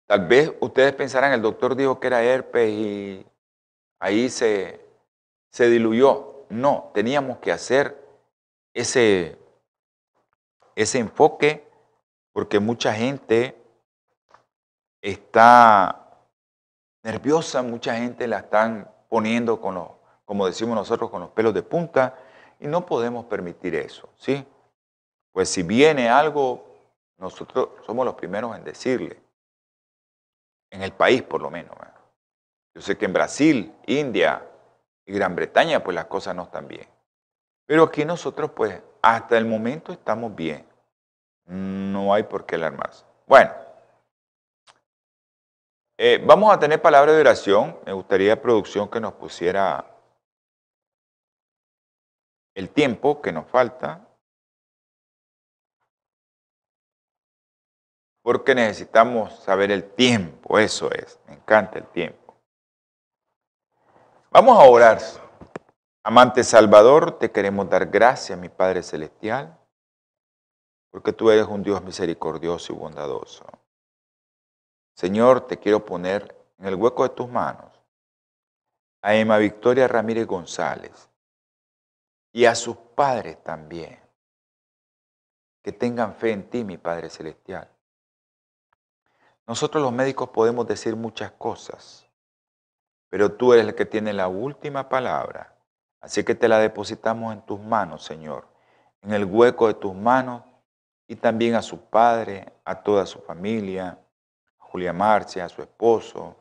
Tal 0.07 0.27
vez 0.27 0.51
ustedes 0.59 0.93
pensarán, 0.93 1.31
el 1.31 1.41
doctor 1.41 1.75
dijo 1.75 1.99
que 1.99 2.07
era 2.07 2.23
herpes 2.23 2.69
y 2.69 3.25
ahí 3.99 4.29
se, 4.29 4.85
se 5.51 5.69
diluyó. 5.69 6.45
No, 6.49 6.91
teníamos 6.93 7.37
que 7.37 7.51
hacer 7.51 7.97
ese, 8.73 9.37
ese 10.75 10.99
enfoque 10.99 11.70
porque 12.33 12.59
mucha 12.59 12.93
gente 12.93 13.55
está 15.01 16.27
nerviosa, 17.03 17.61
mucha 17.61 17.95
gente 17.95 18.27
la 18.27 18.39
están 18.39 18.89
poniendo 19.09 19.59
con 19.59 19.75
los, 19.75 19.89
como 20.25 20.45
decimos 20.45 20.75
nosotros, 20.75 21.09
con 21.09 21.21
los 21.21 21.31
pelos 21.31 21.53
de 21.53 21.63
punta 21.63 22.17
y 22.59 22.67
no 22.67 22.85
podemos 22.85 23.25
permitir 23.25 23.75
eso, 23.75 24.09
¿sí? 24.15 24.45
Pues 25.31 25.49
si 25.49 25.63
viene 25.63 26.09
algo, 26.09 26.65
nosotros 27.17 27.69
somos 27.85 28.05
los 28.05 28.15
primeros 28.15 28.55
en 28.55 28.63
decirle, 28.63 29.21
en 30.69 30.81
el 30.81 30.93
país 30.93 31.23
por 31.23 31.41
lo 31.41 31.49
menos. 31.49 31.75
Yo 32.73 32.81
sé 32.81 32.97
que 32.97 33.05
en 33.05 33.13
Brasil, 33.13 33.73
India 33.85 34.45
y 35.05 35.13
Gran 35.13 35.35
Bretaña, 35.35 35.83
pues 35.83 35.95
las 35.95 36.05
cosas 36.05 36.35
no 36.35 36.43
están 36.43 36.67
bien. 36.67 36.87
Pero 37.65 37.83
aquí 37.83 38.05
nosotros, 38.05 38.51
pues, 38.51 38.81
hasta 39.01 39.37
el 39.37 39.45
momento 39.45 39.91
estamos 39.91 40.33
bien. 40.35 40.65
No 41.51 42.13
hay 42.13 42.23
por 42.23 42.45
qué 42.45 42.55
alarmarse. 42.55 43.03
Bueno, 43.27 43.51
eh, 45.97 46.23
vamos 46.25 46.53
a 46.53 46.57
tener 46.57 46.81
palabra 46.81 47.11
de 47.11 47.19
oración. 47.19 47.77
Me 47.85 47.91
gustaría, 47.91 48.41
producción, 48.41 48.89
que 48.89 49.01
nos 49.01 49.13
pusiera 49.13 49.85
el 52.55 52.69
tiempo 52.69 53.21
que 53.21 53.33
nos 53.33 53.47
falta. 53.47 54.07
Porque 58.23 58.55
necesitamos 58.55 59.37
saber 59.43 59.71
el 59.71 59.91
tiempo, 59.91 60.57
eso 60.57 60.89
es, 60.91 61.19
me 61.27 61.33
encanta 61.33 61.79
el 61.79 61.87
tiempo. 61.87 62.33
Vamos 64.29 64.57
a 64.57 64.69
orar. 64.69 64.99
Amante 66.03 66.45
Salvador, 66.45 67.19
te 67.19 67.29
queremos 67.29 67.69
dar 67.69 67.87
gracias, 67.87 68.39
mi 68.39 68.47
Padre 68.47 68.83
Celestial, 68.83 69.60
porque 70.91 71.13
tú 71.13 71.31
eres 71.31 71.47
un 71.47 71.63
Dios 71.63 71.81
misericordioso 71.81 72.73
y 72.73 72.75
bondadoso. 72.75 73.45
Señor, 74.93 75.47
te 75.47 75.57
quiero 75.57 75.83
poner 75.85 76.35
en 76.59 76.67
el 76.67 76.75
hueco 76.75 77.03
de 77.03 77.15
tus 77.15 77.29
manos 77.29 77.71
a 79.01 79.15
Emma 79.15 79.37
Victoria 79.37 79.87
Ramírez 79.87 80.27
González 80.27 81.09
y 82.33 82.45
a 82.45 82.53
sus 82.53 82.75
padres 82.75 83.41
también, 83.43 83.99
que 85.63 85.71
tengan 85.71 86.13
fe 86.13 86.31
en 86.31 86.49
ti, 86.49 86.63
mi 86.63 86.77
Padre 86.77 87.09
Celestial. 87.09 87.69
Nosotros 89.47 89.81
los 89.81 89.91
médicos 89.91 90.29
podemos 90.29 90.67
decir 90.67 90.95
muchas 90.95 91.31
cosas, 91.31 92.07
pero 93.09 93.33
tú 93.33 93.53
eres 93.53 93.65
el 93.65 93.75
que 93.75 93.85
tiene 93.85 94.13
la 94.13 94.27
última 94.27 94.87
palabra. 94.87 95.55
Así 95.99 96.23
que 96.23 96.35
te 96.35 96.47
la 96.47 96.59
depositamos 96.59 97.33
en 97.33 97.41
tus 97.41 97.59
manos, 97.59 98.03
Señor, 98.03 98.47
en 99.01 99.13
el 99.13 99.25
hueco 99.25 99.67
de 99.67 99.73
tus 99.73 99.93
manos 99.93 100.43
y 101.11 101.17
también 101.17 101.55
a 101.55 101.61
su 101.61 101.89
padre, 101.89 102.53
a 102.63 102.73
toda 102.73 103.05
su 103.05 103.19
familia, 103.19 103.99
a 104.57 104.63
Julia 104.63 104.93
Marcia, 104.93 105.43
a 105.43 105.49
su 105.49 105.61
esposo, 105.61 106.37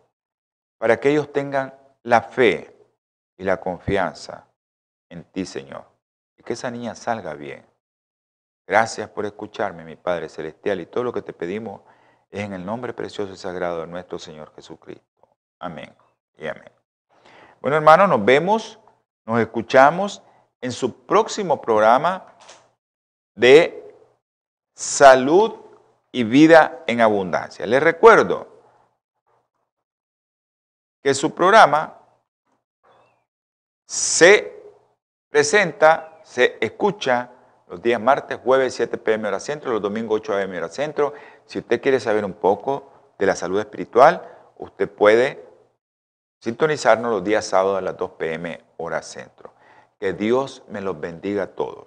para 0.79 1.01
que 1.01 1.11
ellos 1.11 1.33
tengan 1.33 1.75
la 2.05 2.23
fe 2.23 2.73
y 3.37 3.43
la 3.43 3.57
confianza 3.57 4.47
en 5.09 5.25
ti, 5.25 5.45
Señor, 5.45 5.87
y 6.37 6.45
que 6.45 6.53
esa 6.53 6.71
niña 6.71 6.95
salga 6.95 7.35
bien. 7.35 7.67
Gracias 8.65 9.11
por 9.11 9.27
escucharme, 9.27 9.83
mi 9.83 9.97
Padre 9.97 10.29
Celestial, 10.29 10.81
y 10.81 10.87
todo 10.87 11.03
lo 11.03 11.13
que 11.13 11.23
te 11.23 11.33
pedimos 11.33 11.81
es 12.31 12.45
en 12.45 12.53
el 12.53 12.65
nombre 12.65 12.95
precioso 12.95 13.33
y 13.33 13.37
sagrado 13.37 13.81
de 13.81 13.89
nuestro 13.89 14.21
Señor 14.21 14.55
Jesucristo. 14.55 15.27
Amén. 15.59 15.93
Bueno, 17.61 17.77
hermanos, 17.77 18.09
nos 18.09 18.25
vemos, 18.25 18.79
nos 19.27 19.41
escuchamos 19.41 20.23
en 20.61 20.71
su 20.71 21.07
próximo 21.07 21.61
programa 21.61 22.37
de 23.35 23.80
salud 24.81 25.57
y 26.11 26.25
vida 26.25 26.83
en 26.87 27.03
abundancia. 27.03 27.67
Les 27.67 27.83
recuerdo 27.83 28.49
que 31.03 31.13
su 31.15 31.35
programa 31.35 31.99
se 33.87 34.63
presenta, 35.29 36.21
se 36.25 36.57
escucha 36.61 37.31
los 37.69 37.83
días 37.83 38.01
martes, 38.01 38.39
jueves 38.43 38.75
7 38.75 38.97
pm 38.97 39.29
hora 39.29 39.41
centro, 39.41 39.73
los 39.73 39.83
domingos 39.83 40.21
8 40.21 40.35
am 40.39 40.57
hora 40.57 40.69
centro. 40.69 41.13
Si 41.45 41.59
usted 41.59 41.81
quiere 41.81 42.01
saber 42.01 42.25
un 42.25 42.33
poco 42.33 42.91
de 43.19 43.27
la 43.27 43.37
salud 43.37 43.61
espiritual, 43.61 44.27
usted 44.57 44.89
puede 44.89 45.51
Sintonizarnos 46.41 47.13
los 47.13 47.23
días 47.23 47.45
sábados 47.45 47.77
a 47.77 47.83
las 47.83 47.99
2 47.99 48.13
pm 48.13 48.65
hora 48.79 49.03
centro. 49.03 49.53
Que 49.99 50.15
Dios 50.15 50.63
me 50.69 50.81
los 50.81 50.99
bendiga 50.99 51.43
a 51.43 51.47
todos. 51.49 51.87